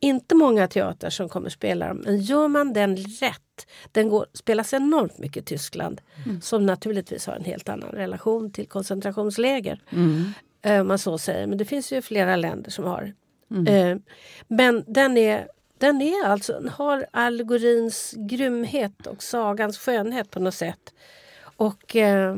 inte 0.00 0.34
många 0.34 0.68
teatrar 0.68 1.10
som 1.10 1.28
kommer 1.28 1.48
spela 1.48 1.88
dem. 1.88 1.96
Men 2.04 2.20
gör 2.20 2.48
man 2.48 2.72
den 2.72 2.96
rätt. 2.96 3.66
Den 3.92 4.08
går, 4.08 4.26
spelas 4.32 4.72
enormt 4.72 5.18
mycket 5.18 5.42
i 5.42 5.44
Tyskland. 5.46 6.00
Som 6.42 6.66
naturligtvis 6.66 7.26
har 7.26 7.34
en 7.34 7.44
helt 7.44 7.68
annan 7.68 7.90
relation 7.90 8.52
till 8.52 8.68
koncentrationsläger. 8.68 9.80
Mm. 9.90 10.32
Eh, 10.62 10.80
Om 10.80 10.88
man 10.88 10.98
så 10.98 11.18
säger. 11.18 11.46
Men 11.46 11.58
det 11.58 11.64
finns 11.64 11.92
ju 11.92 12.02
flera 12.02 12.36
länder 12.36 12.70
som 12.70 12.84
har. 12.84 13.12
Eh, 13.68 13.96
Men 14.48 14.84
den 14.86 15.16
är, 15.16 15.48
den 15.86 16.02
är 16.02 16.24
alltså, 16.26 16.62
har 16.76 17.06
allegorins 17.10 18.14
grymhet 18.16 19.06
och 19.06 19.22
sagans 19.22 19.78
skönhet 19.78 20.30
på 20.30 20.40
något 20.40 20.54
sätt. 20.54 20.94
Och 21.56 21.96
eh, 21.96 22.36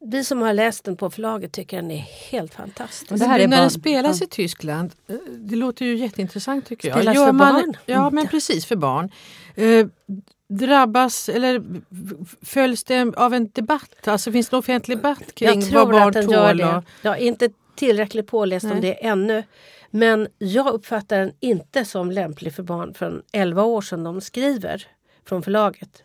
vi 0.00 0.24
som 0.24 0.42
har 0.42 0.52
läst 0.52 0.84
den 0.84 0.96
på 0.96 1.10
förlaget 1.10 1.52
tycker 1.52 1.76
den 1.76 1.90
är 1.90 1.96
helt 2.30 2.54
fantastisk. 2.54 3.10
Det 3.22 3.24
här 3.26 3.38
är 3.38 3.48
när 3.48 3.56
bara- 3.56 3.60
den 3.60 3.70
spelas 3.70 4.20
ja. 4.20 4.24
i 4.24 4.28
Tyskland, 4.28 4.92
eh, 5.08 5.16
det 5.30 5.56
låter 5.56 5.84
ju 5.84 5.96
jätteintressant 5.96 6.66
tycker 6.66 6.88
jag. 6.88 6.96
Spelas 6.98 7.14
Gör 7.14 7.26
för 7.26 7.32
man, 7.32 7.54
barn? 7.54 7.76
Ja, 7.86 8.10
men 8.10 8.26
precis 8.28 8.66
för 8.66 8.76
barn. 8.76 9.10
Eh, 9.54 9.86
drabbas 10.48 11.28
eller 11.28 11.62
följs 12.46 12.84
det 12.84 13.14
av 13.16 13.34
en 13.34 13.50
debatt? 13.50 14.08
Alltså 14.08 14.32
finns 14.32 14.48
det 14.48 14.56
en 14.56 14.58
offentlig 14.58 14.96
debatt 14.98 15.34
kring 15.34 15.60
Jag 15.60 15.70
tror 15.70 15.80
vad 15.80 15.90
barn 15.90 16.08
att 16.08 16.12
den 16.14 16.24
tål? 16.26 16.60
gör 16.60 16.76
och-. 16.78 16.84
Jag 17.02 17.14
är 17.18 17.22
inte 17.26 17.48
tillräckligt 17.74 18.26
påläst 18.26 18.64
om 18.64 18.70
Nej. 18.70 18.80
det 18.80 19.06
ännu. 19.06 19.42
Men 19.90 20.28
jag 20.38 20.66
uppfattar 20.66 21.18
den 21.18 21.32
inte 21.40 21.84
som 21.84 22.10
lämplig 22.10 22.54
för 22.54 22.62
barn 22.62 22.94
från 22.94 23.22
11 23.32 23.62
år 23.62 23.80
som 23.80 24.04
de 24.04 24.20
skriver 24.20 24.86
från 25.28 25.42
förlaget. 25.42 26.02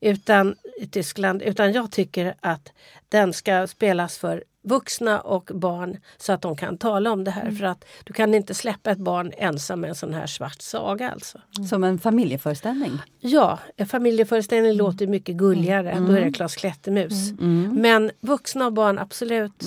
Utan 0.00 0.54
i 0.80 0.86
Tyskland. 0.86 1.42
Utan 1.42 1.72
jag 1.72 1.90
tycker 1.90 2.34
att 2.40 2.72
den 3.08 3.32
ska 3.32 3.66
spelas 3.66 4.18
för 4.18 4.44
vuxna 4.62 5.20
och 5.20 5.50
barn 5.54 5.96
så 6.16 6.32
att 6.32 6.42
de 6.42 6.56
kan 6.56 6.78
tala 6.78 7.12
om 7.12 7.24
det 7.24 7.30
här. 7.30 7.50
För 7.50 7.64
att 7.64 7.84
du 8.04 8.12
kan 8.12 8.34
inte 8.34 8.54
släppa 8.54 8.90
ett 8.90 8.98
barn 8.98 9.32
ensam 9.36 9.80
med 9.80 9.88
en 9.90 9.94
sån 9.94 10.14
här 10.14 10.26
svart 10.26 10.62
saga 10.62 11.10
alltså. 11.10 11.40
Som 11.68 11.84
en 11.84 11.98
familjeföreställning. 11.98 12.92
Ja, 13.20 13.58
en 13.76 13.86
familjeföreställning 13.86 14.72
låter 14.72 15.06
mycket 15.06 15.36
gulligare. 15.36 15.98
Då 16.00 16.12
är 16.12 16.24
det 16.24 16.32
Klas 16.32 16.56
Klättermus. 16.56 17.32
Men 17.72 18.10
vuxna 18.20 18.66
och 18.66 18.72
barn 18.72 18.98
absolut. 18.98 19.64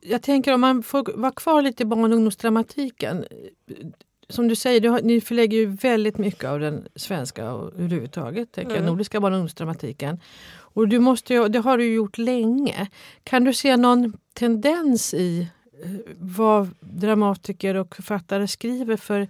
Jag 0.00 0.22
tänker 0.22 0.54
om 0.54 0.60
man 0.60 0.82
får 0.82 1.12
vara 1.16 1.32
kvar 1.32 1.62
lite 1.62 1.82
i 1.82 1.86
barn 1.86 2.04
och 2.04 2.10
ungdomsdramatiken. 2.16 3.24
Som 4.28 4.48
du 4.48 4.56
säger, 4.56 4.80
du 4.80 4.88
har, 4.88 5.00
ni 5.02 5.20
förlägger 5.20 5.58
ju 5.58 5.66
väldigt 5.66 6.18
mycket 6.18 6.44
av 6.44 6.60
den 6.60 6.88
svenska 6.96 7.52
och 7.52 7.72
överhuvudtaget, 7.78 8.52
tänker 8.52 8.74
jag, 8.74 8.84
nordiska 8.84 9.20
barn 9.20 9.32
och 9.32 9.36
ungdomsdramatiken. 9.36 10.20
Och 10.56 10.88
du 10.88 10.98
måste 10.98 11.34
ju, 11.34 11.48
det 11.48 11.58
har 11.58 11.78
du 11.78 11.94
gjort 11.94 12.18
länge. 12.18 12.86
Kan 13.24 13.44
du 13.44 13.52
se 13.54 13.76
någon 13.76 14.12
tendens 14.32 15.14
i 15.14 15.48
eh, 15.84 15.90
vad 16.18 16.68
dramatiker 16.80 17.74
och 17.74 17.96
författare 17.96 18.48
skriver 18.48 18.96
för 18.96 19.28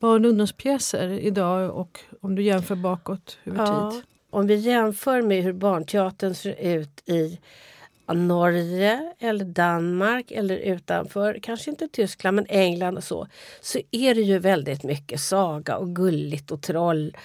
barn 0.00 0.24
och 0.24 0.28
ungdomspjäser 0.30 1.08
idag 1.08 1.70
och 1.76 2.00
om 2.20 2.34
du 2.34 2.42
jämför 2.42 2.74
bakåt 2.76 3.38
över 3.44 3.58
Ja, 3.58 3.90
tid? 3.90 4.02
om 4.30 4.46
vi 4.46 4.54
jämför 4.54 5.22
med 5.22 5.42
hur 5.42 5.52
barnteatern 5.52 6.34
ser 6.34 6.76
ut 6.76 7.08
i 7.08 7.38
Norge 8.06 9.14
eller 9.18 9.44
Danmark 9.44 10.30
eller 10.30 10.56
utanför, 10.56 11.38
kanske 11.42 11.70
inte 11.70 11.88
Tyskland 11.88 12.34
men 12.34 12.46
England 12.48 12.96
och 12.96 13.04
så, 13.04 13.26
så 13.60 13.78
är 13.90 14.14
det 14.14 14.20
ju 14.20 14.38
väldigt 14.38 14.84
mycket 14.84 15.20
saga 15.20 15.76
och 15.76 15.96
gulligt 15.96 16.50
och 16.50 16.62
troll. 16.62 17.16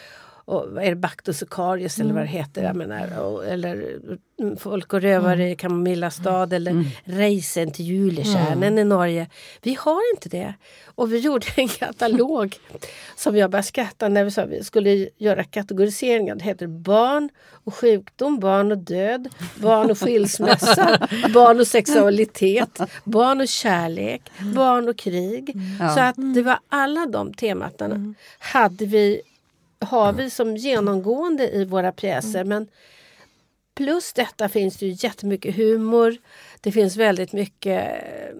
Och 0.48 0.84
är 0.84 0.90
det, 0.90 0.96
Baktus 0.96 1.42
och 1.42 1.50
Karius 1.50 2.00
eller 2.00 2.14
vad 2.14 2.24
det 2.24 2.28
heter, 2.28 2.64
jag 2.64 2.76
menar, 2.76 3.20
och, 3.20 3.46
eller 3.46 4.00
mm, 4.40 4.58
Folk 4.58 4.94
och 4.94 5.02
rövare 5.02 5.50
i 5.50 5.56
Kamomilla 5.56 6.12
stad 6.12 6.54
eller 6.54 6.86
Reisen 7.04 7.72
till 7.72 7.86
julekärnen 7.86 8.80
i 8.80 8.84
Norge. 8.84 9.30
Vi 9.62 9.78
har 9.80 10.14
inte 10.14 10.30
det. 10.30 10.54
Och 10.86 11.14
vi 11.14 11.18
gjorde 11.18 11.46
en 11.56 11.68
katalog 11.68 12.56
som 13.16 13.38
jag 13.38 13.52
började 13.52 13.68
skratta 13.68 14.10
när 14.10 14.24
vi 14.24 14.32
sa 14.32 14.46
vi 14.46 14.64
skulle 14.64 15.10
göra 15.18 15.44
kategoriseringar. 15.44 16.36
Det 16.36 16.44
heter 16.44 16.68
barn 16.68 17.30
och 17.52 17.74
sjukdom, 17.74 18.40
barn 18.40 18.72
och 18.72 18.78
död, 18.78 19.30
barn 19.56 19.92
och 19.92 19.98
skilsmässa, 19.98 21.08
barn 21.34 21.60
och 21.60 21.68
sexualitet, 21.68 22.80
barn 23.04 23.42
och 23.42 23.48
kärlek, 23.48 24.22
barn 24.56 24.90
och 24.90 24.98
krig. 24.98 25.56
Så 25.96 26.00
att 26.00 26.16
det 26.36 26.42
var 26.42 26.60
alla 26.70 27.06
de 27.06 27.34
tematan 27.34 28.16
hade 28.40 28.86
vi, 28.86 29.22
har 29.80 30.14
vi 30.14 30.30
som 30.30 30.58
genomgående 30.58 31.50
i 31.50 31.66
våra 31.66 31.92
pjäser. 31.92 32.44
Men 32.44 32.68
plus 33.76 34.14
detta 34.14 34.50
finns 34.50 34.78
det 34.78 34.86
ju 34.86 34.96
jättemycket 35.08 35.56
humor. 35.56 36.18
Det 36.62 36.72
finns 36.72 36.96
väldigt 36.96 37.34
mycket 37.34 38.04
eh, 38.04 38.36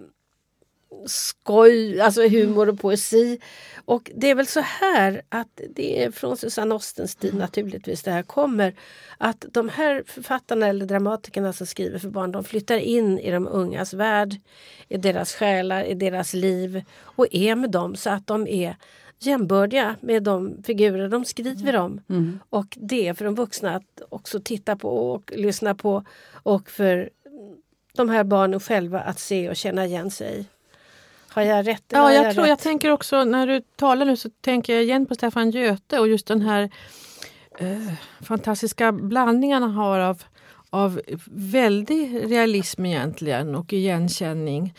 skoj, 1.06 2.00
alltså 2.00 2.28
humor 2.28 2.68
och 2.68 2.80
poesi. 2.80 3.38
Och 3.84 4.10
det 4.14 4.30
är 4.30 4.34
väl 4.34 4.46
så 4.46 4.60
här 4.60 5.22
att 5.28 5.60
det 5.74 6.04
är 6.04 6.10
från 6.10 6.36
Susanne 6.36 6.74
Ostens 6.74 7.14
tid 7.14 7.34
naturligtvis 7.34 8.02
det 8.02 8.10
här 8.10 8.22
kommer. 8.22 8.74
Att 9.18 9.44
de 9.52 9.68
här 9.68 10.02
författarna 10.06 10.66
eller 10.66 10.86
dramatikerna 10.86 11.52
som 11.52 11.66
skriver 11.66 11.98
för 11.98 12.08
barn 12.08 12.32
de 12.32 12.44
flyttar 12.44 12.78
in 12.78 13.18
i 13.18 13.30
de 13.30 13.48
ungas 13.48 13.94
värld, 13.94 14.36
i 14.88 14.96
deras 14.96 15.34
själar, 15.34 15.84
i 15.84 15.94
deras 15.94 16.34
liv 16.34 16.84
och 17.00 17.26
är 17.30 17.54
med 17.54 17.70
dem 17.70 17.96
så 17.96 18.10
att 18.10 18.26
de 18.26 18.46
är 18.46 18.76
jämbördiga 19.18 19.96
med 20.00 20.22
de 20.22 20.62
figurer 20.62 21.08
de 21.08 21.24
skriver 21.24 21.76
om. 21.76 22.00
Och 22.50 22.78
det 22.80 23.08
är 23.08 23.14
för 23.14 23.24
de 23.24 23.34
vuxna 23.34 23.74
att 23.74 24.02
också 24.08 24.40
titta 24.40 24.76
på 24.76 25.12
och 25.12 25.32
lyssna 25.36 25.74
på 25.74 26.04
och 26.32 26.70
för 26.70 27.10
de 27.92 28.08
här 28.08 28.24
barnen 28.24 28.60
själva 28.60 29.00
att 29.00 29.18
se 29.18 29.48
och 29.48 29.56
känna 29.56 29.86
igen 29.86 30.10
sig. 30.10 30.46
Har 31.28 31.42
jag 31.42 31.66
rätt? 31.66 31.84
Ja, 31.88 31.98
har 31.98 32.10
jag, 32.10 32.34
tror, 32.34 32.42
rätt? 32.42 32.48
jag 32.48 32.58
tänker 32.58 32.90
också, 32.90 33.24
när 33.24 33.46
du 33.46 33.60
talar 33.76 34.06
nu 34.06 34.16
så 34.16 34.30
tänker 34.40 34.74
jag 34.74 34.82
igen 34.82 35.06
på 35.06 35.14
Stefan 35.14 35.50
Göte 35.50 35.98
och 35.98 36.08
just 36.08 36.26
den 36.26 36.40
här 36.40 36.70
eh, 37.58 37.92
fantastiska 38.20 38.92
blandningen 38.92 39.62
han 39.62 39.72
har 39.72 39.98
av, 39.98 40.22
av 40.70 41.00
väldig 41.30 42.30
realism 42.30 42.86
egentligen 42.86 43.54
och 43.54 43.72
igenkänning. 43.72 44.74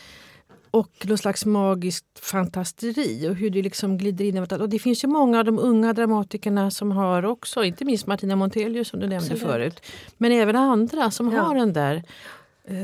Och 0.70 1.06
någon 1.06 1.18
slags 1.18 1.46
magiskt 1.46 2.18
fantasteri 2.22 3.28
och 3.28 3.34
hur 3.34 3.50
det 3.50 3.62
liksom 3.62 3.98
glider 3.98 4.24
in 4.24 4.36
i 4.36 4.40
varandra. 4.40 4.64
Och 4.64 4.68
det 4.68 4.78
finns 4.78 5.04
ju 5.04 5.08
många 5.08 5.38
av 5.38 5.44
de 5.44 5.58
unga 5.58 5.92
dramatikerna 5.92 6.70
som 6.70 6.90
har 6.92 7.24
också, 7.24 7.64
inte 7.64 7.84
minst 7.84 8.06
Martina 8.06 8.36
Montelius 8.36 8.88
som 8.88 9.00
du 9.00 9.06
nämnde 9.06 9.32
Absolut. 9.32 9.42
förut, 9.42 9.82
men 10.18 10.32
även 10.32 10.56
andra 10.56 11.10
som 11.10 11.32
Ja. 11.32 11.40
har 11.40 11.54
den 11.54 11.72
där 11.72 12.02
eh, 12.64 12.74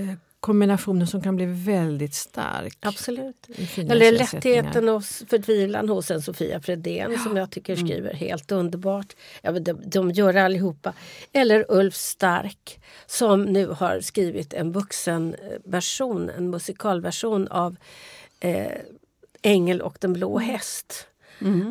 kombinationen 0.47 1.07
som 1.07 1.21
kan 1.23 1.37
bli 1.37 1.47
väldigt 1.47 2.15
stark. 2.15 2.77
Absolut. 2.81 3.47
Eller 3.77 4.13
lättheten 4.13 4.89
och 4.89 5.05
förtvivlan 5.05 5.89
hos 5.89 6.11
en 6.11 6.23
Sofia 6.23 6.61
Fredén 6.61 7.19
som 7.19 7.37
jag 7.37 7.51
tycker 7.51 7.77
skriver 7.77 8.15
helt 8.15 8.53
underbart. 8.53 9.17
Ja, 9.43 9.53
men 9.53 9.65
de, 9.65 9.83
de 9.87 10.11
gör 10.11 10.33
det 10.33 10.43
allihopa. 10.45 10.93
Eller 11.33 11.65
Ulf 11.69 11.95
Stark 11.95 12.81
som 13.07 13.45
nu 13.45 13.67
har 13.67 14.01
skrivit 14.01 14.55
en 14.55 14.73
vuxenversion, 14.73 16.31
en 16.31 16.51
musikalversion 16.51 17.49
av 17.49 17.77
eh, 18.41 18.67
Ängel 19.43 19.81
och 19.83 19.97
den 20.01 20.13
blå 20.13 20.39
häst. 20.39 21.07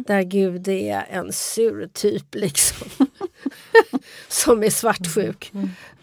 Där 0.07 0.21
Gud 0.23 0.67
är 0.67 1.05
en 1.09 1.33
sur 1.33 1.87
typ 1.93 2.35
liksom. 2.35 2.87
som 4.27 4.63
är 4.63 4.69
svartsjuk 4.69 5.51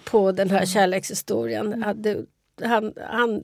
på 0.05 0.33
den 0.33 0.51
här 0.51 0.67
kärlekshistorien. 0.67 1.83
Ja, 1.87 1.95
det- 1.95 2.25
Han, 2.63 2.93
han, 3.11 3.43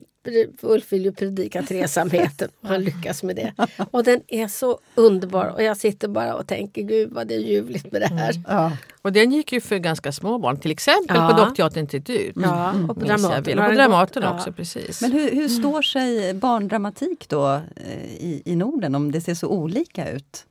Ulf 0.61 0.91
vill 0.93 1.05
ju 1.05 1.11
predika 1.11 1.63
tresamheten 1.63 2.49
och 2.61 2.67
han 2.67 2.83
lyckas 2.83 3.23
med 3.23 3.35
det. 3.35 3.53
Och 3.91 4.03
den 4.03 4.21
är 4.27 4.47
så 4.47 4.79
underbar 4.95 5.45
och 5.45 5.63
jag 5.63 5.77
sitter 5.77 6.07
bara 6.07 6.35
och 6.35 6.47
tänker 6.47 6.81
gud 6.81 7.09
vad 7.11 7.27
det 7.27 7.35
är 7.35 7.39
ljuvligt 7.39 7.91
med 7.91 8.01
det 8.01 8.07
här. 8.07 8.33
Ja. 8.47 8.71
Och 9.01 9.11
den 9.13 9.31
gick 9.31 9.51
ju 9.51 9.61
för 9.61 9.77
ganska 9.77 10.11
små 10.11 10.37
barn, 10.37 10.59
till 10.59 10.71
exempel 10.71 11.17
Ja. 11.17 11.29
på 11.29 11.37
Dockteatern 11.45 11.87
till 11.87 12.03
ut. 12.07 12.35
Ja, 12.35 12.73
och 12.89 12.95
på 12.95 13.01
minns 13.01 13.09
jag 13.09 13.19
Dramaten. 13.19 13.59
Och 13.59 13.65
på 13.65 13.71
Dramaten 13.71 14.23
också, 14.23 14.49
Ja. 14.49 14.53
precis. 14.53 15.01
Men 15.01 15.11
hur, 15.11 15.31
hur 15.31 15.47
står 15.47 15.81
sig 15.81 16.33
barndramatik 16.33 17.29
då 17.29 17.53
eh, 17.75 18.03
i, 18.03 18.41
i 18.45 18.55
Norden 18.55 18.95
om 18.95 19.11
det 19.11 19.21
ser 19.21 19.35
så 19.35 19.47
olika 19.47 20.11
ut? 20.11 20.45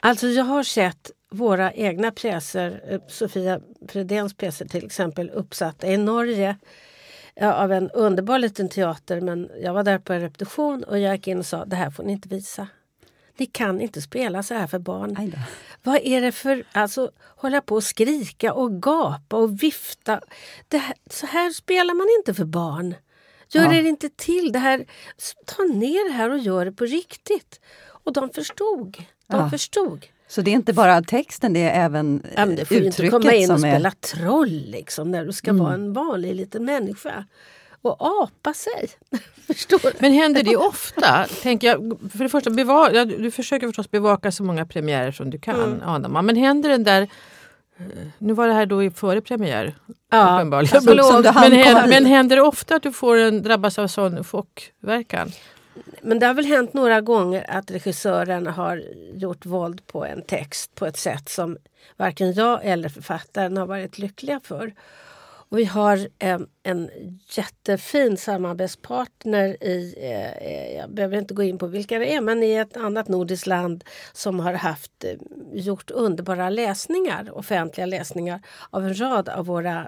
Alltså 0.00 0.26
jag 0.26 0.44
har 0.44 0.62
sett 0.62 1.10
våra 1.32 1.72
egna 1.72 2.10
pjäser, 2.10 2.82
eh, 2.88 3.00
Sofia 3.08 3.60
Fredéns 3.88 4.34
pjäser 4.36 4.68
till 4.68 4.86
exempel, 4.86 5.30
uppsatta 5.30 5.86
i 5.86 5.96
Norge 5.96 6.56
av 7.42 7.72
en 7.72 7.90
underbar 7.90 8.38
liten 8.38 8.68
teater. 8.68 9.20
Men 9.20 9.50
jag 9.62 9.72
var 9.74 9.82
där 9.84 9.98
på 9.98 10.12
en 10.12 10.20
repetition 10.20 10.84
och 10.84 10.98
jag 10.98 11.14
gick 11.14 11.28
in 11.28 11.38
och 11.38 11.46
sa 11.46 11.64
det 11.64 11.76
här 11.76 11.90
får 11.90 12.02
ni 12.02 12.12
inte 12.12 12.28
visa. 12.28 12.68
Ni 13.36 13.46
kan 13.46 13.80
inte 13.80 14.02
spela 14.02 14.42
så 14.42 14.54
här 14.54 14.66
för 14.66 14.78
barn. 14.78 15.32
Vad 15.82 15.96
är 16.02 16.20
det 16.20 16.32
för... 16.32 16.64
Alltså 16.72 17.10
hålla 17.36 17.60
på 17.60 17.74
och 17.74 17.84
skrika 17.84 18.52
och 18.54 18.82
gapa 18.82 19.36
och 19.36 19.62
vifta. 19.62 20.20
Det 20.68 20.78
här, 20.78 20.94
så 21.10 21.26
här 21.26 21.50
spelar 21.50 21.94
man 21.94 22.06
inte 22.18 22.34
för 22.34 22.44
barn. 22.44 22.94
Gör 23.48 23.64
Ja. 23.64 23.74
er 23.74 23.82
inte 23.82 24.08
till. 24.16 24.52
det 24.52 24.58
här. 24.58 24.84
Ta 25.46 25.62
ner 25.62 26.08
det 26.08 26.14
här 26.14 26.30
och 26.30 26.38
gör 26.38 26.64
det 26.64 26.72
på 26.72 26.84
riktigt. 26.84 27.60
Och 28.04 28.12
de 28.12 28.30
förstod. 28.30 28.96
De 29.26 29.36
Ja. 29.40 29.50
förstod. 29.50 30.06
Så 30.30 30.42
det 30.42 30.50
är 30.50 30.54
inte 30.54 30.72
bara 30.72 31.02
texten, 31.02 31.52
det 31.52 31.60
är 31.62 31.84
även 31.84 32.22
Ja, 32.36 32.46
men 32.46 32.56
det 32.56 32.64
får 32.64 32.76
ju 32.76 32.84
inte 32.84 32.88
uttrycket 32.88 33.12
komma 33.12 33.32
in 33.34 33.50
och 33.50 33.60
som 33.60 33.64
är... 33.64 33.68
Mm. 33.76 33.80
spela 33.80 33.90
troll 34.24 34.64
liksom, 34.66 35.10
när 35.10 35.24
du 35.24 35.32
ska 35.32 35.52
vara 35.52 35.74
en 35.74 35.92
vanlig 35.92 36.34
liten 36.34 36.64
människa. 36.64 37.24
Och 37.82 37.96
apa 38.22 38.54
sig. 38.54 38.88
Förstår 39.46 39.78
du? 39.82 39.90
Men 39.98 40.12
händer 40.12 40.42
det 40.42 40.56
ofta? 40.56 41.26
Tänker 41.42 41.66
jag, 41.68 41.98
för 42.12 42.18
det 42.18 42.28
första, 42.28 42.50
beva, 42.50 42.92
ja, 42.92 43.04
du 43.04 43.30
försöker 43.30 43.66
förstås 43.66 43.90
bevaka 43.90 44.32
så 44.32 44.42
många 44.42 44.66
premiärer 44.66 45.12
som 45.12 45.30
du 45.30 45.38
kan, 45.38 45.80
Mm. 45.82 46.12
man. 46.12 46.26
Men 46.26 46.36
händer 46.36 46.68
den 46.68 46.84
där... 46.84 47.02
eh, 47.78 47.86
Nu 48.18 48.32
var 48.32 48.46
det 48.48 48.52
här 48.54 48.66
då 48.66 48.82
i 48.84 48.90
före 48.90 49.20
premiär, 49.20 49.74
Ja, 50.10 50.34
uppenbarligen. 50.36 50.82
Som 50.82 51.24
hann 51.24 51.50
Men, 51.50 51.88
men 51.90 52.06
händer 52.06 52.36
det 52.36 52.42
ofta 52.42 52.76
att 52.76 52.82
du 52.82 52.92
får 52.92 53.16
en, 53.16 53.42
drabbas 53.42 53.78
av 53.78 53.86
sån 53.86 54.24
chockverkan? 54.24 55.32
Men 56.02 56.18
det 56.18 56.26
har 56.26 56.34
väl 56.34 56.46
hänt 56.46 56.74
några 56.74 57.00
gånger 57.00 57.46
att 57.48 57.70
regissören 57.70 58.46
har 58.46 58.84
gjort 59.14 59.46
våld 59.46 59.86
på 59.86 60.04
en 60.04 60.22
text 60.22 60.74
på 60.74 60.86
ett 60.86 60.96
sätt 60.96 61.28
som 61.28 61.56
varken 61.96 62.32
jag 62.32 62.60
eller 62.64 62.88
författaren 62.88 63.56
har 63.56 63.66
varit 63.66 63.98
lyckliga 63.98 64.40
för. 64.44 64.74
Och 65.50 65.58
vi 65.58 65.64
har 65.64 66.08
en, 66.18 66.48
en 66.62 66.90
jättefin 67.28 68.16
samarbetspartner 68.16 69.64
i, 69.64 69.94
eh, 69.98 70.32
eh, 70.32 70.76
jag 70.76 70.90
behöver 70.90 71.16
inte 71.16 71.34
gå 71.34 71.42
in 71.42 71.58
på 71.58 71.66
vilka 71.66 71.98
det 71.98 72.14
är, 72.14 72.20
men 72.20 72.42
i 72.42 72.54
ett 72.54 72.76
annat 72.76 73.08
nordiskt 73.08 73.46
land 73.46 73.84
som 74.12 74.40
har 74.40 74.52
haft, 74.52 75.04
eh, 75.04 75.14
gjort 75.52 75.90
underbara 75.90 76.50
läsningar, 76.50 77.38
offentliga 77.38 77.86
läsningar 77.86 78.40
av 78.70 78.84
en 78.84 79.00
rad 79.00 79.28
av 79.28 79.46
våra, 79.46 79.86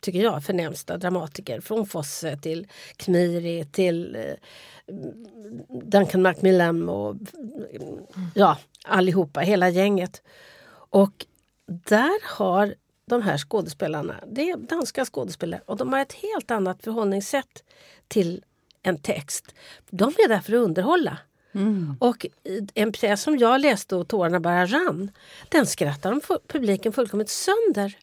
tycker 0.00 0.22
jag, 0.22 0.44
förnämsta 0.44 0.98
dramatiker. 0.98 1.60
Från 1.60 1.86
Fosse 1.86 2.36
till 2.36 2.66
Kmiri 2.96 3.64
till 3.64 4.16
eh, 4.16 4.34
Duncan 5.82 6.22
Macmillan 6.22 6.88
och 6.88 7.10
mm, 7.10 8.06
ja, 8.34 8.58
allihopa, 8.84 9.40
hela 9.40 9.68
gänget. 9.68 10.22
Och 10.90 11.26
där 11.66 12.36
har 12.36 12.74
de 13.06 13.22
här 13.22 13.38
skådespelarna, 13.38 14.24
det 14.26 14.50
är 14.50 14.56
danska 14.56 15.04
skådespelare 15.04 15.60
och 15.66 15.76
de 15.76 15.92
har 15.92 16.00
ett 16.00 16.12
helt 16.12 16.50
annat 16.50 16.82
förhållningssätt 16.82 17.64
till 18.08 18.44
en 18.82 18.98
text. 18.98 19.54
De 19.90 20.08
är 20.08 20.28
där 20.28 20.40
för 20.40 20.52
att 20.52 20.64
underhålla. 20.64 21.18
Och 21.98 22.26
i 22.44 22.60
en 22.74 22.92
pjäs 22.92 23.22
som 23.22 23.38
jag 23.38 23.60
läste 23.60 23.96
och 23.96 24.08
tårarna 24.08 24.40
bara 24.40 24.66
rann, 24.66 25.10
den 25.48 25.66
skrattar 25.66 26.10
de 26.10 26.20
publiken 26.48 26.92
fullkomligt 26.92 27.30
sönder. 27.30 27.96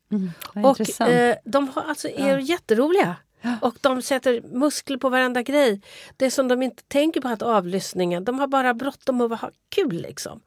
Vad 0.54 0.66
Och 0.66 1.02
eh, 1.02 1.36
de 1.46 1.68
har, 1.68 1.84
alltså, 1.84 2.08
är 2.08 2.38
jätteroliga. 2.38 3.16
Och 3.62 3.76
de 3.82 4.02
sätter 4.02 4.42
muskler 4.42 4.98
på 4.98 5.10
varenda 5.10 5.42
grej. 5.42 5.82
Det 6.18 6.32
som 6.32 6.48
de 6.48 6.62
inte 6.62 6.84
tänker 6.84 7.22
på 7.22 7.28
att 7.28 7.42
avlyssningen, 7.42 8.26
de 8.26 8.40
har 8.40 8.48
bara 8.48 8.74
bråttom 8.74 9.22
att 9.22 9.42
ha 9.42 9.52
kul 9.70 10.02
liksom. 10.02 10.42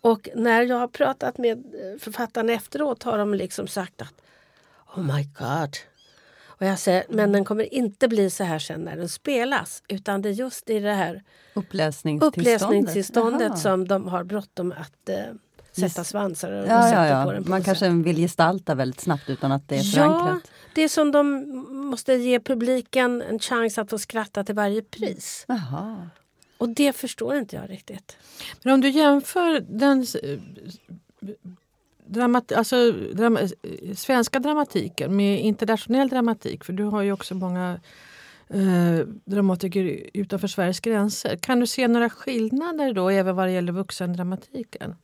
Och 0.00 0.28
när 0.34 0.62
jag 0.62 0.76
har 0.76 0.88
pratat 0.88 1.38
med 1.38 1.58
eh, 1.58 1.98
författarna 2.00 2.52
efteråt 2.52 3.02
har 3.02 3.18
de 3.18 3.34
liksom 3.34 3.68
sagt 3.68 4.02
att 4.02 4.14
Oh 4.96 5.16
my 5.16 5.22
god. 5.38 5.76
Och 6.60 6.66
jag 6.66 6.78
säger, 6.78 7.04
men 7.08 7.32
den 7.32 7.44
kommer 7.44 7.74
inte 7.74 8.08
bli 8.08 8.30
så 8.30 8.44
här 8.44 8.58
sen 8.58 8.80
när 8.80 8.96
den 8.96 9.08
spelas. 9.08 9.82
Utan 9.88 10.22
det 10.22 10.28
är 10.28 10.32
just 10.32 10.70
i 10.70 10.80
det 10.80 10.92
här 10.92 11.22
Uppläsningstillståndet. 11.54 12.38
uppläsningstillståndet 12.62 13.48
Jaha. 13.48 13.56
som 13.56 13.88
de 13.88 14.08
har 14.08 14.24
bråttom 14.24 14.72
att 14.72 15.08
eh, 15.08 15.16
sätta 15.72 16.04
svansar 16.04 16.52
och 16.52 16.66
Ja, 16.68 16.82
sätta 16.82 17.06
ja, 17.08 17.24
på 17.24 17.30
ja. 17.30 17.34
den. 17.34 17.44
på 17.44 17.50
Man 17.50 17.62
kanske 17.62 17.84
sätt. 17.86 17.92
vill 18.06 18.16
gestalta 18.16 18.74
väldigt 18.74 19.00
snabbt 19.00 19.30
utan 19.30 19.52
att 19.52 19.68
det 19.68 19.76
är 19.76 19.82
Ja, 19.82 19.92
förankrat. 19.92 20.50
det 20.74 20.82
är 20.82 20.88
som 20.88 21.12
de 21.12 21.44
måste 21.90 22.14
ge 22.14 22.40
publiken 22.40 23.22
en 23.22 23.38
chans 23.38 23.78
att 23.78 23.90
få 23.90 23.98
skratta 23.98 24.44
till 24.44 24.54
varje 24.54 24.82
pris. 24.82 25.44
Jaha. 25.48 26.08
Och 26.58 26.68
det 26.68 26.92
förstår 26.92 27.36
inte 27.36 27.56
jag 27.56 27.70
riktigt. 27.70 28.16
Men 28.62 28.74
om 28.74 28.80
du 28.80 28.88
jämför 28.88 29.60
den 29.60 30.06
dramat, 32.08 32.52
alltså, 32.52 32.92
drama, 32.92 33.40
eh, 33.40 33.48
svenska 33.96 34.38
dramatiken 34.38 35.16
med 35.16 35.40
internationell 35.40 36.08
dramatik, 36.08 36.64
för 36.64 36.72
du 36.72 36.84
har 36.84 37.02
ju 37.02 37.12
också 37.12 37.34
många 37.34 37.80
eh, 38.48 39.06
dramatiker 39.24 40.00
utanför 40.14 40.48
Sveriges 40.48 40.80
gränser. 40.80 41.36
Kan 41.36 41.60
du 41.60 41.66
se 41.66 41.88
några 41.88 42.10
skillnader 42.10 42.92
då 42.92 43.08
även 43.08 43.36
vad 43.36 43.46
det 43.46 43.52
gäller 43.52 43.72
vuxendramatiken? 43.72 44.96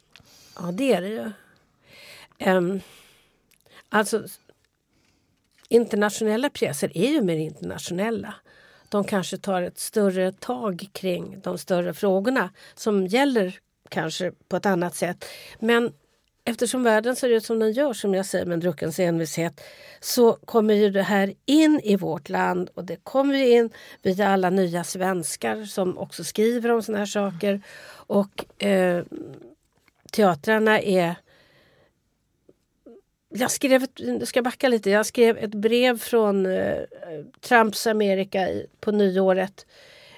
Ja, 0.56 0.72
det 0.72 0.92
är 0.92 1.02
det 1.02 1.08
ju. 1.08 1.30
Um, 2.50 2.80
alltså, 3.88 4.24
internationella 5.68 6.50
pjäser 6.50 6.96
är 6.98 7.10
ju 7.10 7.20
mer 7.22 7.36
internationella. 7.36 8.34
De 8.88 9.04
kanske 9.04 9.38
tar 9.38 9.62
ett 9.62 9.78
större 9.78 10.32
tag 10.32 10.88
kring 10.92 11.40
de 11.40 11.58
större 11.58 11.94
frågorna 11.94 12.50
som 12.74 13.06
gäller 13.06 13.58
kanske 13.88 14.32
på 14.48 14.56
ett 14.56 14.66
annat 14.66 14.94
sätt. 14.94 15.24
Men 15.58 15.92
eftersom 16.44 16.83
världen 16.83 17.16
ser 17.16 17.28
ut 17.28 17.44
som 17.44 17.59
den 17.59 17.72
gör, 17.72 17.92
som 17.92 18.14
jag 18.14 18.26
säger 18.26 18.46
med 18.46 18.54
en 18.54 18.61
druckens 18.61 18.98
envishet, 18.98 19.61
så 20.00 20.33
kommer 20.33 20.74
ju 20.74 20.90
det 20.90 21.02
här 21.02 21.35
in 21.46 21.80
i 21.85 21.96
vårt 21.96 22.28
land 22.28 22.70
och 22.74 22.85
det 22.85 22.96
kommer 22.96 23.35
ju 23.35 23.48
in 23.48 23.70
via 24.02 24.28
alla 24.28 24.50
nya 24.50 24.85
svenskar 24.85 25.64
som 25.64 25.98
också 25.98 26.24
skriver 26.24 26.70
om 26.70 26.83
såna 26.83 26.98
här 26.98 27.07
saker. 27.07 27.61
Och 28.07 28.62
eh, 28.64 29.04
teatrarna 30.12 30.80
är... 30.80 31.14
Jag 33.37 33.50
skrev, 33.50 33.83
ett, 33.83 34.00
jag 34.00 34.28
ska 34.28 34.42
backa 34.42 34.68
lite, 34.68 34.90
jag 34.90 35.07
skrev 35.07 35.38
ett 35.38 35.54
brev 35.54 35.98
från 35.98 36.46
eh, 36.46 36.83
Trumps 37.40 37.87
Amerika 37.87 38.48
i, 38.48 38.66
på 38.80 38.92
nyåret 38.92 39.66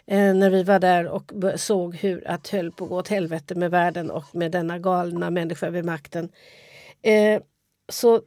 eh, 0.07 0.35
när 0.35 0.51
vi 0.51 0.62
var 0.62 0.79
där 0.79 1.07
och 1.07 1.33
såg 1.57 1.97
hur 1.97 2.29
att 2.29 2.49
höll 2.49 2.73
på 2.73 2.85
att 2.85 2.90
gå 2.90 2.97
åt 2.97 3.09
helvete 3.09 3.55
med 3.55 3.71
världen 3.71 4.11
och 4.11 4.35
med 4.35 4.53
denna 4.53 4.79
galna 4.79 5.31
människa 5.31 5.71
vid 5.71 5.85
makten. 5.85 6.29
Eh, 7.03 7.42
så 7.88 8.23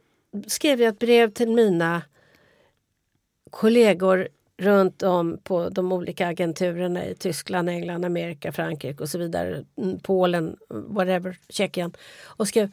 skrev 0.46 0.80
jag 0.80 0.88
ett 0.88 0.98
brev 0.98 1.30
till 1.30 1.50
mina 1.50 2.02
kollegor 3.50 4.28
runt 4.60 5.02
om 5.02 5.38
på 5.44 5.68
de 5.68 5.92
olika 5.92 6.26
agenturerna 6.26 7.06
i 7.06 7.14
Tyskland, 7.14 7.68
England, 7.68 8.04
Amerika, 8.04 8.52
Frankrike 8.52 9.02
och 9.02 9.08
så 9.08 9.18
vidare. 9.18 9.64
Mm, 9.76 10.00
Polen, 10.00 10.56
whatever, 10.68 11.36
Tjeckien. 11.48 11.92
Och 12.24 12.48
skrev 12.48 12.70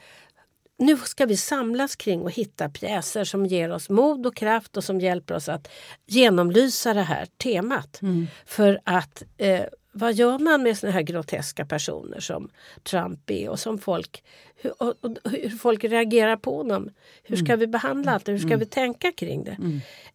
nu 0.78 0.98
ska 0.98 1.26
vi 1.26 1.38
samlas 1.38 1.96
kring 1.96 2.22
och 2.22 2.32
hitta 2.32 2.70
pjäser 2.70 3.24
som 3.24 3.46
ger 3.46 3.72
oss 3.72 3.90
mod 3.90 4.26
och 4.26 4.36
kraft 4.36 4.78
och 4.78 4.84
som 4.84 5.00
hjälper 5.00 5.36
oss 5.36 5.50
att 5.50 5.70
genomlysa 6.06 6.94
det 6.94 7.02
här 7.02 7.26
temat. 7.26 8.00
För 8.46 8.80
att 8.84 9.24
eh, 9.38 9.64
vad 9.92 10.14
gör 10.14 10.40
man 10.40 10.64
med 10.64 10.78
såna 10.78 10.92
här 10.92 11.02
groteska 11.02 11.66
personer 11.66 12.20
som 12.20 12.50
Trump 12.84 13.30
är 13.30 13.50
och 13.50 13.60
som 13.60 13.78
folk 13.78 14.24
hur, 14.62 14.82
och, 14.82 14.94
och, 15.02 15.32
hur 15.32 15.50
folk 15.58 15.84
reagerar 15.84 16.38
på 16.38 16.64
dem. 16.64 16.90
Hur 17.24 17.36
ska 17.36 17.56
vi 17.56 17.68
behandla 17.68 18.12
allt? 18.12 18.28
Hur 18.28 18.38
ska 18.38 18.58
vi 18.58 18.66
tänka 18.66 19.12
kring 19.12 19.44
det? 19.44 19.58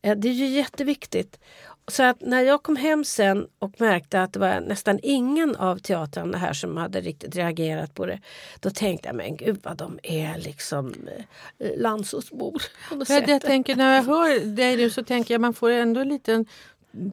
Eh, 0.02 0.16
det 0.16 0.28
är 0.28 0.32
ju 0.32 0.46
jätteviktigt. 0.46 1.40
Så 1.88 2.02
att 2.02 2.20
när 2.20 2.42
jag 2.42 2.62
kom 2.62 2.76
hem 2.76 3.04
sen 3.04 3.46
och 3.58 3.80
märkte 3.80 4.22
att 4.22 4.32
det 4.32 4.38
var 4.38 4.60
nästan 4.60 4.98
ingen 5.02 5.56
av 5.56 5.78
teatrarna 5.78 6.38
här 6.38 6.52
som 6.52 6.76
hade 6.76 7.00
riktigt 7.00 7.36
reagerat 7.36 7.94
på 7.94 8.06
det. 8.06 8.20
Då 8.60 8.70
tänkte 8.70 9.08
jag, 9.08 9.16
men 9.16 9.36
gud 9.36 9.60
vad 9.62 9.76
de 9.76 9.98
är 10.02 10.38
liksom 10.38 10.94
eh, 11.58 11.70
landsortsbor. 11.76 12.62
Jag, 13.08 13.40
tänker, 13.42 13.76
när 13.76 13.96
jag 13.96 14.02
hör 14.02 14.44
dig 14.56 14.76
nu 14.76 14.90
så 14.90 15.04
tänker 15.04 15.34
jag 15.34 15.40
man 15.40 15.54
får 15.54 15.70
ändå 15.70 16.00
en 16.00 16.08
liten 16.08 16.46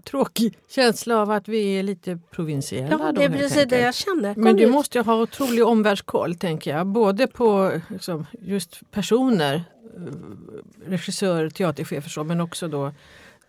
tråkig 0.04 0.58
känsla 0.70 1.18
av 1.18 1.32
att 1.32 1.48
vi 1.48 1.80
är 1.80 1.84
lite 1.84 2.20
provinsiella. 2.32 2.98
Ja, 3.00 3.12
det 3.12 3.24
är 3.24 3.30
precis 3.30 3.66
det 3.70 3.80
jag 3.80 3.96
känner. 3.96 4.34
Kom 4.34 4.44
Men 4.44 4.56
du 4.56 4.64
hit. 4.64 4.72
måste 4.72 4.98
ju 4.98 5.04
ha 5.04 5.22
otrolig 5.22 5.66
omvärldskoll 5.66 6.36
tänker 6.36 6.72
jag. 6.78 6.88
Både 6.88 7.28
på 7.28 7.72
liksom, 7.90 8.26
just 8.42 8.92
personer, 8.92 9.56
eh, 9.56 10.90
regissörer, 10.90 11.50
teaterchefer 11.50 12.10
så, 12.10 12.24
men 12.24 12.42
också 12.42 12.68
då 12.68 12.92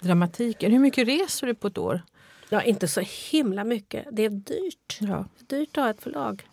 dramatiken. 0.00 0.72
Hur 0.72 0.78
mycket 0.78 1.08
reser 1.08 1.46
du 1.46 1.54
på 1.54 1.66
ett 1.66 1.78
år? 1.78 2.02
Ja, 2.48 2.62
inte 2.62 2.88
så 2.88 3.02
himla 3.30 3.64
mycket. 3.64 4.06
Det 4.12 4.24
är 4.24 4.30
dyrt. 4.30 4.98
Ja. 5.00 5.24
Dyrt 5.38 5.78
att 5.78 5.84
ha 5.84 5.90
ett 5.90 6.02
förlag. 6.02 6.46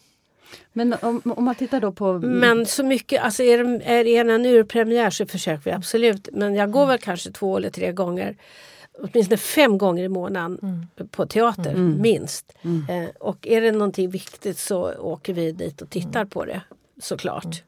Men 0.73 0.95
om, 1.01 1.21
om 1.25 1.43
man 1.43 1.55
tittar 1.55 1.81
då 1.81 1.91
på... 1.91 2.13
Men 2.19 2.65
så 2.65 2.83
mycket, 2.83 3.23
alltså 3.23 3.43
är 3.43 3.63
det, 3.63 3.85
är 3.85 4.03
det 4.03 4.33
en 4.33 4.45
urpremiär 4.45 5.09
så 5.09 5.25
försöker 5.25 5.63
vi 5.63 5.71
absolut. 5.71 6.29
Men 6.31 6.55
jag 6.55 6.71
går 6.71 6.85
väl 6.85 6.97
kanske 6.97 7.31
två 7.31 7.57
eller 7.57 7.69
tre 7.69 7.91
gånger. 7.91 8.37
Åtminstone 9.03 9.37
fem 9.37 9.77
gånger 9.77 10.03
i 10.03 10.09
månaden 10.09 10.87
på 11.11 11.25
teater, 11.25 11.75
minst. 11.75 12.53
Eh, 12.63 13.09
och 13.19 13.47
är 13.47 13.61
det 13.61 13.71
någonting 13.71 14.09
viktigt 14.09 14.57
så 14.57 14.93
åker 14.93 15.33
vi 15.33 15.51
dit 15.51 15.81
och 15.81 15.89
tittar 15.89 16.25
på 16.25 16.45
det 16.45 16.61
såklart. 17.01 17.63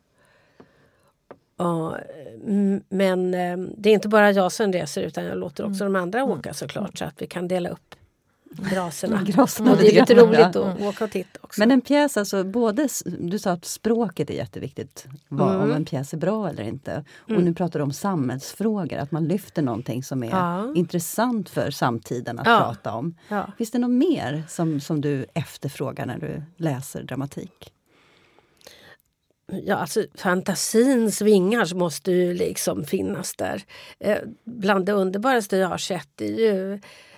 Ja, 1.59 1.97
mm, 2.45 2.81
men 2.89 3.33
eh, 3.33 3.57
det 3.77 3.89
är 3.89 3.93
inte 3.93 4.07
bara 4.07 4.31
jag 4.31 4.51
som 4.51 4.73
reser 4.73 5.01
utan 5.01 5.23
jag 5.25 5.37
låter 5.37 5.65
också 5.65 5.83
de 5.83 5.95
andra 5.95 6.23
åka 6.23 6.53
såklart 6.53 6.97
så 6.97 7.05
att 7.05 7.21
vi 7.21 7.27
kan 7.27 7.47
dela 7.47 7.69
upp 7.69 7.95
graserna. 8.71 9.21
Graserna 9.25 9.71
Och 9.71 9.77
det 9.77 9.87
är 9.87 9.99
lite 10.01 10.15
roligt 10.15 10.39
att 10.39 10.81
åka 10.81 11.03
och 11.05 11.11
titta 11.11 11.39
också. 11.41 11.61
Men 11.61 11.71
en 11.71 11.81
pjäs, 11.81 12.17
alltså 12.17 12.43
både, 12.43 12.87
du 13.19 13.39
sa 13.39 13.51
att 13.51 13.65
språket 13.65 14.29
är 14.29 14.33
jätteviktigt, 14.33 15.05
vad, 15.27 15.49
Mm. 15.55 15.61
om 15.61 15.71
en 15.71 15.85
pjäs 15.85 16.13
är 16.13 16.17
bra 16.17 16.49
eller 16.49 16.63
inte. 16.63 17.03
Och 17.19 17.43
nu 17.43 17.53
pratar 17.53 17.79
du 17.79 17.83
om 17.83 17.93
samhällsfrågor, 17.93 18.97
att 18.97 19.11
man 19.11 19.25
lyfter 19.27 19.61
någonting 19.61 20.03
som 20.03 20.23
är 20.23 20.29
Ja. 20.29 20.73
intressant 20.75 21.49
för 21.49 21.71
samtiden 21.71 22.39
att 22.39 22.47
Ja. 22.47 22.59
prata 22.59 22.93
om. 22.93 23.15
Ja. 23.27 23.47
Finns 23.57 23.71
det 23.71 23.79
något 23.79 23.91
mer 23.91 24.43
som, 24.49 24.79
som 24.79 25.01
du 25.01 25.25
efterfrågar 25.33 26.05
när 26.05 26.17
du 26.19 26.41
läser 26.57 27.03
dramatik? 27.03 27.73
Ja, 29.51 29.75
alltså 29.75 30.05
fantasins 30.15 31.21
vingar 31.21 31.75
måste 31.75 32.11
ju 32.11 32.33
liksom 32.33 32.83
finnas 32.83 33.35
där. 33.35 33.63
Eh, 33.99 34.17
bland 34.43 34.85
det 34.85 34.91
underbaraste 34.91 35.57
jag 35.57 35.67
har 35.67 35.77
sett 35.77 36.21
är 36.21 36.25
ju 36.25 36.73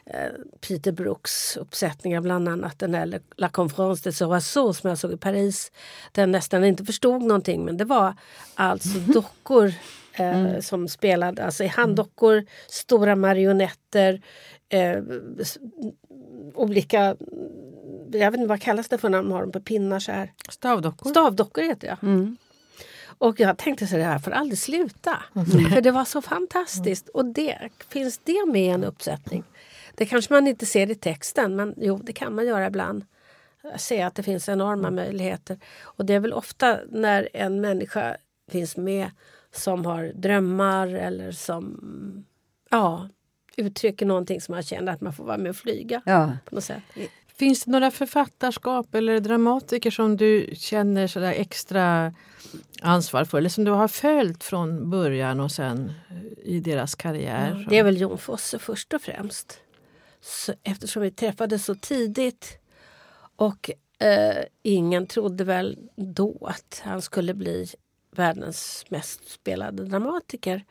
eh, 0.06 0.32
Peter 0.68 0.92
Brooks 0.92 1.58
uppsättningar, 1.58 2.22
bland 2.22 2.50
annat 2.50 2.80
den 2.80 2.92
där 2.92 3.20
La 3.36 3.50
Conférence 3.50 4.10
des 4.10 4.22
Oiseaux 4.22 4.80
som 4.80 4.90
jag 4.90 4.98
såg 4.98 5.14
i 5.14 5.18
Paris. 5.18 5.72
Där 6.12 6.22
jag 6.22 6.30
nästan 6.30 6.64
inte 6.64 6.86
förstod 6.86 7.22
någonting 7.22 7.66
men 7.66 7.78
det 7.78 7.86
var 7.86 8.16
alltså 8.56 9.00
dockor 9.00 9.74
eh, 10.14 10.60
som 10.60 10.88
spelade, 10.88 11.46
alltså 11.46 11.68
handdockor, 11.68 12.46
stora 12.68 13.16
marionetter, 13.16 14.22
eh, 14.70 15.04
olika, 16.54 17.16
jag 18.12 18.32
vet 18.32 18.40
inte 18.40 18.50
vad 18.50 18.62
kallas 18.62 18.88
det 18.88 18.98
för 18.98 19.10
när 19.10 19.18
de 19.18 19.32
har 19.32 19.42
dem 19.42 19.52
på 19.52 19.60
pinnar 19.60 20.00
så 20.00 20.12
här. 20.12 20.34
Stavdockor? 20.50 21.10
Stavdockor 21.10 21.62
heter 21.62 21.88
jag. 21.88 21.98
Mm. 22.04 22.38
Och 23.22 23.40
jag 23.40 23.58
tänkte 23.58 23.88
så 23.88 23.98
det 23.98 24.04
här 24.04 24.20
får 24.20 24.32
aldrig 24.32 24.60
sluta. 24.60 25.24
För 25.74 25.82
det 25.82 25.92
var 25.92 26.06
så 26.06 26.22
fantastiskt. 26.22 27.10
Och 27.10 27.26
det, 27.26 27.70
finns 27.90 28.18
det 28.24 28.46
med 28.48 28.66
i 28.66 28.68
en 28.68 28.84
uppsättning? 28.84 29.44
Det 29.96 30.06
kanske 30.06 30.34
man 30.34 30.48
inte 30.48 30.66
ser 30.66 30.92
i 30.92 30.96
texten 30.96 31.56
men 31.56 31.74
jo 31.78 32.00
det 32.04 32.14
kan 32.14 32.36
man 32.36 32.46
göra 32.46 32.68
ibland. 32.68 33.06
Jag 33.64 33.82
ser 33.82 34.06
att 34.06 34.16
det 34.16 34.24
finns 34.24 34.50
enorma 34.50 34.92
möjligheter. 34.92 35.60
Och 35.82 36.06
det 36.06 36.14
är 36.14 36.20
väl 36.20 36.34
ofta 36.34 36.80
när 36.90 37.30
en 37.34 37.62
människa 37.62 38.18
finns 38.52 38.78
med 38.78 39.12
som 39.52 39.86
har 39.86 40.12
drömmar 40.16 40.88
eller 40.88 41.32
som 41.32 42.26
ja, 42.70 43.10
uttrycker 43.56 44.06
någonting 44.06 44.42
som 44.42 44.56
man 44.56 44.64
känner 44.64 44.94
att 44.94 45.02
man 45.02 45.14
får 45.14 45.24
vara 45.24 45.38
med 45.38 45.50
och 45.50 45.56
flyga. 45.56 46.02
Ja. 46.06 46.32
På 46.46 46.56
något 46.56 46.64
sätt. 46.64 46.84
Finns 47.42 47.64
det 47.64 47.72
några 47.72 47.92
författarskap 47.92 48.96
eller 48.96 49.20
dramatiker 49.20 49.92
som 49.92 50.18
du 50.18 50.50
känner 50.54 51.08
sådär 51.08 51.32
extra 51.32 52.14
ansvar 52.82 53.26
för? 53.26 53.38
Eller 53.38 53.50
som 53.50 53.64
du 53.64 53.72
har 53.72 53.88
följt 53.88 54.44
från 54.44 54.90
början 54.90 55.40
och 55.40 55.52
sen 55.52 55.94
eh, 56.10 56.16
i 56.44 56.60
deras 56.60 56.96
karriär? 56.96 57.66
Det 57.70 57.78
är 57.78 57.84
väl 57.84 58.02
Jon 58.02 58.18
Fosse 58.18 58.60
först 58.60 58.94
och 58.94 59.02
främst. 59.02 59.60
Så, 60.22 60.54
eftersom 60.64 61.02
vi 61.02 61.12
träffades 61.12 61.66
så 61.66 61.76
tidigt 61.76 62.60
och 63.36 63.70
eh, 64.00 64.44
ingen 64.64 65.08
trodde 65.08 65.44
väl 65.44 65.78
då 65.96 66.38
att 66.42 66.82
han 66.84 67.02
skulle 67.02 67.34
bli 67.34 67.68
världens 68.16 68.86
mest 68.90 69.30
spelade 69.30 69.86
dramatiker. 69.86 70.66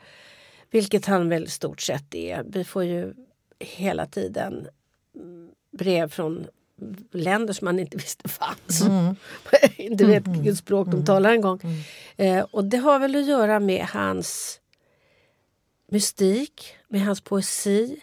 Vilket 0.71 1.07
han 1.07 1.29
väl 1.29 1.45
i 1.45 1.49
stort 1.49 1.81
sett 1.81 2.15
är. 2.15 2.45
Vi 2.49 2.65
får 2.65 2.85
ju 2.85 3.15
hela 3.59 4.07
tiden 4.07 4.69
mm, 5.15 5.51
brev 5.73 6.09
från 6.09 6.47
länder 7.13 7.53
som 7.53 7.65
man 7.65 7.79
inte 7.79 7.97
visste 7.97 8.29
fanns. 8.29 8.83
inte 9.77 10.05
vet 10.05 10.27
vilket 10.27 10.59
språk 10.59 10.89
de 10.89 11.05
talar 11.05 11.33
en 11.33 11.41
gång. 11.41 11.61
Eh, 12.17 12.47
och 12.51 12.65
det 12.65 12.77
har 12.77 12.99
väl 12.99 13.17
att 13.17 13.27
göra 13.27 13.61
med 13.61 13.87
hans 13.87 14.61
mystik, 15.89 16.75
med 16.89 17.01
hans 17.01 17.21
poesi, 17.21 18.01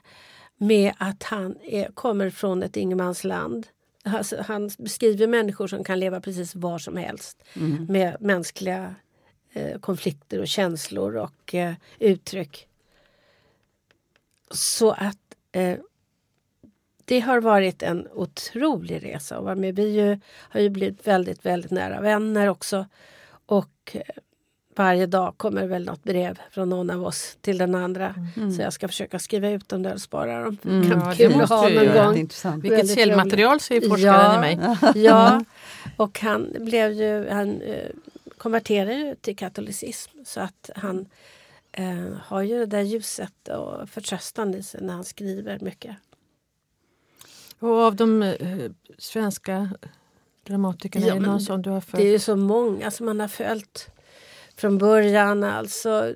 med 0.57 0.93
att 0.97 1.23
han 1.23 1.55
är, 1.63 1.91
kommer 1.91 2.29
från 2.29 2.63
ett 2.63 2.77
ingenmansland. 2.77 3.67
Alltså, 4.03 4.43
han 4.47 4.69
beskriver 4.77 5.27
människor 5.27 5.67
som 5.67 5.83
kan 5.83 5.99
leva 5.99 6.21
precis 6.21 6.55
var 6.55 6.79
som 6.79 6.97
helst 6.97 7.43
med 7.87 8.17
mänskliga 8.19 8.95
eh, 9.53 9.79
konflikter 9.79 10.39
och 10.39 10.47
känslor 10.47 11.15
och 11.15 11.55
eh, 11.55 11.73
uttryck. 11.99 12.67
Så 14.51 14.91
att 14.91 15.17
eh, 15.51 15.77
det 17.07 17.19
har 17.19 17.41
varit 17.41 17.83
en 17.83 18.07
otrolig 18.13 19.03
resa 19.03 19.37
att 19.37 19.43
vara 19.43 19.55
med. 19.55 19.75
Vi 19.75 19.89
ju, 19.89 20.19
har 20.27 20.59
ju 20.59 20.69
blivit 20.69 21.07
väldigt, 21.07 21.45
väldigt 21.45 21.71
nära 21.71 22.01
vänner 22.01 22.47
också. 22.47 22.85
Och 23.45 23.91
eh, 23.93 24.01
varje 24.75 25.05
dag 25.05 25.33
kommer 25.37 25.67
väl 25.67 25.85
något 25.85 26.03
brev 26.03 26.39
från 26.51 26.69
någon 26.69 26.89
av 26.89 27.03
oss 27.03 27.37
till 27.41 27.57
den 27.57 27.75
andra. 27.75 28.15
Så 28.55 28.61
jag 28.61 28.73
ska 28.73 28.87
försöka 28.87 29.19
skriva 29.19 29.49
ut 29.49 29.69
dem 29.69 29.83
där 29.83 29.93
och 29.93 30.01
spara 30.01 30.43
dem. 30.43 30.57
Mm. 30.65 30.91
Ja, 30.91 31.13
kul 31.17 31.41
att 31.41 31.49
ha 31.49 31.61
någon 31.61 31.71
göra. 31.73 32.05
gång. 32.05 32.15
Vilket 32.15 32.45
Väldigt 32.45 32.95
källmaterial 32.95 33.59
säger 33.59 33.89
forskaren 33.89 34.41
Ja. 34.41 34.49
i 34.49 34.55
mig. 34.55 34.77
Ja, 35.03 35.43
och 35.97 36.19
han 36.19 36.53
blev 36.59 36.91
ju, 36.91 37.29
han 37.29 37.61
eh, 37.61 37.89
konverterade 38.37 38.93
ju 38.93 39.15
till 39.15 39.35
katolicism 39.37 40.11
så 40.25 40.39
att 40.39 40.69
han 40.75 41.05
eh, 41.71 41.85
har 42.23 42.41
ju 42.41 42.59
det 42.59 42.65
där 42.65 42.81
ljuset 42.81 43.47
och 43.47 43.89
förtröstan 43.89 44.55
i 44.55 44.63
sig 44.63 44.81
när 44.83 44.93
han 44.93 45.03
skriver 45.03 45.59
mycket. 45.59 45.95
Och 47.59 47.79
av 47.79 47.95
de 47.95 48.23
eh, 48.23 48.71
svenska 48.97 49.69
dramatikerna, 50.43 51.05
Ja, 51.07 51.15
är 51.15 51.19
det 51.19 51.25
någon 51.25 51.41
som 51.41 51.61
du 51.61 51.69
har 51.69 51.79
Det 51.91 51.97
är 51.97 51.97
följt? 51.97 52.05
ju 52.13 52.19
så 52.19 52.35
många 52.35 52.91
som 52.91 53.05
man 53.05 53.19
har 53.19 53.27
följt 53.27 53.87
från 54.55 54.77
början. 54.77 55.43
Alltså, 55.43 56.13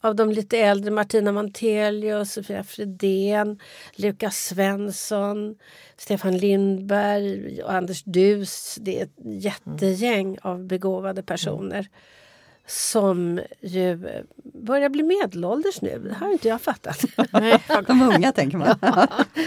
av 0.00 0.16
de 0.16 0.30
lite 0.32 0.58
äldre, 0.58 0.90
Martina 0.90 1.32
Montelius, 1.32 2.32
Sofia 2.32 2.64
Fredén, 2.64 3.58
Lukas 3.96 4.36
Svensson, 4.36 5.56
Stefan 5.96 6.38
Lindberg 6.38 7.62
och 7.62 7.72
Anders 7.72 8.02
Dus. 8.04 8.78
Det 8.80 9.00
är 9.00 9.04
ett 9.04 9.16
jättegäng 9.24 10.38
av 10.42 10.64
begåvade 10.64 11.22
personer 11.22 11.88
som 12.66 13.40
ju 13.60 13.92
eh, 13.92 14.22
börjar 14.54 14.88
bli 14.88 15.02
medelålders 15.02 15.80
nu. 15.80 15.98
Det 15.98 16.14
har 16.14 16.32
inte 16.32 16.48
jag 16.48 16.60
fattat. 16.60 17.04
Nej. 17.32 17.62
De 17.86 18.02
unga 18.02 18.32
tänker 18.32 18.58
man. 18.58 18.68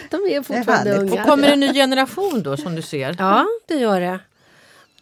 De 0.10 0.16
är 0.16 0.44
fortfarande 0.44 0.90
härligt. 0.90 1.12
unga. 1.12 1.22
Och 1.22 1.30
kommer 1.30 1.48
en 1.48 1.60
ny 1.60 1.74
generation 1.74 2.44
då 2.44 2.58
som 2.58 2.76
du 2.76 2.82
ser? 2.82 3.16
Ja, 3.20 3.46
det 3.68 3.76
gör 3.76 4.02
det. 4.02 4.20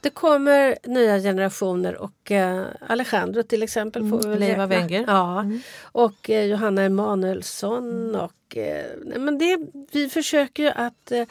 Det 0.01 0.09
kommer 0.09 0.77
nya 0.83 1.19
generationer 1.19 1.95
och 1.95 2.31
eh, 2.31 2.65
Alejandro 2.87 3.43
till 3.43 3.63
exempel. 3.63 4.09
Får 4.09 4.29
vi 4.29 4.39
Leiva. 4.39 4.65
Wenger. 4.65 5.03
Ja. 5.07 5.45
Och 5.81 6.29
eh, 6.29 6.45
Johanna 6.45 6.81
Emanuelsson. 6.81 8.15
Och, 8.15 8.57
eh, 8.57 8.85
men 9.17 9.37
det, 9.37 9.59
vi 9.91 10.09
försöker 10.09 10.63
ju 10.63 10.69
att 10.69 11.11
eh, 11.11 11.23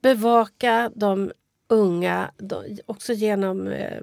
bevaka 0.00 0.90
de 0.94 1.32
unga 1.68 2.30
de, 2.38 2.78
också 2.86 3.12
genom 3.12 3.66
eh, 3.66 3.98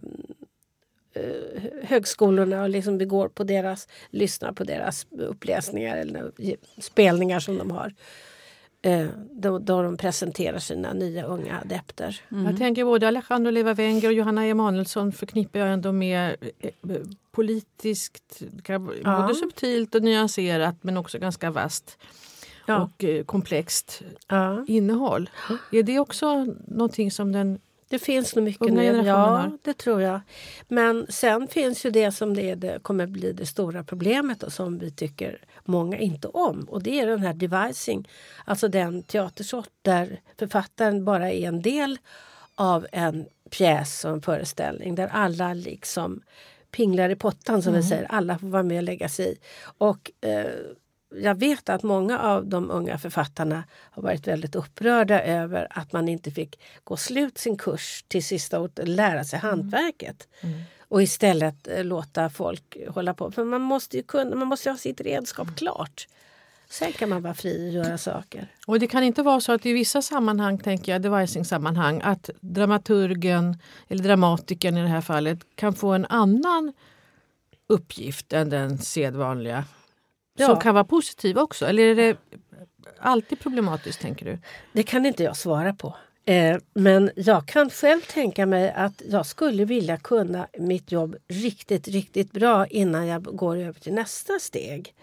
högskolorna 1.84 2.64
och 2.64 2.70
liksom 2.70 2.98
vi 2.98 3.06
går 3.06 3.28
på 3.28 3.44
deras, 3.44 3.88
lyssnar 4.10 4.52
på 4.52 4.64
deras 4.64 5.08
uppläsningar 5.12 5.98
eller 5.98 6.32
spelningar 6.82 7.40
som 7.40 7.58
de 7.58 7.72
har. 7.72 7.94
Eh, 8.82 9.08
då, 9.32 9.60
då 9.60 9.82
de 9.82 9.98
presenterar 9.98 10.60
sina 10.60 10.94
nya 10.94 11.26
unga 11.26 11.60
adepter. 11.60 12.22
Mm. 12.32 12.46
Jag 12.46 12.58
tänker 12.58 12.84
både 12.86 13.08
Alejandro 13.08 13.52
Leva 13.52 13.74
Wenger 13.74 14.08
och 14.08 14.14
Johanna 14.14 14.46
Emanuelsson 14.46 15.12
förknippar 15.12 15.60
jag 15.60 15.74
ändå 15.74 15.92
med 15.92 16.36
eh, 16.60 16.96
politiskt, 17.32 18.42
ja. 18.68 18.80
både 19.04 19.36
subtilt 19.36 19.96
och 19.96 20.04
nyanserat 20.04 20.76
men 20.82 20.98
också 20.98 21.20
ganska 21.20 21.52
vasst 21.52 21.98
ja. 22.66 22.82
och 22.84 23.04
eh, 23.04 23.24
komplext 23.24 24.02
ja. 24.28 24.66
innehåll. 24.68 25.30
Är 25.72 25.84
det 25.84 26.00
också 26.00 26.46
någonting 26.68 27.12
som 27.12 27.32
den 27.32 27.60
det 27.90 28.00
finns 28.00 28.36
nog 28.36 28.46
mycket 28.46 28.74
nu. 28.74 29.04
Ja, 29.06 29.52
det 29.62 29.74
tror 29.74 30.02
jag. 30.02 30.20
Men 30.68 31.08
sen 31.10 31.48
finns 31.48 31.86
ju 31.86 31.90
det 31.90 32.12
som 32.12 32.34
det, 32.34 32.56
det 32.56 32.84
kommer 32.84 33.08
bli 33.08 33.34
det 33.34 33.46
stora 33.46 33.84
problemet 33.84 34.44
och 34.44 34.54
som 34.54 34.80
vi 34.80 34.92
tycker 34.92 35.42
många 35.66 35.98
inte 35.98 36.28
om. 36.28 36.64
Och 36.70 36.84
det 36.84 37.00
är 37.00 37.08
den 37.08 37.20
här 37.20 37.34
devising. 37.34 38.10
Alltså 38.46 38.68
den 38.68 39.04
teatersort 39.04 39.70
där 39.82 40.22
författaren 40.38 41.06
bara 41.06 41.32
är 41.32 41.48
en 41.48 41.62
del 41.62 41.98
av 42.56 42.88
en 42.92 43.26
pjäs 43.50 44.06
och 44.06 44.12
en 44.12 44.22
föreställning 44.22 44.96
där 44.96 45.08
alla 45.08 45.54
liksom 45.54 46.22
pinglar 46.72 47.10
i 47.10 47.16
pottan 47.16 47.62
som 47.62 47.70
mm. 47.70 47.82
vi 47.82 47.88
säger. 47.88 48.06
Alla 48.10 48.40
får 48.40 48.48
vara 48.48 48.64
med 48.64 48.78
och 48.78 48.84
lägga 48.84 49.10
sig 49.10 49.32
i. 49.32 49.38
Och 49.78 50.12
eh, 50.22 50.52
jag 51.16 51.40
vet 51.40 51.70
att 51.70 51.84
många 51.84 52.20
av 52.20 52.46
de 52.46 52.72
unga 52.72 52.98
författarna 52.98 53.64
har 53.92 54.04
varit 54.04 54.28
väldigt 54.28 54.56
upprörda 54.56 55.22
över 55.22 55.68
att 55.70 55.94
man 55.94 56.10
inte 56.10 56.32
fick 56.32 56.60
gå 56.84 56.98
slut 56.98 57.38
sin 57.38 57.58
kurs 57.58 58.04
till 58.08 58.24
sista 58.24 58.60
året 58.60 58.80
och 58.80 58.88
lära 58.88 59.24
sig 59.24 59.40
mm. 59.40 59.50
hantverket. 59.50 60.28
Mm. 60.42 60.60
Och 60.88 61.04
istället 61.04 61.68
eh, 61.68 61.84
låta 61.84 62.30
folk 62.30 62.78
hålla 62.88 63.14
på. 63.14 63.32
För 63.32 63.44
man 63.44 63.62
måste 63.62 63.98
ju 63.98 64.04
kunna, 64.04 64.36
man 64.36 64.48
måste 64.48 64.70
ha 64.70 64.78
sitt 64.78 65.02
redskap 65.02 65.48
mm. 65.48 65.56
klart. 65.56 66.08
Sen 66.70 66.92
kan 66.92 67.10
man 67.10 67.22
vara 67.22 67.34
fri 67.34 67.68
att 67.68 67.74
göra 67.74 67.98
saker. 67.98 68.48
Och 68.68 68.80
det 68.80 68.88
kan 68.88 69.04
inte 69.04 69.24
vara 69.24 69.42
så 69.42 69.52
att 69.52 69.66
i 69.66 69.74
vissa 69.74 70.02
sammanhang, 70.02 70.58
tänker 70.58 70.92
jag, 70.92 71.02
devising-sammanhang, 71.02 72.02
att 72.04 72.30
dramaturgen 72.40 73.58
eller 73.88 74.04
dramatikern 74.04 74.78
i 74.78 74.82
det 74.82 74.88
här 74.88 75.02
fallet 75.02 75.40
kan 75.56 75.74
få 75.74 75.94
en 75.94 76.06
annan 76.06 76.74
uppgift 77.68 78.34
än 78.34 78.50
den 78.50 78.78
sedvanliga 78.78 79.66
ja. 80.40 80.48
som 80.48 80.60
kan 80.60 80.74
vara 80.74 80.84
positiv 80.84 81.38
också? 81.38 81.66
Eller 81.66 81.84
är 81.84 81.96
det 81.96 82.18
alltid 83.00 83.40
problematiskt 83.40 84.02
tänker 84.02 84.26
du? 84.26 84.40
Det 84.74 84.84
kan 84.84 85.06
inte 85.06 85.24
jag 85.24 85.38
svara 85.38 85.74
på. 85.74 85.96
Eh, 86.26 86.58
men 86.74 87.12
jag 87.16 87.48
kan 87.48 87.70
själv 87.70 88.02
tänka 88.02 88.46
mig 88.46 88.72
att 88.72 89.02
jag 89.10 89.26
skulle 89.26 89.66
vilja 89.66 89.98
kunna 89.98 90.48
mitt 90.60 90.92
jobb 90.92 91.16
riktigt, 91.28 91.88
riktigt 91.88 92.32
bra 92.32 92.68
innan 92.68 93.08
jag 93.08 93.24
går 93.24 93.58
över 93.58 93.80
till 93.80 93.94
nästa 93.94 94.40
steg. 94.40 94.94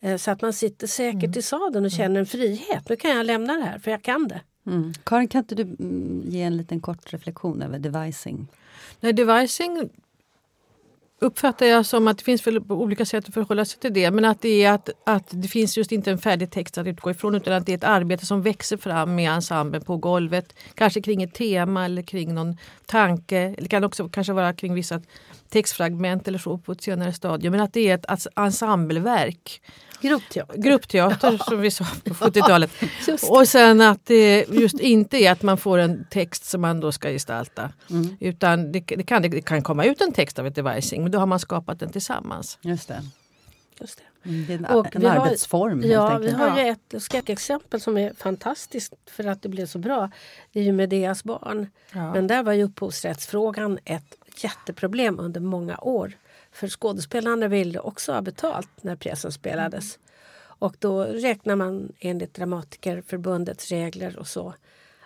Eh, 0.00 0.16
så 0.16 0.30
att 0.30 0.42
man 0.42 0.52
sitter 0.52 0.86
säkert 0.86 1.24
mm. 1.24 1.38
i 1.38 1.42
sadeln 1.42 1.68
och 1.70 1.76
mm. 1.76 1.90
känner 1.90 2.20
en 2.20 2.26
frihet. 2.26 2.88
Nu 2.88 2.96
kan 2.96 3.10
jag 3.10 3.26
lämna 3.26 3.52
det 3.52 3.64
här 3.64 3.78
för 3.78 3.90
jag 3.90 4.02
kan 4.02 4.28
det. 4.28 4.40
Mm. 4.66 4.92
Karin, 5.04 5.28
kan 5.28 5.38
inte 5.38 5.54
du 5.54 5.62
mm, 5.62 6.22
ge 6.26 6.42
en 6.42 6.56
liten 6.56 6.80
kort 6.80 7.12
reflektion 7.12 7.62
över 7.62 7.78
devising? 7.78 8.48
Nej, 9.00 9.12
devising 9.12 9.90
uppfattar 11.20 11.66
jag 11.66 11.86
som 11.86 12.08
att 12.08 12.18
det 12.18 12.24
finns 12.24 12.46
olika 12.68 13.04
sätt 13.04 13.28
att 13.28 13.34
förhålla 13.34 13.64
sig 13.64 13.80
till 13.80 13.92
det. 13.92 14.10
Men 14.10 14.24
att 14.24 14.42
det 14.42 14.64
är 14.64 14.72
att, 14.72 14.90
att 15.06 15.26
det 15.30 15.48
finns 15.48 15.76
just 15.76 15.92
inte 15.92 16.10
en 16.10 16.18
färdig 16.18 16.50
text 16.50 16.78
att 16.78 16.86
utgå 16.86 17.10
ifrån 17.10 17.34
utan 17.34 17.52
att 17.52 17.66
det 17.66 17.72
är 17.72 17.76
ett 17.76 17.84
arbete 17.84 18.26
som 18.26 18.42
växer 18.42 18.76
fram 18.76 19.14
med 19.14 19.30
ensemblen 19.30 19.82
på 19.82 19.96
golvet. 19.96 20.54
Kanske 20.74 21.02
kring 21.02 21.22
ett 21.22 21.34
tema 21.34 21.84
eller 21.84 22.02
kring 22.02 22.34
någon 22.34 22.56
tanke. 22.86 23.54
Det 23.58 23.68
kan 23.68 23.84
också 23.84 24.08
kanske 24.08 24.32
vara 24.32 24.52
kring 24.52 24.74
vissa 24.74 25.00
textfragment 25.48 26.28
eller 26.28 26.38
så 26.38 26.58
på 26.58 26.72
ett 26.72 26.82
senare 26.82 27.12
stadium. 27.12 27.52
Men 27.52 27.60
att 27.60 27.72
det 27.72 27.90
är 27.90 27.94
ett 27.94 28.26
ensembleverk 28.36 29.60
Gruppteater. 30.08 30.58
Gruppteater 30.58 31.32
ja. 31.32 31.44
som 31.44 31.60
vi 31.60 31.70
sa 31.70 31.84
på 32.04 32.14
70-talet. 32.14 32.70
och 33.30 33.48
sen 33.48 33.80
att 33.80 34.06
det 34.06 34.46
just 34.50 34.80
inte 34.80 35.16
är 35.16 35.32
att 35.32 35.42
man 35.42 35.58
får 35.58 35.78
en 35.78 36.06
text 36.10 36.44
som 36.44 36.60
man 36.60 36.80
då 36.80 36.92
ska 36.92 37.08
gestalta. 37.08 37.70
Mm. 37.90 38.16
Utan 38.20 38.72
det, 38.72 38.80
det, 38.80 39.02
kan, 39.02 39.22
det 39.22 39.40
kan 39.40 39.62
komma 39.62 39.84
ut 39.84 40.00
en 40.00 40.12
text 40.12 40.38
av 40.38 40.46
ett 40.46 40.54
devising 40.54 41.02
men 41.02 41.12
då 41.12 41.18
har 41.18 41.26
man 41.26 41.40
skapat 41.40 41.80
den 41.80 41.88
tillsammans. 41.88 42.58
Just 42.62 42.88
det. 42.88 43.02
Just 43.80 43.98
det. 43.98 44.28
Mm, 44.28 44.46
det 44.46 44.52
är 44.52 44.58
en, 44.58 44.64
och 44.64 44.96
en 44.96 45.06
arbetsform 45.06 45.82
har, 45.82 45.88
Ja, 45.88 46.18
vi 46.18 46.30
har 46.30 46.58
ju 46.58 46.68
ett 46.68 47.02
skräckexempel 47.02 47.80
som 47.80 47.98
är 47.98 48.12
fantastiskt 48.18 48.94
för 49.06 49.24
att 49.24 49.42
det 49.42 49.48
blev 49.48 49.66
så 49.66 49.78
bra. 49.78 50.10
Det 50.52 50.60
är 50.60 50.64
ju 50.64 50.72
Medeas 50.72 51.24
barn. 51.24 51.66
Ja. 51.92 52.12
Men 52.12 52.26
där 52.26 52.42
var 52.42 52.52
ju 52.52 52.62
upphovsrättsfrågan 52.62 53.78
ett 53.84 54.14
jätteproblem 54.36 55.20
under 55.20 55.40
många 55.40 55.78
år. 55.78 56.12
För 56.54 56.68
skådespelarna 56.68 57.48
ville 57.48 57.78
också 57.78 58.12
ha 58.12 58.22
betalt 58.22 58.68
när 58.82 58.96
pjäsen 58.96 59.32
spelades. 59.32 59.98
Och 60.36 60.76
då 60.78 61.04
räknar 61.04 61.56
man 61.56 61.92
enligt 61.98 62.34
Dramatikerförbundets 62.34 63.68
regler 63.70 64.18
och 64.18 64.26
så 64.26 64.54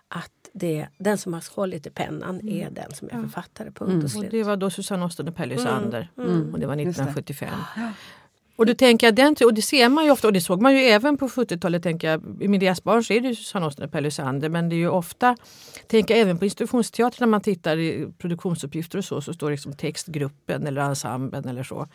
att 0.08 0.32
det, 0.52 0.88
den 0.98 1.18
som 1.18 1.32
har 1.34 1.54
hållit 1.56 1.86
i 1.86 1.90
pennan 1.90 2.40
mm. 2.40 2.48
är 2.48 2.70
den 2.70 2.94
som 2.94 3.08
är 3.08 3.22
författare. 3.22 3.70
Punkt 3.70 3.90
mm. 3.90 4.04
och 4.04 4.10
slut. 4.10 4.24
Och 4.24 4.30
det 4.30 4.42
var 4.42 4.56
då 4.56 4.70
Susanne 4.70 5.04
Osten 5.04 5.28
och 5.28 5.36
Pelle 5.36 5.58
Sander. 5.58 6.10
Mm. 6.16 6.30
Mm. 6.30 6.54
Och 6.54 6.60
det 6.60 6.66
var 6.66 6.74
1975. 6.74 7.48
Och 8.58 8.66
då 8.66 8.74
tänker 8.74 9.12
den, 9.12 9.36
och 9.44 9.54
det 9.54 9.62
ser 9.62 9.88
man 9.88 10.04
ju 10.04 10.10
ofta 10.10 10.26
och 10.26 10.32
det 10.32 10.40
såg 10.40 10.62
man 10.62 10.74
ju 10.74 10.80
även 10.80 11.16
på 11.16 11.28
70-talet. 11.28 11.82
tänker 11.82 12.10
jag, 12.10 12.22
I 12.40 12.48
Medias 12.48 12.84
barn 12.84 13.04
så 13.04 13.12
är 13.12 13.20
det 13.20 13.28
ju 13.28 13.34
Susanne 13.34 13.66
Osten 13.66 13.84
och 13.84 13.92
Pelle 13.92 14.10
Sander 14.10 14.48
men 14.48 14.68
det 14.68 14.74
är 14.74 14.78
ju 14.78 14.88
ofta, 14.88 15.36
tänker 15.86 16.14
jag 16.14 16.20
även 16.20 16.38
på 16.38 16.44
institutionsteater 16.44 17.20
när 17.20 17.26
man 17.26 17.40
tittar 17.40 17.76
i 17.76 18.08
produktionsuppgifter 18.18 18.98
och 18.98 19.04
så, 19.04 19.20
så 19.20 19.32
står 19.32 19.46
det 19.46 19.50
liksom 19.50 19.72
textgruppen 19.72 20.66
eller 20.66 20.80
ensemblen 20.80 21.48
eller 21.48 21.62
så. 21.62 21.86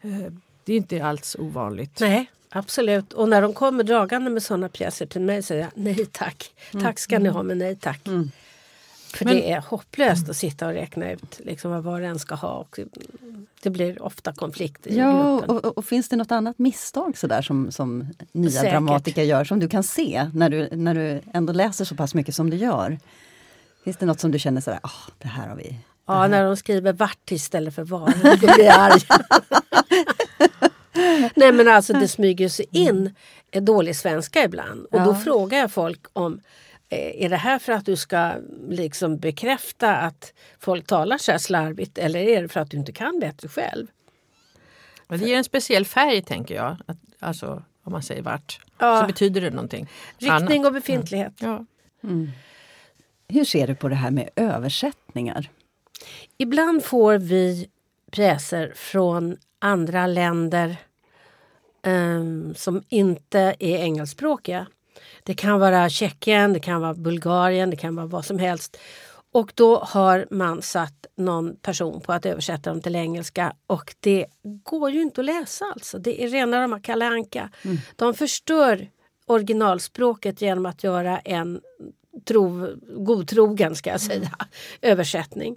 Eh, 0.00 0.32
det 0.64 0.72
är 0.72 0.76
inte 0.76 1.04
alls 1.04 1.36
ovanligt. 1.38 2.00
Nej, 2.00 2.30
absolut. 2.48 3.12
Och 3.12 3.28
när 3.28 3.42
de 3.42 3.52
kommer 3.52 3.84
dragande 3.84 4.30
med 4.30 4.42
sådana 4.42 4.68
pjäser 4.68 5.06
till 5.06 5.20
mig 5.20 5.42
säger 5.42 5.62
jag 5.62 5.70
nej 5.74 6.06
tack. 6.06 6.52
Mm. 6.72 6.84
Tack 6.84 6.98
ska 6.98 7.18
ni 7.18 7.28
ha 7.28 7.42
men 7.42 7.58
nej 7.58 7.76
tack. 7.76 8.06
Mm. 8.06 8.30
För 9.12 9.24
men, 9.24 9.34
det 9.34 9.52
är 9.52 9.60
hopplöst 9.60 10.28
att 10.28 10.36
sitta 10.36 10.66
och 10.66 10.72
räkna 10.72 11.12
ut 11.12 11.40
liksom 11.44 11.70
vad 11.70 11.82
var 11.82 12.00
och 12.00 12.06
en 12.06 12.18
ska 12.18 12.34
ha. 12.34 12.52
Och 12.52 12.78
det 13.62 13.70
blir 13.70 14.02
ofta 14.02 14.32
konflikt 14.32 14.86
i 14.86 14.98
ja, 14.98 15.36
gruppen. 15.38 15.56
Och, 15.56 15.78
och, 15.78 15.84
finns 15.84 16.08
det 16.08 16.16
något 16.16 16.32
annat 16.32 16.58
misstag 16.58 17.18
så 17.18 17.26
där 17.26 17.42
som, 17.42 17.72
som 17.72 18.06
nya 18.32 18.50
Säkert. 18.50 18.72
dramatiker 18.72 19.22
gör 19.22 19.44
som 19.44 19.58
du 19.60 19.68
kan 19.68 19.82
se 19.82 20.30
när 20.34 20.50
du, 20.50 20.68
när 20.72 20.94
du 20.94 21.20
ändå 21.34 21.52
läser 21.52 21.84
så 21.84 21.94
pass 21.94 22.14
mycket 22.14 22.34
som 22.34 22.50
du 22.50 22.56
gör? 22.56 22.98
Finns 23.84 23.96
det 23.96 24.06
något 24.06 24.20
som 24.20 24.30
du 24.30 24.38
känner 24.38 24.60
sådär, 24.60 24.80
oh, 24.82 25.10
det 25.18 25.28
här 25.28 25.48
har 25.48 25.56
vi... 25.56 25.78
Ja, 26.06 26.26
när 26.28 26.44
de 26.44 26.56
skriver 26.56 26.92
vart 26.92 27.30
istället 27.30 27.74
för 27.74 27.84
var. 27.84 28.14
Då 28.22 28.36
blir 28.54 28.64
jag 28.64 28.80
arg. 28.80 29.02
Nej 31.34 31.52
men 31.52 31.68
alltså 31.68 31.92
det 31.92 32.08
smyger 32.08 32.48
sig 32.48 32.66
in 32.70 33.14
dålig 33.52 33.96
svenska 33.96 34.44
ibland. 34.44 34.84
Och 34.84 35.00
ja. 35.00 35.04
då 35.04 35.14
frågar 35.14 35.58
jag 35.58 35.72
folk 35.72 36.06
om 36.12 36.40
Eh, 36.71 36.71
är 36.94 37.28
det 37.28 37.36
här 37.36 37.58
för 37.58 37.72
att 37.72 37.86
du 37.86 37.96
ska 37.96 38.32
liksom 38.68 39.18
bekräfta 39.18 39.96
att 39.96 40.32
folk 40.58 40.86
talar 40.86 41.18
så 41.18 41.32
här 41.32 41.38
slarvigt 41.38 41.98
eller 41.98 42.20
är 42.20 42.42
det 42.42 42.48
för 42.48 42.60
att 42.60 42.70
du 42.70 42.76
inte 42.76 42.92
kan 42.92 43.18
bättre 43.20 43.48
själv? 43.48 43.86
det 45.08 45.16
ger 45.16 45.36
en 45.36 45.44
speciell 45.44 45.84
färg 45.84 46.22
tänker 46.22 46.54
jag. 46.54 46.76
Att, 46.86 46.96
alltså 47.18 47.62
om 47.82 47.92
man 47.92 48.02
säger 48.02 48.22
vart 48.22 48.60
ja. 48.78 49.00
så 49.00 49.06
betyder 49.06 49.40
det 49.40 49.50
någonting. 49.50 49.88
Riktning 50.18 50.58
annat. 50.58 50.66
och 50.66 50.72
befintlighet. 50.72 51.42
Mm. 51.42 51.52
Ja. 51.52 51.66
Mm. 52.08 52.30
Hur 53.28 53.44
ser 53.44 53.66
du 53.66 53.74
på 53.74 53.88
det 53.88 53.94
här 53.94 54.10
med 54.10 54.28
översättningar? 54.36 55.50
Ibland 56.38 56.84
får 56.84 57.18
vi 57.18 57.68
pjäser 58.10 58.72
från 58.76 59.36
andra 59.58 60.06
länder 60.06 60.76
um, 61.82 62.54
som 62.54 62.82
inte 62.88 63.40
är 63.40 63.78
engelskspråkiga. 63.78 64.66
Det 65.22 65.34
kan 65.34 65.60
vara 65.60 65.88
Tjeckien, 65.88 66.52
det 66.52 66.60
kan 66.60 66.80
vara 66.80 66.94
Bulgarien, 66.94 67.70
det 67.70 67.76
kan 67.76 67.96
vara 67.96 68.06
vad 68.06 68.24
som 68.24 68.38
helst. 68.38 68.76
Och 69.32 69.52
då 69.54 69.78
har 69.78 70.26
man 70.30 70.62
satt 70.62 71.06
någon 71.16 71.56
person 71.56 72.00
på 72.00 72.12
att 72.12 72.26
översätta 72.26 72.70
dem 72.70 72.80
till 72.80 72.96
engelska 72.96 73.52
och 73.66 73.94
det 74.00 74.26
går 74.42 74.90
ju 74.90 75.02
inte 75.02 75.20
att 75.20 75.24
läsa 75.24 75.64
alltså. 75.64 75.98
Det 75.98 76.24
är 76.24 76.28
rena 76.28 76.60
rama 76.60 76.80
Kalle 76.80 77.06
Anka. 77.06 77.50
Mm. 77.64 77.78
De 77.96 78.14
förstör 78.14 78.90
originalspråket 79.26 80.42
genom 80.42 80.66
att 80.66 80.84
göra 80.84 81.18
en 81.18 81.60
trov, 82.24 82.74
godtrogen 82.96 83.76
ska 83.76 83.90
jag 83.90 84.00
säga, 84.00 84.16
mm. 84.16 84.30
översättning. 84.82 85.56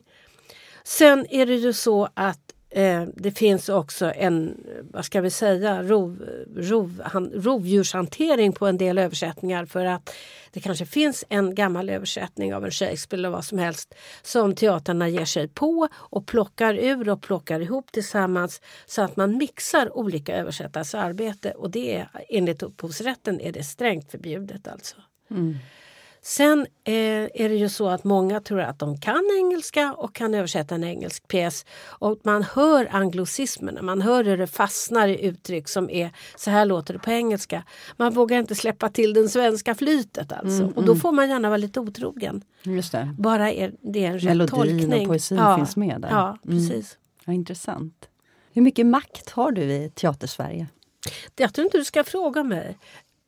Sen 0.84 1.26
är 1.30 1.46
det 1.46 1.56
ju 1.56 1.74
så 1.74 2.10
att 2.14 2.55
Eh, 2.76 3.04
det 3.16 3.32
finns 3.32 3.70
också 3.70 4.12
en, 4.16 4.64
vad 4.92 5.06
ska 5.06 5.22
vi 5.22 5.30
säga, 5.30 5.84
rov, 5.84 6.26
rov, 6.56 7.02
han, 7.06 7.32
rovdjurshantering 7.34 8.54
på 8.54 8.68
en 8.68 8.78
del 8.78 8.98
översättningar 8.98 9.66
för 9.66 9.86
att 9.86 10.16
det 10.52 10.60
kanske 10.60 10.86
finns 10.86 11.26
en 11.30 11.56
gammal 11.56 11.90
översättning 11.90 12.56
av 12.56 12.66
en 12.66 12.72
Shakespeare 12.72 13.20
eller 13.20 13.30
vad 13.30 13.46
som 13.46 13.58
helst 13.58 13.96
som 14.22 14.56
teaterna 14.56 15.10
ger 15.10 15.26
sig 15.26 15.48
på 15.48 15.88
och 15.94 16.28
plockar 16.28 16.74
ur 16.74 17.10
och 17.10 17.22
plockar 17.22 17.60
ihop 17.60 17.92
tillsammans 17.92 18.62
så 18.86 19.02
att 19.02 19.16
man 19.16 19.38
mixar 19.38 19.98
olika 19.98 20.36
översättares 20.38 20.96
arbete 20.96 21.52
och 21.52 21.72
det 21.72 21.96
är 21.96 22.10
enligt 22.30 22.64
upphovsrätten 22.64 23.42
är 23.42 23.52
det 23.52 23.64
strängt 23.64 24.12
förbjudet 24.12 24.68
alltså. 24.68 24.96
Mm. 25.32 25.56
Sen 26.28 26.68
eh, 26.84 26.94
är 27.34 27.50
det 27.50 27.56
ju 27.56 27.70
så 27.70 27.90
att 27.90 28.04
många 28.04 28.42
tror 28.42 28.62
att 28.62 28.80
de 28.80 28.98
kan 28.98 29.24
engelska 29.40 29.94
och 29.94 30.16
kan 30.16 30.34
översätta 30.34 30.76
en 30.76 30.84
engelsk 30.84 31.28
pjäs. 31.28 31.66
Och 31.84 32.20
man 32.24 32.44
hör 32.44 32.88
anglosismerna, 32.92 33.82
man 33.82 34.02
hör 34.02 34.24
hur 34.24 34.38
det 34.38 34.48
fastnar 34.48 35.08
i 35.08 35.26
uttryck 35.26 35.68
som 35.68 35.90
är 35.90 36.12
så 36.36 36.52
här 36.52 36.66
låter 36.66 36.94
det 36.94 37.00
på 37.00 37.12
engelska. 37.12 37.64
Man 37.98 38.14
vågar 38.14 38.40
inte 38.40 38.56
släppa 38.56 38.90
till 38.90 39.14
den 39.14 39.30
svenska 39.30 39.76
flytet 39.76 40.32
alltså. 40.32 40.64
Mm, 40.64 40.68
och 40.68 40.84
då 40.84 40.92
mm. 40.92 41.02
får 41.02 41.12
man 41.12 41.30
gärna 41.30 41.50
vara 41.50 41.58
lite 41.58 41.80
otrogen. 41.80 42.44
Just 42.64 42.92
det. 42.92 43.16
Bara 43.18 43.52
är, 43.52 43.74
det 43.82 44.06
är 44.06 44.10
en 44.10 44.20
rätt 44.20 44.24
Melodin 44.24 44.56
tolkning. 44.56 45.02
och 45.02 45.08
poesin 45.08 45.38
ja, 45.38 45.58
finns 45.58 45.76
med 45.76 46.02
där. 46.02 46.10
Ja, 46.10 46.38
Mm. 46.46 46.58
precis. 46.58 46.98
Ja, 47.26 47.34
intressant. 47.34 48.10
Hur 48.54 48.62
mycket 48.62 48.86
makt 48.86 49.30
har 49.30 49.52
du 49.52 49.62
i 49.62 49.92
Teatersverige? 49.96 50.68
Jag 51.36 51.54
tror 51.54 51.66
inte 51.66 51.78
du 51.78 51.86
ska 51.86 52.04
fråga 52.04 52.44
mig. 52.44 52.78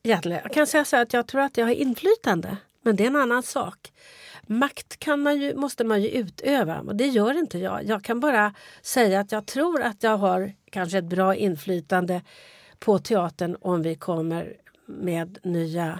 Jag 0.01 0.51
kan 0.53 0.67
säga 0.67 0.85
så 0.85 0.95
här 0.95 1.03
att 1.03 1.13
jag 1.13 1.27
tror 1.27 1.41
att 1.41 1.57
jag 1.57 1.65
har 1.65 1.73
inflytande. 1.73 2.57
Men 2.87 2.95
det 2.95 3.03
är 3.03 3.07
en 3.07 3.15
annan 3.15 3.43
sak. 3.43 3.93
Makt 4.41 4.99
kan 4.99 5.19
man 5.19 5.41
ju, 5.41 5.55
måste 5.55 5.83
man 5.83 6.01
ju 6.01 6.09
utöva 6.09 6.79
och 6.79 6.95
det 6.95 7.07
gör 7.07 7.39
inte 7.39 7.57
jag. 7.57 7.85
Jag 7.85 8.03
kan 8.03 8.19
bara 8.19 8.53
säga 8.81 9.19
att 9.19 9.31
jag 9.31 9.45
tror 9.45 9.81
att 9.81 10.03
jag 10.03 10.17
har 10.17 10.53
kanske 10.71 10.97
ett 10.97 11.05
bra 11.05 11.35
inflytande 11.35 12.21
på 12.79 12.99
teatern 12.99 13.57
om 13.61 13.81
vi 13.81 13.95
kommer 13.95 14.57
med 14.85 15.37
nya 15.43 15.99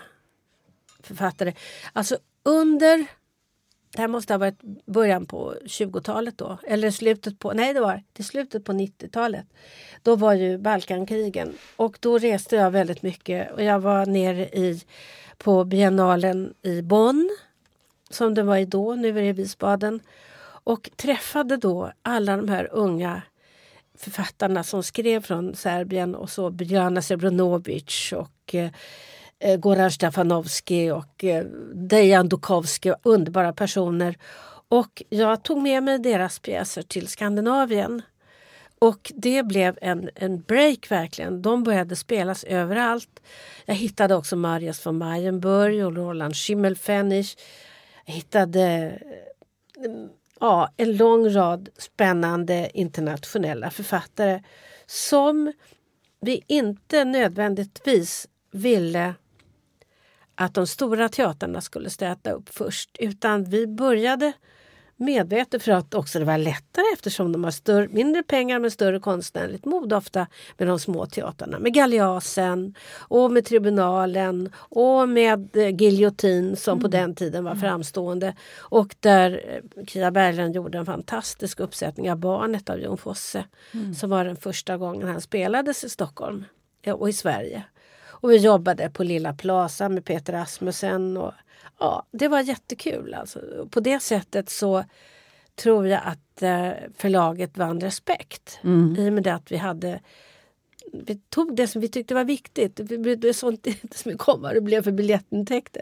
författare. 1.03 1.53
Alltså 1.93 2.17
under 2.43 3.07
det 3.91 4.01
här 4.01 4.07
måste 4.07 4.33
ha 4.33 4.38
varit 4.38 4.61
början 4.85 5.25
på 5.25 5.55
20-talet 5.65 6.38
då. 6.38 6.57
Eller 6.67 6.91
slutet 6.91 7.39
på, 7.39 7.53
nej 7.53 7.73
det 7.73 7.79
var 7.79 8.03
det 8.13 8.23
slutet 8.23 8.65
på 8.65 8.71
90-talet. 8.71 9.45
Då 10.03 10.15
var 10.15 10.33
ju 10.33 10.57
Balkankrigen 10.57 11.53
och 11.75 11.97
då 12.01 12.17
reste 12.17 12.55
jag 12.55 12.71
väldigt 12.71 13.01
mycket 13.01 13.51
och 13.51 13.63
jag 13.63 13.79
var 13.79 14.05
nere 14.05 14.47
i, 14.47 14.81
på 15.38 15.63
biennalen 15.63 16.53
i 16.61 16.81
Bonn 16.81 17.38
som 18.09 18.33
det 18.33 18.43
var 18.43 18.57
i 18.57 18.65
då, 18.65 18.95
nu 18.95 19.07
är 19.07 19.13
det 19.13 19.27
i 19.27 19.31
Wiesbaden. 19.31 19.99
Och 20.63 20.89
träffade 20.95 21.57
då 21.57 21.91
alla 22.01 22.38
de 22.38 22.49
här 22.49 22.69
unga 22.71 23.21
författarna 23.97 24.63
som 24.63 24.83
skrev 24.83 25.21
från 25.21 25.55
Serbien 25.55 26.15
och 26.15 26.29
så 26.29 26.49
Bjana 26.49 27.01
Srebronovic 27.01 28.13
och 28.15 28.55
eh, 28.55 28.69
eh 29.39 29.57
Goran 29.57 29.91
Stefanovski 29.91 30.91
och 30.91 31.23
eh, 31.23 31.45
Dejan 31.73 32.29
Dukovski, 32.29 32.93
underbara 33.03 33.53
personer. 33.53 34.17
Och 34.69 35.03
jag 35.09 35.43
tog 35.43 35.61
med 35.61 35.83
mig 35.83 35.99
deras 35.99 36.39
pjäser 36.39 36.81
till 36.81 37.07
Skandinavien. 37.07 38.01
Och 38.80 39.11
det 39.15 39.43
blev 39.43 39.78
en, 39.82 40.09
en 40.15 40.41
break 40.41 40.91
verkligen. 40.91 41.41
De 41.41 41.63
började 41.63 41.95
spelas 41.95 42.43
överallt. 42.43 43.19
Jag 43.65 43.75
hittade 43.75 44.15
också 44.15 44.36
Marius 44.36 44.86
von 44.86 44.97
Mayenburg 44.97 45.86
och 45.86 45.95
Roland 45.95 46.36
Schimmelfennig. 46.36 47.25
Jag 48.05 48.13
hittade 48.13 48.61
eh, 49.86 49.91
ja, 50.39 50.73
en 50.78 50.97
lång 50.97 51.30
rad 51.30 51.69
spännande 51.78 52.69
internationella 52.73 53.71
författare 53.71 54.43
som 54.86 55.53
vi 56.19 56.43
inte 56.47 57.05
nödvändigtvis 57.05 58.28
ville 58.51 59.13
att 60.36 60.53
de 60.53 60.67
stora 60.67 61.09
teatrarna 61.09 61.61
skulle 61.61 61.89
stöta 61.89 62.32
upp 62.32 62.49
först 62.49 62.97
utan 62.99 63.43
vi 63.43 63.67
började 63.67 64.34
medvetet 64.97 65.63
för 65.63 65.71
att 65.71 65.93
också 65.93 66.19
det 66.19 66.25
var 66.25 66.37
lättare 66.37 66.85
eftersom 66.93 67.31
de 67.31 67.43
har 67.43 67.51
större, 67.51 67.87
mindre 67.87 68.23
pengar 68.23 68.59
men 68.59 68.71
större 68.71 68.99
konstnärligt 68.99 69.65
mod 69.65 69.93
ofta 69.93 70.27
med 70.57 70.67
de 70.67 70.79
små 70.79 71.05
teatrarna. 71.05 71.59
Med 71.59 71.73
Galeasen 71.73 72.75
och 72.97 73.31
med 73.31 73.45
Tribunalen 73.45 74.49
och 74.55 75.09
med 75.09 75.55
eh, 75.55 75.75
Giljotin 75.75 76.55
som 76.55 76.79
på 76.79 76.87
den 76.87 77.15
tiden 77.15 77.43
var 77.43 77.55
framstående. 77.55 78.35
Och 78.57 78.95
där 78.99 79.61
eh, 79.77 79.85
Kia 79.85 80.11
Berglund 80.11 80.55
gjorde 80.55 80.77
en 80.77 80.85
fantastisk 80.85 81.59
uppsättning 81.59 82.11
av 82.11 82.17
Barnet 82.17 82.69
av 82.69 82.79
Jon 82.79 82.97
Fosse 82.97 83.43
som 83.99 84.09
var 84.09 84.25
den 84.25 84.35
första 84.35 84.77
gången 84.77 85.07
han 85.07 85.21
spelades 85.21 85.83
i 85.83 85.89
Stockholm 85.89 86.45
eh, 86.81 86.93
och 86.93 87.09
i 87.09 87.13
Sverige. 87.13 87.63
Och 88.19 88.31
vi 88.31 88.37
jobbade 88.37 88.89
på 88.89 89.03
Lilla 89.03 89.33
Plaza 89.33 89.89
med 89.89 90.05
Peter 90.05 90.33
Asmussen. 90.33 91.17
Och, 91.17 91.33
ja, 91.80 92.05
det 92.11 92.28
var 92.28 92.41
jättekul. 92.41 93.13
Alltså. 93.13 93.67
På 93.71 93.80
det 93.80 93.99
sättet 93.99 94.49
så 94.49 94.84
tror 95.55 95.88
jag 95.88 96.01
att 96.05 96.41
eh, 96.41 96.71
förlaget 96.97 97.57
vann 97.57 97.82
respekt. 97.82 98.59
I 98.97 99.09
och 99.09 99.13
med 99.13 99.23
det 99.23 99.34
att 99.34 99.51
vi 99.51 99.57
hade 99.57 99.99
vi 100.93 101.15
tog 101.30 101.55
det 101.55 101.67
som 101.67 101.82
vi 101.82 101.88
tyckte 101.88 102.13
var 102.13 102.23
viktigt. 102.23 102.80
Det 103.17 103.34
sånt 103.34 103.67
inte 103.67 103.97
så 103.97 104.09
mycket 104.09 104.28
om 104.28 104.41
vad 104.41 104.53
det 104.53 104.61
blev 104.61 104.84
för 104.84 104.91
biljettintäkter. 104.91 105.82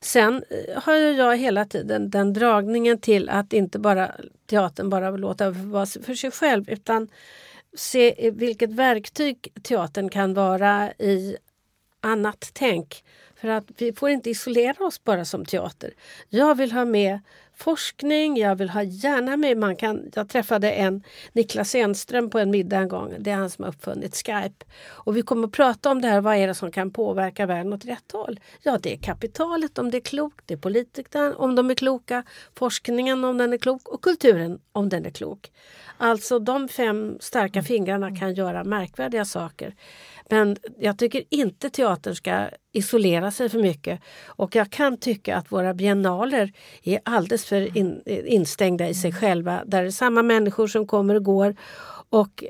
Sen 0.00 0.44
eh, 0.50 0.82
har 0.82 0.94
jag 0.94 1.36
hela 1.36 1.64
tiden 1.64 2.10
den 2.10 2.32
dragningen 2.32 3.00
till 3.00 3.28
att 3.28 3.52
inte 3.52 3.78
bara 3.78 4.10
teatern 4.46 4.90
bara 4.90 5.10
låta 5.10 5.50
vara 5.50 5.86
för 5.86 6.14
sig 6.14 6.30
själv 6.30 6.70
utan 6.70 7.08
se 7.76 8.30
vilket 8.30 8.72
verktyg 8.72 9.48
teatern 9.62 10.08
kan 10.08 10.34
vara 10.34 10.92
i 10.92 11.36
annat 12.00 12.50
tänk. 12.52 13.04
För 13.40 13.48
att 13.48 13.64
vi 13.78 13.92
får 13.92 14.10
inte 14.10 14.30
isolera 14.30 14.86
oss 14.86 15.04
bara 15.04 15.24
som 15.24 15.44
teater. 15.44 15.94
Jag 16.28 16.54
vill 16.54 16.72
ha 16.72 16.84
med 16.84 17.20
forskning, 17.56 18.36
jag 18.36 18.56
vill 18.56 18.70
ha 18.70 18.82
gärna 18.82 19.36
med... 19.36 19.56
Man 19.56 19.76
kan, 19.76 20.10
jag 20.14 20.28
träffade 20.28 20.70
en 20.70 21.02
Niklas 21.32 21.74
Enström 21.74 22.30
på 22.30 22.38
en 22.38 22.50
middag 22.50 22.76
en 22.76 22.88
gång. 22.88 23.14
Det 23.18 23.30
är 23.30 23.34
han 23.34 23.50
som 23.50 23.64
har 23.64 23.70
uppfunnit 23.70 24.16
Skype. 24.16 24.64
Och 24.86 25.16
vi 25.16 25.22
kommer 25.22 25.46
att 25.46 25.52
prata 25.52 25.90
om 25.90 26.02
det 26.02 26.08
här. 26.08 26.20
Vad 26.20 26.36
är 26.36 26.46
det 26.46 26.54
som 26.54 26.72
kan 26.72 26.90
påverka 26.90 27.46
världen 27.46 27.72
åt 27.72 27.84
rätt 27.84 28.12
håll? 28.12 28.40
Ja, 28.62 28.78
det 28.82 28.92
är 28.92 28.98
kapitalet 28.98 29.78
om 29.78 29.90
det 29.90 29.98
är 29.98 30.00
klokt, 30.00 30.44
det 30.46 30.54
är 30.54 30.58
politikerna 30.58 31.36
om 31.36 31.54
de 31.54 31.70
är 31.70 31.74
kloka, 31.74 32.22
forskningen 32.54 33.24
om 33.24 33.38
den 33.38 33.52
är 33.52 33.58
klok 33.58 33.88
och 33.88 34.02
kulturen 34.02 34.60
om 34.72 34.88
den 34.88 35.06
är 35.06 35.10
klok. 35.10 35.50
Alltså 36.00 36.38
de 36.38 36.68
fem 36.68 37.16
starka 37.20 37.62
fingrarna 37.62 38.16
kan 38.16 38.34
göra 38.34 38.64
märkvärdiga 38.64 39.24
saker. 39.24 39.74
Men 40.28 40.56
jag 40.78 40.98
tycker 40.98 41.24
inte 41.30 41.70
teatern 41.70 42.14
ska 42.14 42.48
isolera 42.72 43.30
sig 43.30 43.48
för 43.48 43.58
mycket. 43.58 44.00
Och 44.26 44.56
jag 44.56 44.70
kan 44.70 44.96
tycka 44.96 45.36
att 45.36 45.52
våra 45.52 45.74
biennaler 45.74 46.52
är 46.82 47.00
alldeles 47.04 47.44
för 47.44 47.76
in, 47.76 48.02
instängda 48.06 48.88
i 48.88 48.94
sig 48.94 49.12
själva. 49.12 49.62
Där 49.66 49.82
det 49.82 49.88
är 49.88 49.90
samma 49.90 50.22
människor 50.22 50.66
som 50.66 50.86
kommer 50.86 51.14
och 51.14 51.24
går. 51.24 51.56
Och 52.10 52.44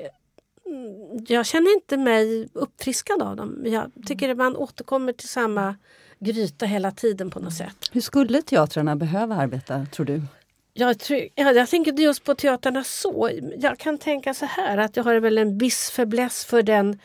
mm, 0.65 1.25
jag 1.27 1.45
känner 1.45 1.73
inte 1.73 1.97
mig 1.97 2.49
uppfriskad 2.53 3.21
av 3.21 3.35
dem. 3.35 3.63
Jag 3.65 3.91
tycker 4.05 4.29
att 4.29 4.37
man 4.37 4.55
återkommer 4.55 5.13
till 5.13 5.29
samma 5.29 5.75
gryta 6.19 6.65
hela 6.65 6.91
tiden 6.91 7.29
på 7.29 7.39
något 7.39 7.53
sätt. 7.53 7.75
Hur 7.91 8.01
skulle 8.01 8.41
teatrarna 8.41 8.95
behöva 8.95 9.35
arbeta, 9.35 9.85
tror 9.85 10.05
du? 10.05 10.21
Jag, 10.73 10.99
tror, 10.99 11.19
ja, 11.35 11.51
jag 11.51 11.69
tänker 11.69 11.93
just 11.93 12.23
på 12.23 12.35
teaterna 12.35 12.83
så. 12.83 13.29
Jag 13.57 13.77
kan 13.79 13.97
tänka 13.97 14.33
så 14.33 14.45
här 14.45 14.77
att 14.77 14.97
jag 14.97 15.03
har 15.03 15.15
väl 15.15 15.37
en 15.37 15.57
viss 15.57 15.91
fäbless 15.91 16.45
för 16.45 16.63
den 16.63 16.99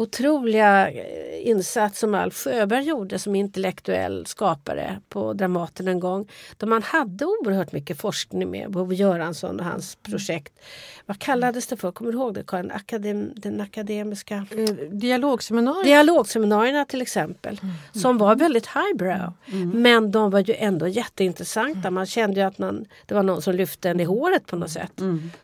otroliga 0.00 0.90
eh, 0.90 1.48
insats 1.48 1.98
som 1.98 2.14
Alf 2.14 2.34
Sjöberg 2.34 2.84
gjorde 2.84 3.18
som 3.18 3.34
intellektuell 3.34 4.26
skapare 4.26 5.00
på 5.08 5.32
Dramaten 5.32 5.88
en 5.88 6.00
gång. 6.00 6.28
Då 6.56 6.66
man 6.66 6.82
hade 6.82 7.24
oerhört 7.24 7.72
mycket 7.72 8.00
forskning 8.00 8.50
med 8.50 8.70
Bobo 8.70 8.92
Göransson 8.92 9.60
och 9.60 9.66
hans 9.66 9.96
projekt. 9.96 10.52
Vad 11.06 11.18
kallades 11.18 11.66
det 11.66 11.76
för? 11.76 11.92
Kommer 11.92 12.12
du 12.12 12.18
ihåg 12.18 12.34
det 12.34 12.42
Karin? 12.46 12.70
Akadem, 12.70 13.32
den 13.36 13.60
akademiska... 13.60 14.46
Eh, 14.56 14.74
dialogseminariet. 14.90 15.84
Dialogseminarierna 15.84 16.84
till 16.84 17.02
exempel. 17.02 17.60
Som 17.92 18.18
var 18.18 18.36
väldigt 18.36 18.66
highbrow. 18.66 19.32
Men 19.74 20.10
de 20.10 20.30
var 20.30 20.40
ju 20.40 20.54
ändå 20.54 20.88
jätteintressanta. 20.88 21.90
Man 21.90 22.06
kände 22.06 22.40
ju 22.40 22.46
att 22.46 22.58
man, 22.58 22.84
det 23.06 23.14
var 23.14 23.22
någon 23.22 23.42
som 23.42 23.54
lyfte 23.54 23.90
en 23.90 24.00
i 24.00 24.04
håret 24.04 24.46
på 24.46 24.56
något 24.56 24.70
sätt. 24.70 24.92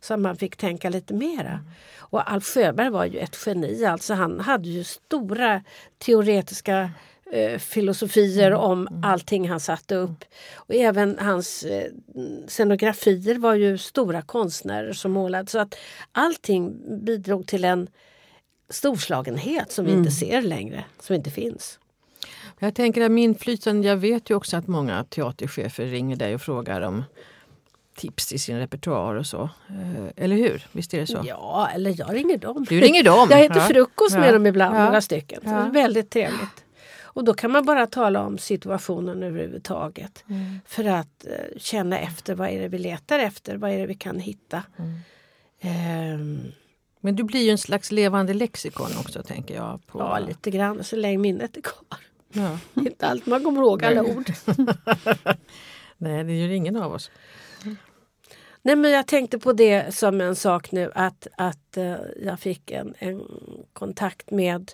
Så 0.01 0.17
man 0.17 0.37
fick 0.37 0.57
tänka 0.57 0.91
lite 0.91 1.15
mera. 1.15 1.61
Och 2.09 2.33
Alf 2.33 2.45
Sjöberg 2.45 2.91
var 2.91 3.05
ju 3.05 3.19
ett 3.19 3.37
geni. 3.47 3.85
Alltså 3.85 4.15
han 4.15 4.41
hade 4.47 4.68
ju 4.68 4.84
stora 4.84 5.62
teoretiska 5.99 6.90
eh, 7.32 7.59
filosofier 7.59 8.53
om 8.53 9.01
allting 9.03 9.49
han 9.49 9.61
satte 9.61 9.94
upp. 9.94 10.24
Och 10.55 10.74
även 10.74 11.18
hans 11.18 11.62
eh, 11.62 11.90
scenografier 12.49 13.38
var 13.38 13.55
ju 13.55 13.78
stora 13.78 14.22
konstnärer 14.22 14.92
som 14.92 15.12
målade. 15.12 15.51
Så 15.51 15.59
att 15.59 15.74
allting 16.12 16.74
bidrog 17.05 17.47
till 17.47 17.64
en 17.64 17.88
storslagenhet 18.70 19.72
som 19.72 19.84
vi 19.84 19.92
inte 19.92 20.11
ser 20.11 20.42
längre, 20.42 20.84
som 21.01 21.16
inte 21.16 21.30
finns. 21.30 21.78
Jag 22.59 22.74
tänker 22.74 23.05
att 23.05 23.11
med 23.11 23.24
inflytande, 23.24 23.88
jag 23.88 23.97
vet 23.97 24.30
ju 24.30 24.34
också 24.34 24.57
att 24.57 24.66
många 24.66 25.05
teaterchefer 25.05 25.86
ringer 25.86 26.16
dig 26.16 26.34
och 26.34 26.42
frågar 26.42 26.80
om 26.80 27.05
tips 27.97 28.26
till 28.26 28.40
sin 28.40 28.59
repertoar 28.59 29.14
och 29.14 29.26
så. 29.26 29.42
Eh, 29.68 30.24
Eller 30.24 30.36
hur? 30.36 30.66
Visst 30.72 30.94
är 30.94 31.01
det 31.01 31.07
så? 31.07 31.22
Ja, 31.24 31.68
eller 31.74 31.94
jag 31.99 32.14
ringer 32.14 32.36
dem. 32.38 32.66
Du 32.68 32.80
ringer 32.80 33.03
dem? 33.05 33.28
Jag 33.30 33.44
äter 33.44 33.57
Ja. 33.57 33.62
frukost 33.66 34.14
med 34.16 34.28
Ja. 34.28 34.32
dem 34.32 34.47
ibland, 34.47 34.76
Ja. 34.76 34.84
några 34.84 35.01
stycken. 35.01 35.40
Ja. 35.44 35.51
det 35.51 35.57
är 35.57 35.70
väldigt 35.70 36.11
trevligt. 36.11 36.64
Och 37.03 37.24
då 37.24 37.34
kan 37.34 37.51
man 37.51 37.64
bara 37.64 37.86
tala 37.86 38.20
om 38.26 38.38
situationen 38.38 39.22
överhuvudtaget. 39.22 40.24
Mm. 40.28 40.61
För 40.66 40.84
att 40.84 41.26
eh, 41.26 41.59
känna 41.59 41.99
efter 41.99 42.34
vad 42.34 42.49
är 42.49 42.61
det 42.61 42.68
vi 42.68 42.78
letar 42.78 43.18
efter, 43.18 43.57
vad 43.57 43.70
är 43.70 43.78
det 43.78 43.86
vi 43.86 43.94
kan 43.94 44.18
hitta. 44.18 44.62
Mm. 44.78 44.99
Ehm, 45.61 46.40
Men 47.01 47.16
du 47.16 47.22
blir 47.24 47.44
ju 47.44 47.51
en 47.51 47.59
slags 47.59 47.92
levande 47.92 48.34
lexikon 48.34 48.90
också 49.01 49.22
tänker 49.22 49.55
jag. 49.55 49.86
På... 49.86 49.99
ja, 49.99 50.18
lite 50.18 50.51
grann 50.51 50.84
så 50.84 50.97
länge 50.97 51.18
minnet 51.18 51.57
är 51.57 51.61
kvar. 51.61 51.99
Ja. 52.32 52.59
Inte 52.82 53.07
allt 53.07 53.26
man 53.26 53.44
kommer 53.44 53.61
ihåg 53.62 53.84
alla 53.84 54.03
ord. 54.03 54.32
Nej, 55.99 56.24
det 56.24 56.32
gör 56.34 56.49
ingen 56.49 56.76
av 56.76 56.92
oss. 56.92 57.11
Nej, 58.67 58.77
men 58.77 58.91
jag 58.91 59.07
tänkte 59.07 59.39
på 59.39 59.53
det 59.53 59.95
som 59.95 60.21
en 60.21 60.37
sak 60.37 60.73
nu 60.73 60.91
att, 60.95 61.27
att 61.37 61.77
eh, 61.77 61.97
jag 62.17 62.41
fick 62.41 62.71
en, 62.71 62.95
en 62.99 63.23
kontakt 63.73 64.31
med 64.31 64.73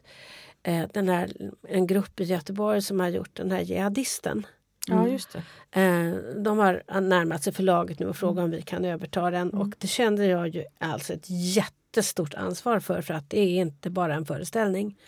eh, 0.63 0.85
den 0.93 1.09
här, 1.09 1.33
en 1.69 1.87
grupp 1.87 2.21
i 2.21 2.25
Göteborg 2.25 2.83
som 2.83 3.01
har 3.01 3.09
gjort 3.09 3.37
den 3.37 3.51
här 3.51 3.61
jihadisten. 3.61 4.47
Ja, 4.87 5.09
just 5.09 5.29
det. 5.33 5.81
Eh, 5.81 6.15
de 6.43 6.59
har 6.59 7.01
närmat 7.01 7.43
sig 7.43 7.53
förlaget 7.53 7.99
nu 7.99 8.07
och 8.07 8.17
frågat 8.17 8.45
om 8.45 8.51
vi 8.51 8.63
kan 8.63 8.85
överta 8.85 9.31
den. 9.31 9.51
Och 9.51 9.75
det 9.79 9.87
kände 9.87 10.27
jag 10.27 10.49
ju 10.49 10.65
alltså 10.79 11.13
ett 11.13 11.27
jättestort 11.29 12.35
ansvar 12.35 12.81
för 12.81 13.01
för 13.03 13.15
att 13.15 13.31
det 13.31 13.41
är 13.41 13.61
inte 13.61 13.91
bara 13.91 14.15
en 14.15 14.27
föreställning 14.27 14.99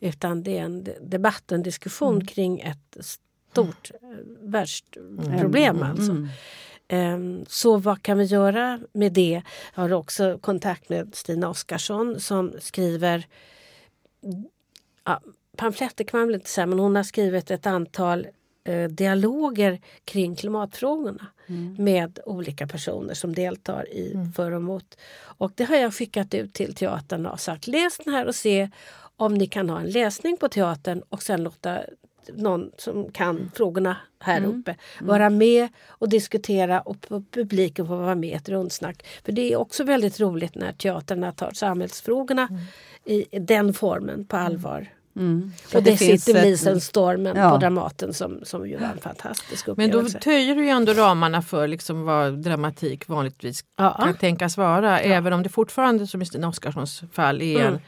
utan 0.00 0.42
det 0.42 0.58
är 0.58 0.62
en 0.62 0.84
de- 0.84 0.96
debatt 1.00 1.52
och 1.52 1.54
en 1.54 1.62
diskussion 1.62 2.26
kring 2.26 2.60
ett 2.60 2.96
stort 3.00 3.90
eh, 4.02 4.08
världsproblem 4.40 5.82
alltså. 5.82 6.12
Mm. 6.88 7.14
Ehm, 7.14 7.44
Så 7.48 7.76
vad 7.76 8.02
kan 8.02 8.18
vi 8.18 8.24
göra 8.24 8.80
med 8.92 9.12
det? 9.12 9.42
Jag 9.74 9.82
har 9.82 9.92
också 9.92 10.38
kontakt 10.38 10.88
med 10.88 11.14
Stina 11.14 11.48
Oskarsson 11.48 12.20
som 12.20 12.52
skriver 12.60 13.26
ja, 15.04 15.20
pamfletter 15.56 16.04
kan 16.04 16.20
man 16.20 16.26
väl 16.26 16.34
inte 16.34 16.50
säga 16.50 16.66
men 16.66 16.78
hon 16.78 16.96
har 16.96 17.02
skrivit 17.02 17.50
ett 17.50 17.66
antal 17.66 18.26
eh, 18.64 18.88
dialoger 18.88 19.80
kring 20.04 20.36
klimatfrågorna 20.36 21.26
med 21.78 22.18
olika 22.26 22.66
personer 22.66 23.14
som 23.14 23.34
deltar 23.34 23.88
i 23.88 24.32
för 24.36 24.50
och 24.50 24.56
emot. 24.56 24.98
Och 25.20 25.52
det 25.54 25.64
har 25.64 25.76
jag 25.76 25.94
skickat 25.94 26.34
ut 26.34 26.54
till 26.54 26.74
teatern 26.74 27.26
och 27.26 27.40
sagt 27.40 27.66
läs 27.66 27.98
den 28.04 28.14
här 28.14 28.26
och 28.26 28.34
se 28.34 28.70
om 29.16 29.34
ni 29.34 29.46
kan 29.46 29.70
ha 29.70 29.80
en 29.80 29.90
läsning 29.90 30.36
på 30.36 30.48
teatern 30.48 31.02
och 31.08 31.22
sen 31.22 31.42
låta 31.42 31.80
någon 32.36 32.70
som 32.78 33.12
kan 33.12 33.50
frågorna 33.54 33.96
här 34.20 34.44
uppe 34.44 34.76
vara 35.00 35.30
med 35.30 35.68
och 35.88 36.08
diskutera 36.08 36.80
och 36.80 36.96
pu- 36.96 37.24
publiken 37.32 37.86
får 37.86 37.96
vara 37.96 38.14
med 38.14 38.30
i 38.30 38.32
ett 38.32 38.48
rundsnack. 38.48 39.06
För 39.24 39.32
det 39.32 39.52
är 39.52 39.56
också 39.56 39.84
väldigt 39.84 40.20
roligt 40.20 40.54
när 40.54 40.72
teaterna 40.72 41.32
tar 41.32 41.50
samhällsfrågorna 41.50 42.48
i 43.04 43.38
den 43.38 43.74
formen 43.74 44.24
på 44.24 44.36
allvar. 44.36 44.86
Mm. 45.16 45.52
Och 45.74 45.82
det, 45.82 45.96
finns 45.96 46.24
sitter 46.24 46.38
ett- 46.40 46.44
Lisen 46.46 46.80
Stormen 46.80 47.36
Ja. 47.36 47.50
på 47.50 47.56
Dramaten 47.56 48.14
som, 48.14 48.40
som 48.42 48.68
ju 48.68 48.76
var 48.76 48.86
en 48.86 48.98
fantastisk 48.98 49.66
Men 49.66 49.76
då 49.76 49.82
upplevelse. 49.84 50.18
töjer 50.20 50.54
du 50.54 50.64
ju 50.64 50.70
ändå 50.70 50.92
ramarna 50.92 51.42
för 51.42 51.68
liksom 51.68 52.02
vad 52.04 52.38
dramatik 52.42 53.08
vanligtvis 53.08 53.60
Ja. 53.76 53.96
kan 54.02 54.14
tänkas 54.16 54.56
vara. 54.56 55.00
Även 55.00 55.32
om 55.32 55.42
det 55.42 55.48
fortfarande 55.48 56.06
som 56.06 56.22
i 56.22 56.26
Stina 56.26 56.48
Oskarssons 56.48 57.02
fall 57.12 57.42
är 57.42 57.60
Mm. 57.60 57.74
en 57.74 57.80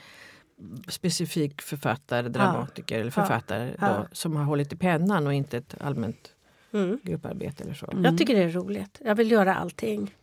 specifik 0.88 1.62
författare, 1.62 2.28
dramatiker 2.28 3.00
eller 3.00 3.10
författare 3.10 3.74
Ja. 3.80 3.88
Då, 3.88 4.06
som 4.12 4.36
har 4.36 4.44
hållit 4.44 4.72
i 4.72 4.76
pennan 4.76 5.26
och 5.26 5.34
inte 5.34 5.56
ett 5.58 5.74
allmänt 5.80 6.34
Mm. 6.72 7.00
grupparbete 7.02 7.64
eller 7.64 7.74
så. 7.74 7.92
Jag 8.04 8.18
tycker 8.18 8.34
det 8.36 8.42
är 8.42 8.48
roligt. 8.48 9.00
Jag 9.04 9.14
vill 9.14 9.30
göra 9.30 9.54
allting. 9.54 10.14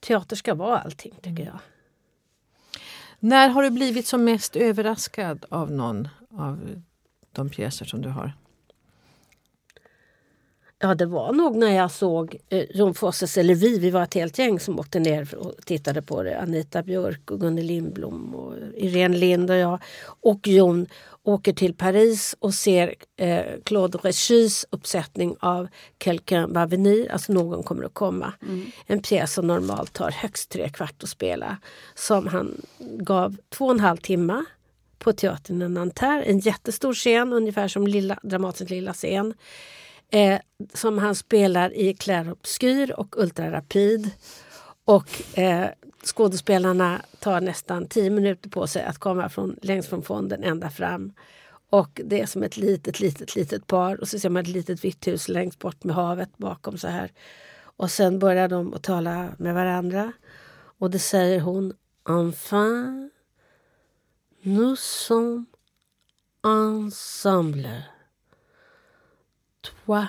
Teater 0.00 0.36
ska 0.36 0.54
vara 0.54 0.78
allting 0.78 1.14
tycker 1.22 1.44
jag. 1.44 1.58
När 3.18 3.48
har 3.48 3.62
du 3.62 3.70
blivit 3.70 4.06
som 4.06 4.24
mest 4.24 4.56
överraskad 4.56 5.44
av 5.48 5.70
någon 5.70 6.08
av 6.30 6.82
de 7.32 7.50
pjäser 7.50 7.84
som 7.84 8.02
du 8.02 8.08
har? 8.08 8.32
Ja, 10.78 10.94
det 10.94 11.06
var 11.06 11.32
nog 11.32 11.56
när 11.56 11.70
jag 11.76 11.90
såg 11.90 12.36
eh, 12.48 12.64
Jon 12.70 12.94
Fosses, 12.94 13.38
eller 13.38 13.54
vi, 13.54 13.78
vi 13.78 13.90
var 13.90 14.02
ett 14.02 14.14
helt 14.14 14.38
gäng 14.38 14.60
som 14.60 14.78
åkte 14.78 14.98
ner 14.98 15.34
och 15.34 15.54
tittade 15.64 16.02
på 16.02 16.22
det. 16.22 16.40
Anita 16.40 16.82
Björk 16.82 17.30
och 17.30 17.40
Gunnel 17.40 17.64
Lindblom 17.64 18.34
och 18.34 18.54
Irene 18.74 19.16
Lind 19.16 19.50
och 19.50 19.56
jag 19.56 19.78
och 20.20 20.48
Jon 20.48 20.86
åker 21.22 21.52
till 21.52 21.74
Paris 21.74 22.36
och 22.38 22.54
ser 22.54 22.94
eh, 23.16 23.44
Claude 23.64 23.98
Rechys 23.98 24.66
uppsättning 24.70 25.36
av 25.40 25.68
Quelqu'un 26.04 26.54
va 26.54 26.66
venir, 26.66 27.12
alltså 27.12 27.32
någon 27.32 27.62
kommer 27.62 27.84
att 27.84 27.94
komma. 27.94 28.32
En 28.86 29.02
pjäs 29.02 29.32
som 29.32 29.46
normalt 29.46 29.92
tar 29.92 30.10
högst 30.10 30.50
tre 30.50 30.68
kvart 30.68 31.02
att 31.02 31.08
spela. 31.08 31.56
Som 31.94 32.26
han 32.26 32.62
gav 32.78 33.36
två 33.50 33.64
och 33.64 33.70
en 33.70 33.80
halv 33.80 33.96
timme 33.96 34.44
på 34.98 35.12
teatern 35.12 35.62
i 35.62 35.68
Nanterre. 35.68 36.22
En 36.22 36.38
jättestor 36.38 36.94
scen, 36.94 37.32
ungefär 37.32 37.68
som 37.68 37.86
lilla, 37.86 38.18
Dramatens 38.22 38.70
lilla 38.70 38.92
scen 38.92 39.34
eh, 40.10 40.40
som 40.74 40.98
han 40.98 41.14
spelar 41.14 41.74
i 41.74 41.94
Clair 41.94 42.32
Obscur 42.32 43.00
och 43.00 43.18
ultrarapid. 43.18 44.10
Och 44.84 45.38
eh, 45.38 45.68
skådespelarna 46.04 47.02
tar 47.20 47.40
nästan 47.40 47.88
tio 47.88 48.10
minuter 48.10 48.50
på 48.50 48.66
sig 48.66 48.84
att 48.84 48.98
komma 48.98 49.28
från, 49.28 49.56
längst 49.62 49.88
från 49.88 50.02
fonden 50.02 50.44
ända 50.44 50.70
fram. 50.70 51.12
Och 51.70 52.00
det 52.04 52.20
är 52.20 52.26
som 52.26 52.42
ett 52.42 52.56
litet, 52.56 53.00
litet, 53.00 53.36
litet 53.36 53.66
par 53.66 54.00
och 54.00 54.08
så 54.08 54.18
ser 54.18 54.28
man 54.28 54.42
ett 54.42 54.48
litet 54.48 54.84
vitt 54.84 55.06
hus 55.06 55.28
längst 55.28 55.58
bort 55.58 55.84
med 55.84 55.96
havet 55.96 56.36
bakom 56.36 56.78
så 56.78 56.88
här. 56.88 57.12
Och 57.58 57.90
sen 57.90 58.18
börjar 58.18 58.48
de 58.48 58.74
att 58.74 58.82
tala 58.82 59.28
med 59.38 59.54
varandra. 59.54 60.12
Och 60.78 60.90
det 60.90 60.98
säger 60.98 61.40
hon 61.40 61.74
Enfin, 62.08 63.10
nous 64.42 64.80
sommes 64.80 65.46
ensemble 66.44 67.95
toi 69.86 70.06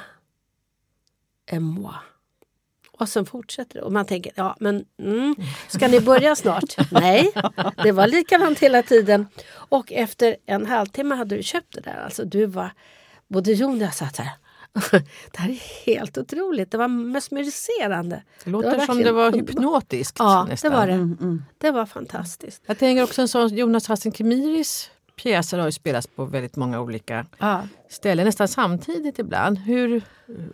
et 1.52 1.62
moi. 1.62 1.94
Och 2.92 3.10
sen 3.10 3.26
fortsätter 3.26 3.74
det. 3.80 3.82
Och 3.82 3.92
man 3.92 4.06
tänker, 4.06 4.32
ja 4.36 4.58
men 4.60 4.86
mm, 5.02 5.36
ska 5.68 5.88
ni 5.88 6.00
börja 6.00 6.36
snart? 6.36 6.76
Nej, 6.92 7.32
det 7.84 7.92
var 7.92 8.08
likadant 8.08 8.60
hela 8.60 8.84
tiden. 8.84 9.28
Och 9.50 9.92
efter 9.92 10.36
en 10.46 10.66
halvtimme 10.66 11.16
hade 11.16 11.36
du 11.38 11.44
köpt 11.44 11.74
det 11.74 11.82
där. 11.82 12.02
Alltså 12.06 12.26
du 12.26 12.46
var, 12.46 12.72
både 13.28 13.52
Jon 13.52 13.76
och 13.76 13.82
jag 13.82 13.94
satt 13.94 14.18
här. 14.18 14.30
Det 15.32 15.38
här 15.38 15.50
är 15.50 15.86
helt 15.86 16.18
otroligt. 16.18 16.72
Det 16.72 16.78
var 16.78 16.88
mesmeriserande. 16.88 18.24
Det 18.44 18.50
låter 18.50 18.68
var 18.78 18.86
som 18.86 18.98
verkligen 18.98 19.04
det 19.06 19.12
var 19.12 19.32
hypnotiskt. 19.32 20.16
Ja, 20.20 20.46
nästan. 20.50 20.72
det 20.72 20.78
var 20.78 20.88
det. 20.88 20.94
Mm, 20.94 21.44
Det 21.58 21.72
var 21.72 21.86
fantastiskt. 21.86 22.64
Jag 22.66 22.78
tänker 22.78 23.04
också 23.04 23.22
en 23.22 23.28
sån 23.28 23.56
Jonas 23.56 23.88
Hassan 23.88 24.12
Khemiris 24.12 24.92
pjäser 25.18 25.58
har 25.58 25.66
ju 25.66 25.72
spelats 25.72 26.08
på 26.08 26.26
väldigt 26.26 26.56
många 26.56 26.82
olika 26.82 27.26
Ja. 27.38 27.68
ställen, 27.90 28.26
nästan 28.26 28.48
samtidigt 28.48 29.20
ibland. 29.20 29.58
Hur 29.58 30.02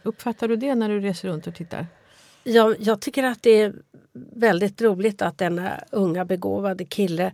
uppfattar 0.03 0.47
du 0.47 0.55
det 0.55 0.75
när 0.75 0.89
du 0.89 0.99
reser 0.99 1.27
runt 1.27 1.47
och 1.47 1.55
tittar? 1.55 1.87
Jag, 2.43 2.75
jag 2.79 3.01
tycker 3.01 3.23
att 3.23 3.43
det 3.43 3.61
är 3.61 3.73
väldigt 4.35 4.81
roligt 4.81 5.21
att 5.21 5.37
denna 5.37 5.79
unga 5.91 6.25
begåvade 6.25 6.85
kille 6.85 7.33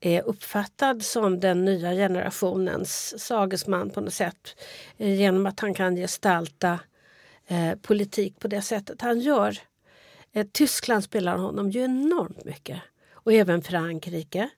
är 0.00 0.22
uppfattad 0.22 1.02
som 1.02 1.40
den 1.40 1.64
nya 1.64 1.92
generationens 1.92 3.14
sagesman 3.26 3.90
på 3.90 4.00
något 4.00 4.14
sätt. 4.14 4.56
Eh, 4.96 5.14
Genom 5.14 5.46
att 5.46 5.60
han 5.60 5.74
kan 5.74 5.96
gestalta 5.96 6.78
eh, 7.46 7.74
politik 7.82 8.38
på 8.38 8.48
det 8.48 8.62
sättet 8.62 9.00
han 9.02 9.20
gör. 9.20 9.58
Eh, 10.32 10.46
Tyskland 10.52 11.04
spelar 11.04 11.36
honom 11.36 11.70
ju 11.70 11.84
enormt 11.84 12.44
mycket. 12.44 12.80
Och 13.12 13.32
även 13.32 13.62
Frankrike. 13.62 14.48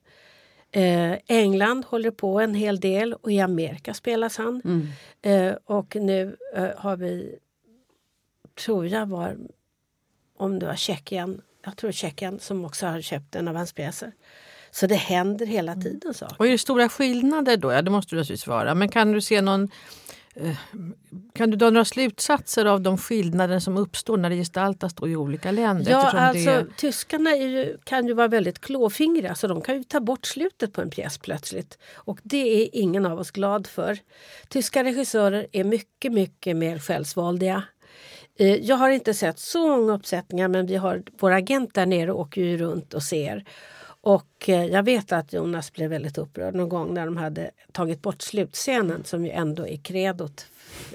Eh, 0.75 1.17
England 1.27 1.85
håller 1.85 2.11
på 2.11 2.39
en 2.39 2.55
hel 2.55 2.79
del 2.79 3.13
och 3.13 3.31
i 3.31 3.39
Amerika 3.39 3.93
spelas 3.93 4.37
han. 4.37 4.61
mm. 4.65 4.87
Eh, 5.21 5.57
och 5.65 5.95
nu 5.95 6.37
eh, 6.55 6.69
har 6.77 6.97
vi, 6.97 7.35
tror 8.65 8.87
jag 8.87 9.05
var, 9.05 9.37
om 10.37 10.59
det 10.59 10.65
var 10.65 10.75
Tjeckien, 10.75 11.41
jag 11.65 11.77
tror 11.77 11.91
Tjeckien 11.91 12.39
som 12.39 12.65
också 12.65 12.85
har 12.87 13.01
köpt 13.01 13.35
en 13.35 13.47
av 13.47 13.55
hans 13.55 13.73
pjäser. 13.73 14.11
Så 14.71 14.87
det 14.87 14.95
händer 14.95 15.45
hela 15.45 15.75
tiden 15.75 16.13
saker. 16.13 16.35
Och 16.39 16.47
är 16.47 16.51
det 16.51 16.57
stora 16.57 16.89
skillnader 16.89 17.57
då? 17.57 17.71
Ja, 17.71 17.81
det 17.81 17.91
måste 17.91 18.15
det 18.15 18.19
naturligtvis 18.19 18.47
vara. 18.47 18.75
Men 18.75 18.89
kan 18.89 19.11
du 19.11 19.21
se 19.21 19.41
någon... 19.41 19.69
eh, 20.35 20.55
Kan 21.33 21.51
du 21.51 21.57
dra 21.57 21.69
några 21.69 21.85
slutsatser 21.85 22.65
av 22.65 22.81
de 22.81 22.97
skillnader 22.97 23.59
som 23.59 23.77
uppstår 23.77 24.17
när 24.17 24.29
det 24.29 24.35
gestaltas 24.35 24.93
i 25.05 25.15
olika 25.15 25.51
länder? 25.51 25.91
Ja, 25.91 26.11
alltså 26.11 26.49
det, 26.49 26.65
tyskarna 26.77 27.29
är 27.29 27.47
ju, 27.47 27.77
kan 27.83 28.07
ju 28.07 28.13
vara 28.13 28.27
väldigt 28.27 28.59
klåfingriga 28.59 29.35
så 29.35 29.47
de 29.47 29.61
kan 29.61 29.77
ju 29.77 29.83
ta 29.83 29.99
bort 29.99 30.25
slutet 30.25 30.73
på 30.73 30.81
en 30.81 30.89
pjäs 30.89 31.17
plötsligt. 31.17 31.77
Och 31.95 32.19
det 32.23 32.63
är 32.63 32.69
ingen 32.73 33.05
av 33.05 33.19
oss 33.19 33.31
glad 33.31 33.67
för. 33.67 33.97
Tyska 34.49 34.83
regissörer 34.83 35.47
är 35.51 35.63
mycket, 35.63 36.13
mycket 36.13 36.55
mer 36.55 36.79
självsvåldiga. 36.79 37.63
Eh, 38.39 38.55
Jag 38.55 38.75
har 38.75 38.89
inte 38.89 39.13
sett 39.13 39.39
så 39.39 39.67
många 39.67 39.93
uppsättningar 39.93 40.47
men 40.47 40.65
vi 40.65 40.75
har, 40.75 41.03
vår 41.19 41.31
agent 41.31 41.73
där 41.73 41.85
nere 41.85 42.11
åker 42.13 42.41
ju 42.41 42.57
runt 42.57 42.93
och 42.93 43.03
ser. 43.03 43.45
Och 44.05 44.49
eh, 44.49 44.65
jag 44.65 44.83
vet 44.83 45.11
att 45.11 45.33
Jonas 45.33 45.73
blev 45.73 45.89
väldigt 45.89 46.17
upprörd 46.17 46.55
någon 46.55 46.69
gång 46.69 46.93
när 46.93 47.05
de 47.05 47.17
hade 47.17 47.51
tagit 47.71 48.01
bort 48.01 48.21
slutscenen 48.21 49.03
som 49.03 49.25
ju 49.25 49.31
ändå 49.31 49.67
är 49.67 49.77
kredot 49.77 50.45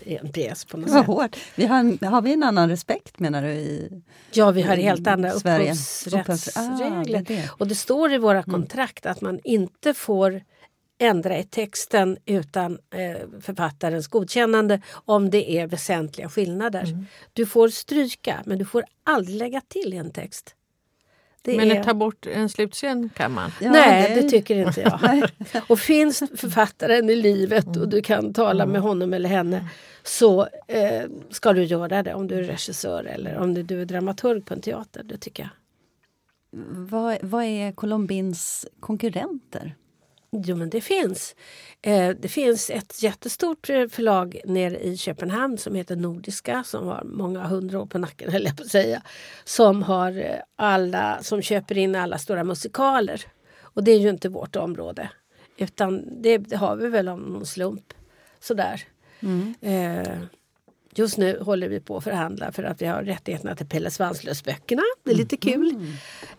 i 0.04 0.16
en 0.16 0.32
pjäs 0.32 0.64
på 0.64 0.76
något 0.76 0.90
sätt. 0.90 1.06
hårt. 1.06 1.36
Vi 1.54 1.66
har, 1.66 2.06
har 2.06 2.22
vi 2.22 2.32
en 2.32 2.42
annan 2.42 2.68
respekt 2.68 3.18
menar 3.18 3.42
du? 3.42 3.48
I, 3.48 4.02
Ja, 4.32 4.50
vi 4.50 4.62
har 4.62 4.76
helt 4.76 5.06
andra 5.06 5.32
upphovsrättsregler. 5.32 7.18
Ah, 7.18 7.24
det. 7.26 7.50
Och 7.50 7.66
det 7.68 7.74
står 7.74 8.12
i 8.12 8.18
våra 8.18 8.42
kontrakt 8.42 9.06
att 9.06 9.20
man 9.20 9.40
inte 9.44 9.94
får 9.94 10.42
ändra 10.98 11.38
i 11.38 11.44
texten 11.44 12.18
utan 12.26 12.78
eh, 12.94 13.16
författarens 13.40 14.08
godkännande 14.08 14.80
om 14.92 15.30
det 15.30 15.58
är 15.58 15.66
väsentliga 15.66 16.28
skillnader. 16.28 17.06
Du 17.32 17.46
får 17.46 17.68
stryka 17.68 18.42
men 18.44 18.58
du 18.58 18.64
får 18.64 18.84
aldrig 19.04 19.36
lägga 19.36 19.60
till 19.60 19.94
i 19.94 19.96
en 19.96 20.10
text. 20.10 20.54
Det 21.50 21.56
Men 21.56 21.70
är... 21.70 21.80
att 21.80 21.86
ta 21.86 21.94
bort 21.94 22.26
en 22.26 22.48
slutscen 22.48 23.08
kan 23.16 23.32
man. 23.32 23.50
Ja, 23.60 23.70
Nej, 23.70 24.14
det- 24.14 24.20
det 24.22 24.28
tycker 24.28 24.56
inte 24.66 24.80
jag. 24.80 25.30
Och 25.68 25.78
finns 25.78 26.22
författaren 26.36 27.10
i 27.10 27.16
livet 27.16 27.76
och 27.76 27.88
du 27.88 28.02
kan 28.02 28.32
tala 28.34 28.66
med 28.66 28.80
honom 28.80 29.12
eller 29.14 29.28
henne 29.28 29.68
så 30.02 30.48
eh, 30.66 31.02
ska 31.30 31.52
du 31.52 31.64
göra 31.64 32.02
det 32.02 32.14
om 32.14 32.26
du 32.28 32.34
är 32.34 32.42
regissör 32.42 33.04
eller 33.04 33.38
om 33.38 33.54
du 33.54 33.80
är 33.80 33.84
dramaturg 33.84 34.44
på 34.44 34.54
en 34.54 34.60
teater. 34.60 35.02
Det 35.02 35.16
tycker 35.18 35.42
jag. 35.42 35.50
Vad, 36.70 37.18
vad 37.22 37.44
är 37.44 37.72
Colombins 37.72 38.66
konkurrenter? 38.80 39.74
Jo 40.30 40.56
men 40.56 40.70
det 40.70 40.80
finns. 40.80 41.34
Eh, 41.82 42.08
det 42.08 42.28
finns 42.28 42.70
ett 42.70 43.02
jättestort 43.02 43.70
eh, 43.70 43.86
förlag 43.88 44.40
nere 44.44 44.78
i 44.78 44.96
Köpenhamn 44.96 45.58
som 45.58 45.74
heter 45.74 45.96
Nordiska 45.96 46.64
som 46.64 46.86
har 46.86 47.04
många 47.04 47.46
hundra 47.46 47.80
år 47.80 47.86
på 47.86 47.98
nacken 47.98 48.32
höll 48.32 48.44
jag 48.44 48.56
på 48.56 48.62
att 48.62 48.68
säga. 48.68 49.02
Som 49.44 49.82
har 49.82 50.18
eh, 50.18 50.40
alla, 50.56 51.22
som 51.22 51.42
köper 51.42 51.78
in 51.78 51.94
alla 51.94 52.18
stora 52.18 52.44
musikaler. 52.44 53.24
Och 53.60 53.84
det 53.84 53.92
är 53.92 53.98
ju 53.98 54.08
inte 54.08 54.28
vårt 54.28 54.56
område. 54.56 55.10
Utan 55.56 56.22
det, 56.22 56.38
det 56.38 56.56
har 56.56 56.76
vi 56.76 56.88
väl 56.88 57.08
om 57.08 57.20
någon 57.20 57.46
slump. 57.46 57.94
Sådär. 58.40 58.82
Eh, 59.60 60.18
just 60.94 61.18
nu 61.18 61.38
håller 61.40 61.68
vi 61.68 61.80
på 61.80 61.96
att 61.96 62.04
förhandla 62.04 62.52
för 62.52 62.62
att 62.62 62.82
vi 62.82 62.86
har 62.86 63.02
rättigheterna 63.02 63.56
till 63.56 63.66
Pelle 63.66 63.90
Svanslös-böckerna. 63.90 64.82
Det 65.04 65.10
är 65.10 65.14
lite 65.14 65.36
kul. 65.36 65.86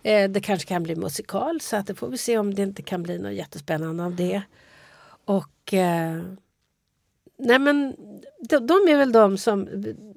Eh, 0.02 0.30
det 0.30 0.40
kanske 0.40 0.68
kan 0.68 0.82
bli 0.82 0.96
musikal 0.96 1.60
så 1.60 1.76
att 1.76 1.86
det 1.86 1.94
får 1.94 2.08
vi 2.08 2.18
se 2.18 2.38
om 2.38 2.54
det 2.54 2.62
inte 2.62 2.82
kan 2.82 3.02
bli 3.02 3.18
något 3.18 3.32
jättespännande 3.32 4.04
av 4.04 4.16
det. 4.16 4.42
Och 5.24 5.74
eh, 5.74 6.22
nej 7.38 7.58
men 7.58 7.96
de, 8.40 8.66
de 8.66 8.74
är 8.88 8.96
väl 8.96 9.12
de 9.12 9.38
som 9.38 9.68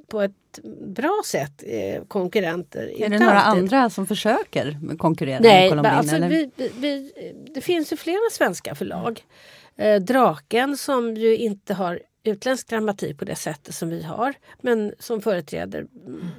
på 0.07 0.21
ett 0.21 0.59
bra 0.87 1.21
sätt 1.25 1.63
är 1.63 2.05
konkurrenter. 2.05 3.01
Är 3.01 3.09
det 3.09 3.19
några 3.19 3.41
alltid. 3.41 3.63
andra 3.63 3.89
som 3.89 4.07
försöker 4.07 4.97
konkurrera 4.97 5.39
Nej, 5.39 5.61
med 5.61 5.69
Colombin? 5.69 5.91
alltså 5.91 6.17
vi, 6.17 6.51
vi, 6.79 7.11
det 7.55 7.61
finns 7.61 7.93
ju 7.93 7.97
flera 7.97 8.29
svenska 8.31 8.75
förlag. 8.75 9.25
Eh, 9.75 10.01
Draken 10.01 10.77
som 10.77 11.15
ju 11.15 11.37
inte 11.37 11.73
har 11.73 11.99
utländsk 12.23 12.67
dramatik 12.67 13.17
på 13.17 13.25
det 13.25 13.35
sättet 13.35 13.75
som 13.75 13.89
vi 13.89 14.03
har. 14.03 14.33
Men 14.61 14.93
som 14.99 15.21
företräder, 15.21 15.87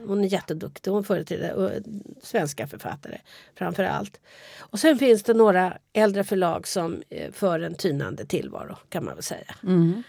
hon 0.06 0.24
är 0.24 0.28
jätteduktig, 0.28 0.90
hon 0.90 1.04
företräder 1.04 1.82
svenska 2.22 2.66
författare 2.66 3.18
framför 3.54 3.84
allt. 3.84 4.20
Och 4.58 4.78
sen 4.78 4.98
finns 4.98 5.22
det 5.22 5.34
några 5.34 5.78
äldre 5.92 6.24
förlag 6.24 6.66
som 6.66 7.02
eh, 7.10 7.32
för 7.32 7.60
en 7.60 7.74
tynande 7.74 8.26
tillvaro 8.26 8.76
kan 8.88 9.04
man 9.04 9.14
väl 9.14 9.22
säga. 9.22 9.54
Mm. 9.62 10.02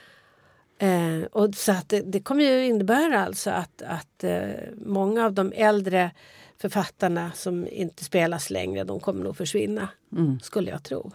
Eh, 0.77 1.25
och 1.31 1.55
så 1.55 1.71
att 1.71 1.89
det, 1.89 2.01
det 2.01 2.19
kommer 2.19 2.43
ju 2.43 2.65
innebära 2.65 3.25
alltså 3.25 3.49
att, 3.49 3.81
att 3.81 4.23
eh, 4.23 4.49
många 4.85 5.25
av 5.25 5.33
de 5.33 5.53
äldre 5.55 6.11
författarna 6.57 7.31
som 7.31 7.67
inte 7.67 8.03
spelas 8.03 8.49
längre, 8.49 8.83
de 8.83 8.99
kommer 8.99 9.23
nog 9.23 9.37
försvinna. 9.37 9.89
Mm. 10.11 10.39
Skulle 10.39 10.71
jag 10.71 10.83
tro. 10.83 11.11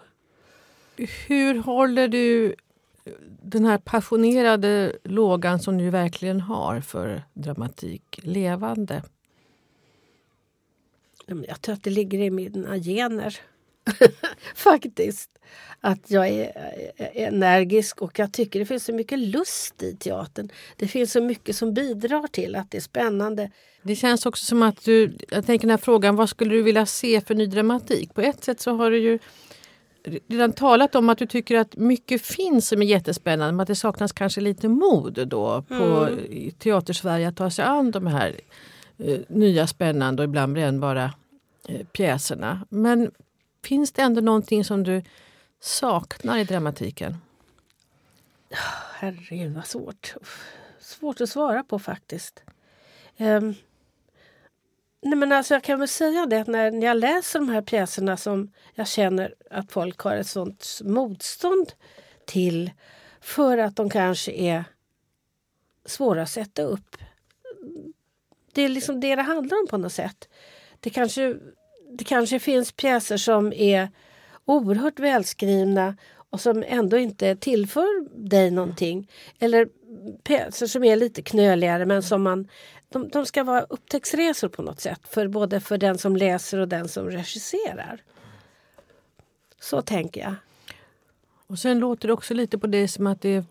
Hur 1.27 1.59
håller 1.59 2.09
du 2.09 2.55
den 3.43 3.65
här 3.65 3.79
passionerade 3.79 4.97
lågan 5.05 5.61
som 5.61 5.79
du 5.79 5.91
verkligen 5.91 6.41
har 6.41 6.81
för 6.81 7.23
dramatik 7.35 8.21
levande? 8.23 9.03
Jag 11.27 11.61
tror 11.61 11.75
att 11.75 11.85
det 11.85 11.91
ligger 11.91 12.19
i 12.19 12.31
mina 12.31 12.79
gener. 12.79 13.41
Faktiskt. 14.55 15.31
Att 15.81 16.11
jag 16.11 16.29
är 16.29 16.53
är 16.97 17.27
energisk 17.27 18.03
och 18.03 18.19
jag 18.19 18.33
tycker 18.33 18.59
det 18.59 18.67
finns 18.67 18.85
så 18.85 18.93
mycket 18.93 19.19
lust 19.19 19.83
i 19.83 19.97
teatern. 19.97 20.49
Det 20.77 20.89
finns 20.89 21.13
så 21.13 21.21
mycket 21.21 21.57
som 21.57 21.75
bidrar 21.75 22.27
till 22.27 22.57
att 22.57 22.71
det 22.71 22.77
är 22.77 22.83
spännande. 22.83 23.51
Det 23.83 23.97
känns 23.97 24.27
också 24.27 24.45
som 24.45 24.63
att 24.63 24.85
du, 24.85 25.17
jag 25.31 25.47
tänker 25.47 25.67
den 25.67 25.71
här 25.71 25.85
frågan, 25.85 26.17
vad 26.17 26.29
skulle 26.29 26.55
du 26.55 26.63
vilja 26.63 26.87
se 26.87 27.21
för 27.21 27.35
ny 27.35 27.47
dramatik? 27.47 28.15
På 28.15 28.21
ett 28.21 28.45
sätt 28.45 28.61
så 28.61 28.77
har 28.77 28.91
du 28.91 28.99
ju 28.99 29.19
redan 30.29 30.53
talat 30.53 30.95
om 30.95 31.09
att 31.09 31.19
du 31.19 31.27
tycker 31.27 31.59
att 31.59 31.77
mycket 31.77 32.23
finns 32.23 32.69
som 32.69 32.83
är 32.83 32.87
jättespännande 32.87 33.53
men 33.53 33.61
att 33.61 33.69
det 33.69 33.77
saknas 33.77 34.13
kanske 34.13 34.41
lite 34.41 34.69
mod 34.69 35.29
då 35.29 35.63
på 35.63 36.09
i 36.29 36.55
teatersverige 36.59 37.29
att 37.29 37.37
ta 37.37 37.51
sig 37.51 37.65
an 37.65 37.91
de 37.91 38.07
här 38.07 38.41
eh, 38.99 39.21
nya 39.29 39.67
spännande 39.67 40.23
och 40.23 40.25
ibland 40.25 40.53
brännbara 40.53 41.15
eh, 41.69 41.87
pjäserna. 41.87 42.67
Men 42.69 43.11
finns 43.65 43.93
det 43.93 44.03
ändå 44.03 44.21
någonting 44.21 44.65
som 44.65 44.85
du 44.85 45.03
saknar 45.61 46.39
i 46.39 46.45
dramatiken? 46.45 47.17
Herregud 48.95 49.55
vad 49.55 49.67
svårt. 49.67 50.15
Svårt 50.81 51.21
att 51.21 51.29
svara 51.29 51.65
på 51.65 51.79
faktiskt. 51.79 52.43
Ehm, 53.17 53.55
nej 55.03 55.19
men 55.19 55.33
alltså 55.33 55.55
jag 55.55 55.63
kan 55.63 55.79
väl 55.79 55.89
säga 55.89 56.27
det 56.27 56.41
att 56.41 56.47
när 56.47 56.83
jag 56.85 56.97
läser 56.97 57.39
de 57.39 57.49
här 57.49 57.63
pjäserna 57.63 58.17
som 58.17 58.53
jag 58.75 58.89
känner 58.89 59.35
att 59.51 59.73
folk 59.73 59.99
har 59.99 60.17
ett 60.17 60.27
sånt 60.27 60.81
motstånd 60.85 61.73
till 62.27 62.71
för 63.21 63.59
att 63.59 63.77
de 63.77 63.91
kanske 63.91 64.33
är 64.33 64.65
svåra 65.85 66.23
att 66.23 66.31
sätta 66.31 66.63
upp. 66.63 66.97
Det 68.53 68.63
är 68.63 68.69
liksom 68.69 69.01
det 69.01 69.17
det 69.17 69.23
handlar 69.23 69.61
om 69.61 69.67
på 69.67 69.77
något 69.77 69.93
sätt. 69.93 70.29
Det 70.81 70.91
kanske, 70.91 71.37
det 71.99 72.05
kanske 72.05 72.39
finns 72.39 72.73
pjäser 72.73 73.17
som 73.17 73.53
är 73.53 73.89
oerhört 74.45 74.99
välskrivna 74.99 75.97
och 76.31 76.41
som 76.41 76.65
ändå 76.67 76.97
inte 76.97 77.37
tillför 77.37 78.09
dig 78.29 78.51
någonting. 78.51 79.11
Eller 79.39 79.69
pjäser 80.23 80.67
som 80.67 80.85
är 80.85 80.97
lite 80.97 81.23
knöligare 81.23 81.87
men 81.87 82.03
som 82.03 82.23
man... 82.23 82.49
De, 82.93 83.09
de 83.09 83.26
ska 83.26 83.45
vara 83.45 83.62
upptäcktsresor 83.62 84.49
på 84.49 84.62
något 84.62 84.80
sätt, 84.80 85.01
för 85.05 85.28
både 85.28 85.61
för 85.61 85.78
den 85.78 85.99
som 85.99 86.16
läser 86.16 86.59
och 86.59 86.68
den 86.68 86.88
som 86.88 87.11
regisserar. 87.11 88.03
Så 89.61 89.82
tänker 89.82 90.20
jag. 90.20 90.34
Och 91.47 91.59
sen 91.59 91.78
låter 91.78 92.09
det 92.09 92.14
också 92.14 92.34
lite 92.34 92.59
på 92.59 92.66
det 92.66 92.88
som 92.88 93.07
att 93.07 93.20
det, 93.20 93.45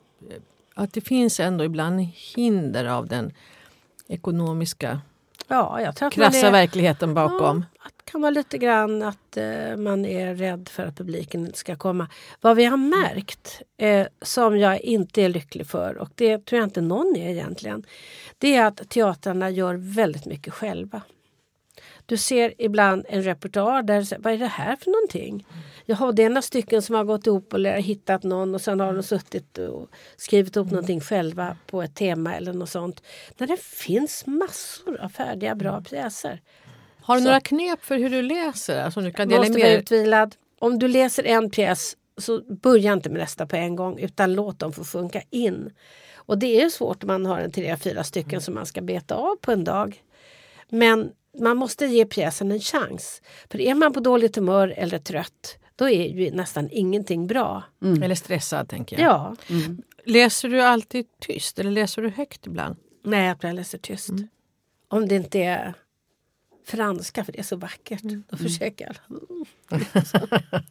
att 0.73 0.93
det 0.93 1.01
finns 1.01 1.39
ändå 1.39 1.63
ibland 1.63 2.01
hinder 2.35 2.85
av 2.85 3.07
den 3.07 3.33
ekonomiska 4.07 5.01
Ja, 5.47 5.81
jag 5.81 5.95
tror 5.95 6.07
att 6.07 6.13
krassa 6.13 6.47
är, 6.47 6.51
verkligheten 6.51 7.13
bakom. 7.13 7.65
Ja, 7.77 7.85
att 7.85 7.93
det 7.97 8.11
kan 8.11 8.21
vara 8.21 8.31
lite 8.31 8.57
grann 8.57 9.03
att 9.03 9.37
eh, 9.37 9.77
man 9.77 10.05
är 10.05 10.35
rädd 10.35 10.69
för 10.69 10.85
att 10.85 10.97
publiken 10.97 11.45
inte 11.45 11.57
ska 11.57 11.75
komma. 11.75 12.07
Vad 12.41 12.55
vi 12.57 12.65
har 12.65 12.77
märkt, 12.77 13.61
eh, 13.77 14.07
som 14.21 14.57
jag 14.57 14.81
inte 14.81 15.21
är 15.21 15.29
lycklig 15.29 15.67
för 15.67 15.97
och 15.97 16.09
det 16.15 16.45
tror 16.45 16.59
jag 16.59 16.67
inte 16.67 16.81
någon 16.81 17.15
är 17.15 17.29
egentligen. 17.29 17.83
Det 18.37 18.55
är 18.55 18.65
att 18.65 18.89
teatrarna 18.89 19.49
gör 19.49 19.75
väldigt 19.75 20.25
mycket 20.25 20.53
själva. 20.53 21.01
Du 22.09 22.17
ser 22.17 22.53
ibland 22.57 23.05
en 23.09 23.23
repertoar 23.23 23.83
där 23.83 24.03
säger, 24.03 24.21
vad 24.21 24.33
är 24.33 24.37
det 24.37 24.47
här 24.47 24.75
för 24.75 24.91
någonting? 24.91 25.47
Jaha, 25.85 26.11
det 26.11 26.23
är 26.23 26.29
några 26.29 26.41
stycken 26.41 26.81
som 26.81 26.95
har 26.95 27.03
gått 27.03 27.27
ihop 27.27 27.53
och 27.53 27.59
hittat 27.59 28.23
någon 28.23 28.55
och 28.55 28.61
sen 28.61 28.79
har 28.79 28.93
de 28.93 29.03
suttit 29.03 29.57
och 29.57 29.89
skrivit 30.17 30.55
ihop 30.55 30.71
någonting 30.71 31.01
själva 31.01 31.57
på 31.67 31.81
ett 31.81 31.95
tema 31.95 32.35
eller 32.35 32.53
något 32.53 32.69
sånt. 32.69 33.03
När 33.37 33.47
det 33.47 33.59
finns 33.59 34.25
massor 34.25 34.99
av 35.01 35.09
färdiga 35.09 35.55
bra 35.55 35.81
pjäser. 35.81 36.41
Har 37.01 37.15
du 37.15 37.21
Så. 37.21 37.25
några 37.25 37.39
knep 37.39 37.85
för 37.85 37.97
hur 37.97 38.09
du 38.09 38.21
läser? 38.21 38.83
Alltså, 38.83 39.01
du 39.01 39.11
kan 39.11 39.29
dela 39.29 39.41
Måste 39.41 39.53
med 39.53 39.61
vara 39.61 39.73
utvilad. 39.73 40.35
Om 40.59 40.79
du 40.79 40.87
läser 40.87 41.23
en 41.23 41.49
pjäs 41.49 41.97
så 42.17 42.41
börja 42.41 42.93
inte 42.93 43.09
med 43.09 43.19
nästa 43.19 43.47
på 43.47 43.55
en 43.55 43.75
gång 43.75 43.99
utan 43.99 44.33
låt 44.33 44.59
dem 44.59 44.73
få 44.73 44.83
funka 44.83 45.21
in. 45.29 45.69
Och 46.15 46.37
det 46.37 46.61
är 46.61 46.69
svårt 46.69 47.03
om 47.03 47.07
man 47.07 47.25
har 47.25 47.39
en 47.39 47.51
tre, 47.51 47.77
fyra 47.77 48.03
stycken 48.03 48.41
som 48.41 48.53
man 48.53 48.65
ska 48.65 48.81
beta 48.81 49.15
av 49.15 49.35
på 49.35 49.51
en 49.51 49.63
dag. 49.63 50.03
Men 50.69 51.11
man 51.39 51.57
måste 51.57 51.85
ge 51.85 52.05
pjäsen 52.05 52.51
en 52.51 52.59
chans. 52.59 53.21
För 53.49 53.61
är 53.61 53.75
man 53.75 53.93
på 53.93 53.99
dåligt 53.99 54.35
humör 54.35 54.73
eller 54.77 54.99
trött 54.99 55.57
då 55.75 55.89
är 55.89 56.07
ju 56.07 56.31
nästan 56.31 56.69
ingenting 56.71 57.27
bra. 57.27 57.63
Eller 58.03 58.15
stressad 58.15 58.69
tänker 58.69 58.99
jag. 58.99 59.05
Ja, 59.11 59.35
Läser 60.05 60.49
du 60.49 60.61
alltid 60.61 61.05
tyst 61.19 61.59
eller 61.59 61.71
läser 61.71 62.01
du 62.01 62.09
högt 62.09 62.47
ibland? 62.47 62.75
nej 63.03 63.27
jag 63.27 63.39
tror 63.39 63.49
jag 63.49 63.55
läser 63.55 63.77
tyst. 63.77 64.09
Om 64.87 65.07
det 65.07 65.15
inte 65.15 65.39
är 65.39 65.73
franska 66.67 67.23
för 67.23 67.31
det 67.31 67.39
är 67.39 67.43
så 67.43 67.55
vackert. 67.55 68.01
Då 68.29 68.37
försöker 68.37 68.85
jag. 68.85 69.79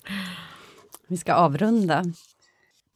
Vi 1.06 1.16
ska 1.16 1.34
avrunda. 1.34 2.04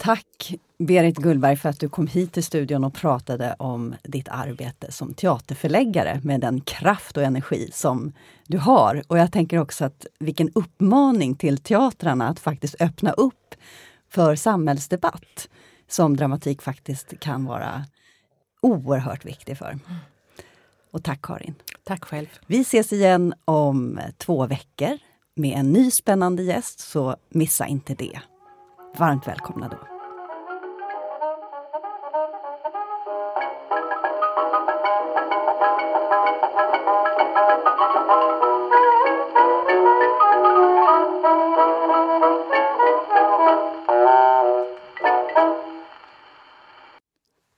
Tack 0.02 0.54
Berit 0.78 1.16
Gullberg 1.16 1.56
för 1.56 1.68
att 1.68 1.80
du 1.80 1.88
kom 1.88 2.06
hit 2.06 2.32
till 2.32 2.44
studion 2.44 2.84
och 2.84 2.94
pratade 2.94 3.54
om 3.58 3.94
ditt 4.02 4.28
arbete 4.28 4.92
som 4.92 5.14
teaterförläggare 5.14 6.20
med 6.24 6.40
den 6.40 6.60
kraft 6.60 7.16
och 7.16 7.22
energi 7.22 7.70
som 7.72 8.12
du 8.46 8.58
har. 8.58 9.02
Och 9.06 9.18
jag 9.18 9.32
tänker 9.32 9.58
också 9.58 9.84
att 9.84 10.06
vilken 10.18 10.50
uppmaning 10.54 11.34
till 11.34 11.58
teatrarna 11.58 12.28
att 12.28 12.38
faktiskt 12.38 12.80
öppna 12.80 13.12
upp 13.12 13.54
för 14.10 14.36
samhällsdebatt 14.36 15.48
som 15.88 16.16
dramatik 16.16 16.62
faktiskt 16.62 17.20
kan 17.20 17.44
vara 17.44 17.84
oerhört 18.60 19.24
viktig 19.24 19.58
för. 19.58 19.78
Och 20.90 21.04
tack 21.04 21.22
Karin. 21.22 21.54
Tack 21.84 22.04
själv. 22.04 22.26
Vi 22.46 22.60
ses 22.60 22.92
igen 22.92 23.34
om 23.44 24.00
två 24.18 24.46
veckor 24.46 24.98
med 25.34 25.58
en 25.58 25.72
ny 25.72 25.90
spännande 25.90 26.42
gäst, 26.42 26.80
så 26.80 27.16
missa 27.28 27.66
inte 27.66 27.94
det. 27.94 28.20
Varmt 28.98 29.28
välkomna 29.28 29.68
då. 29.68 29.91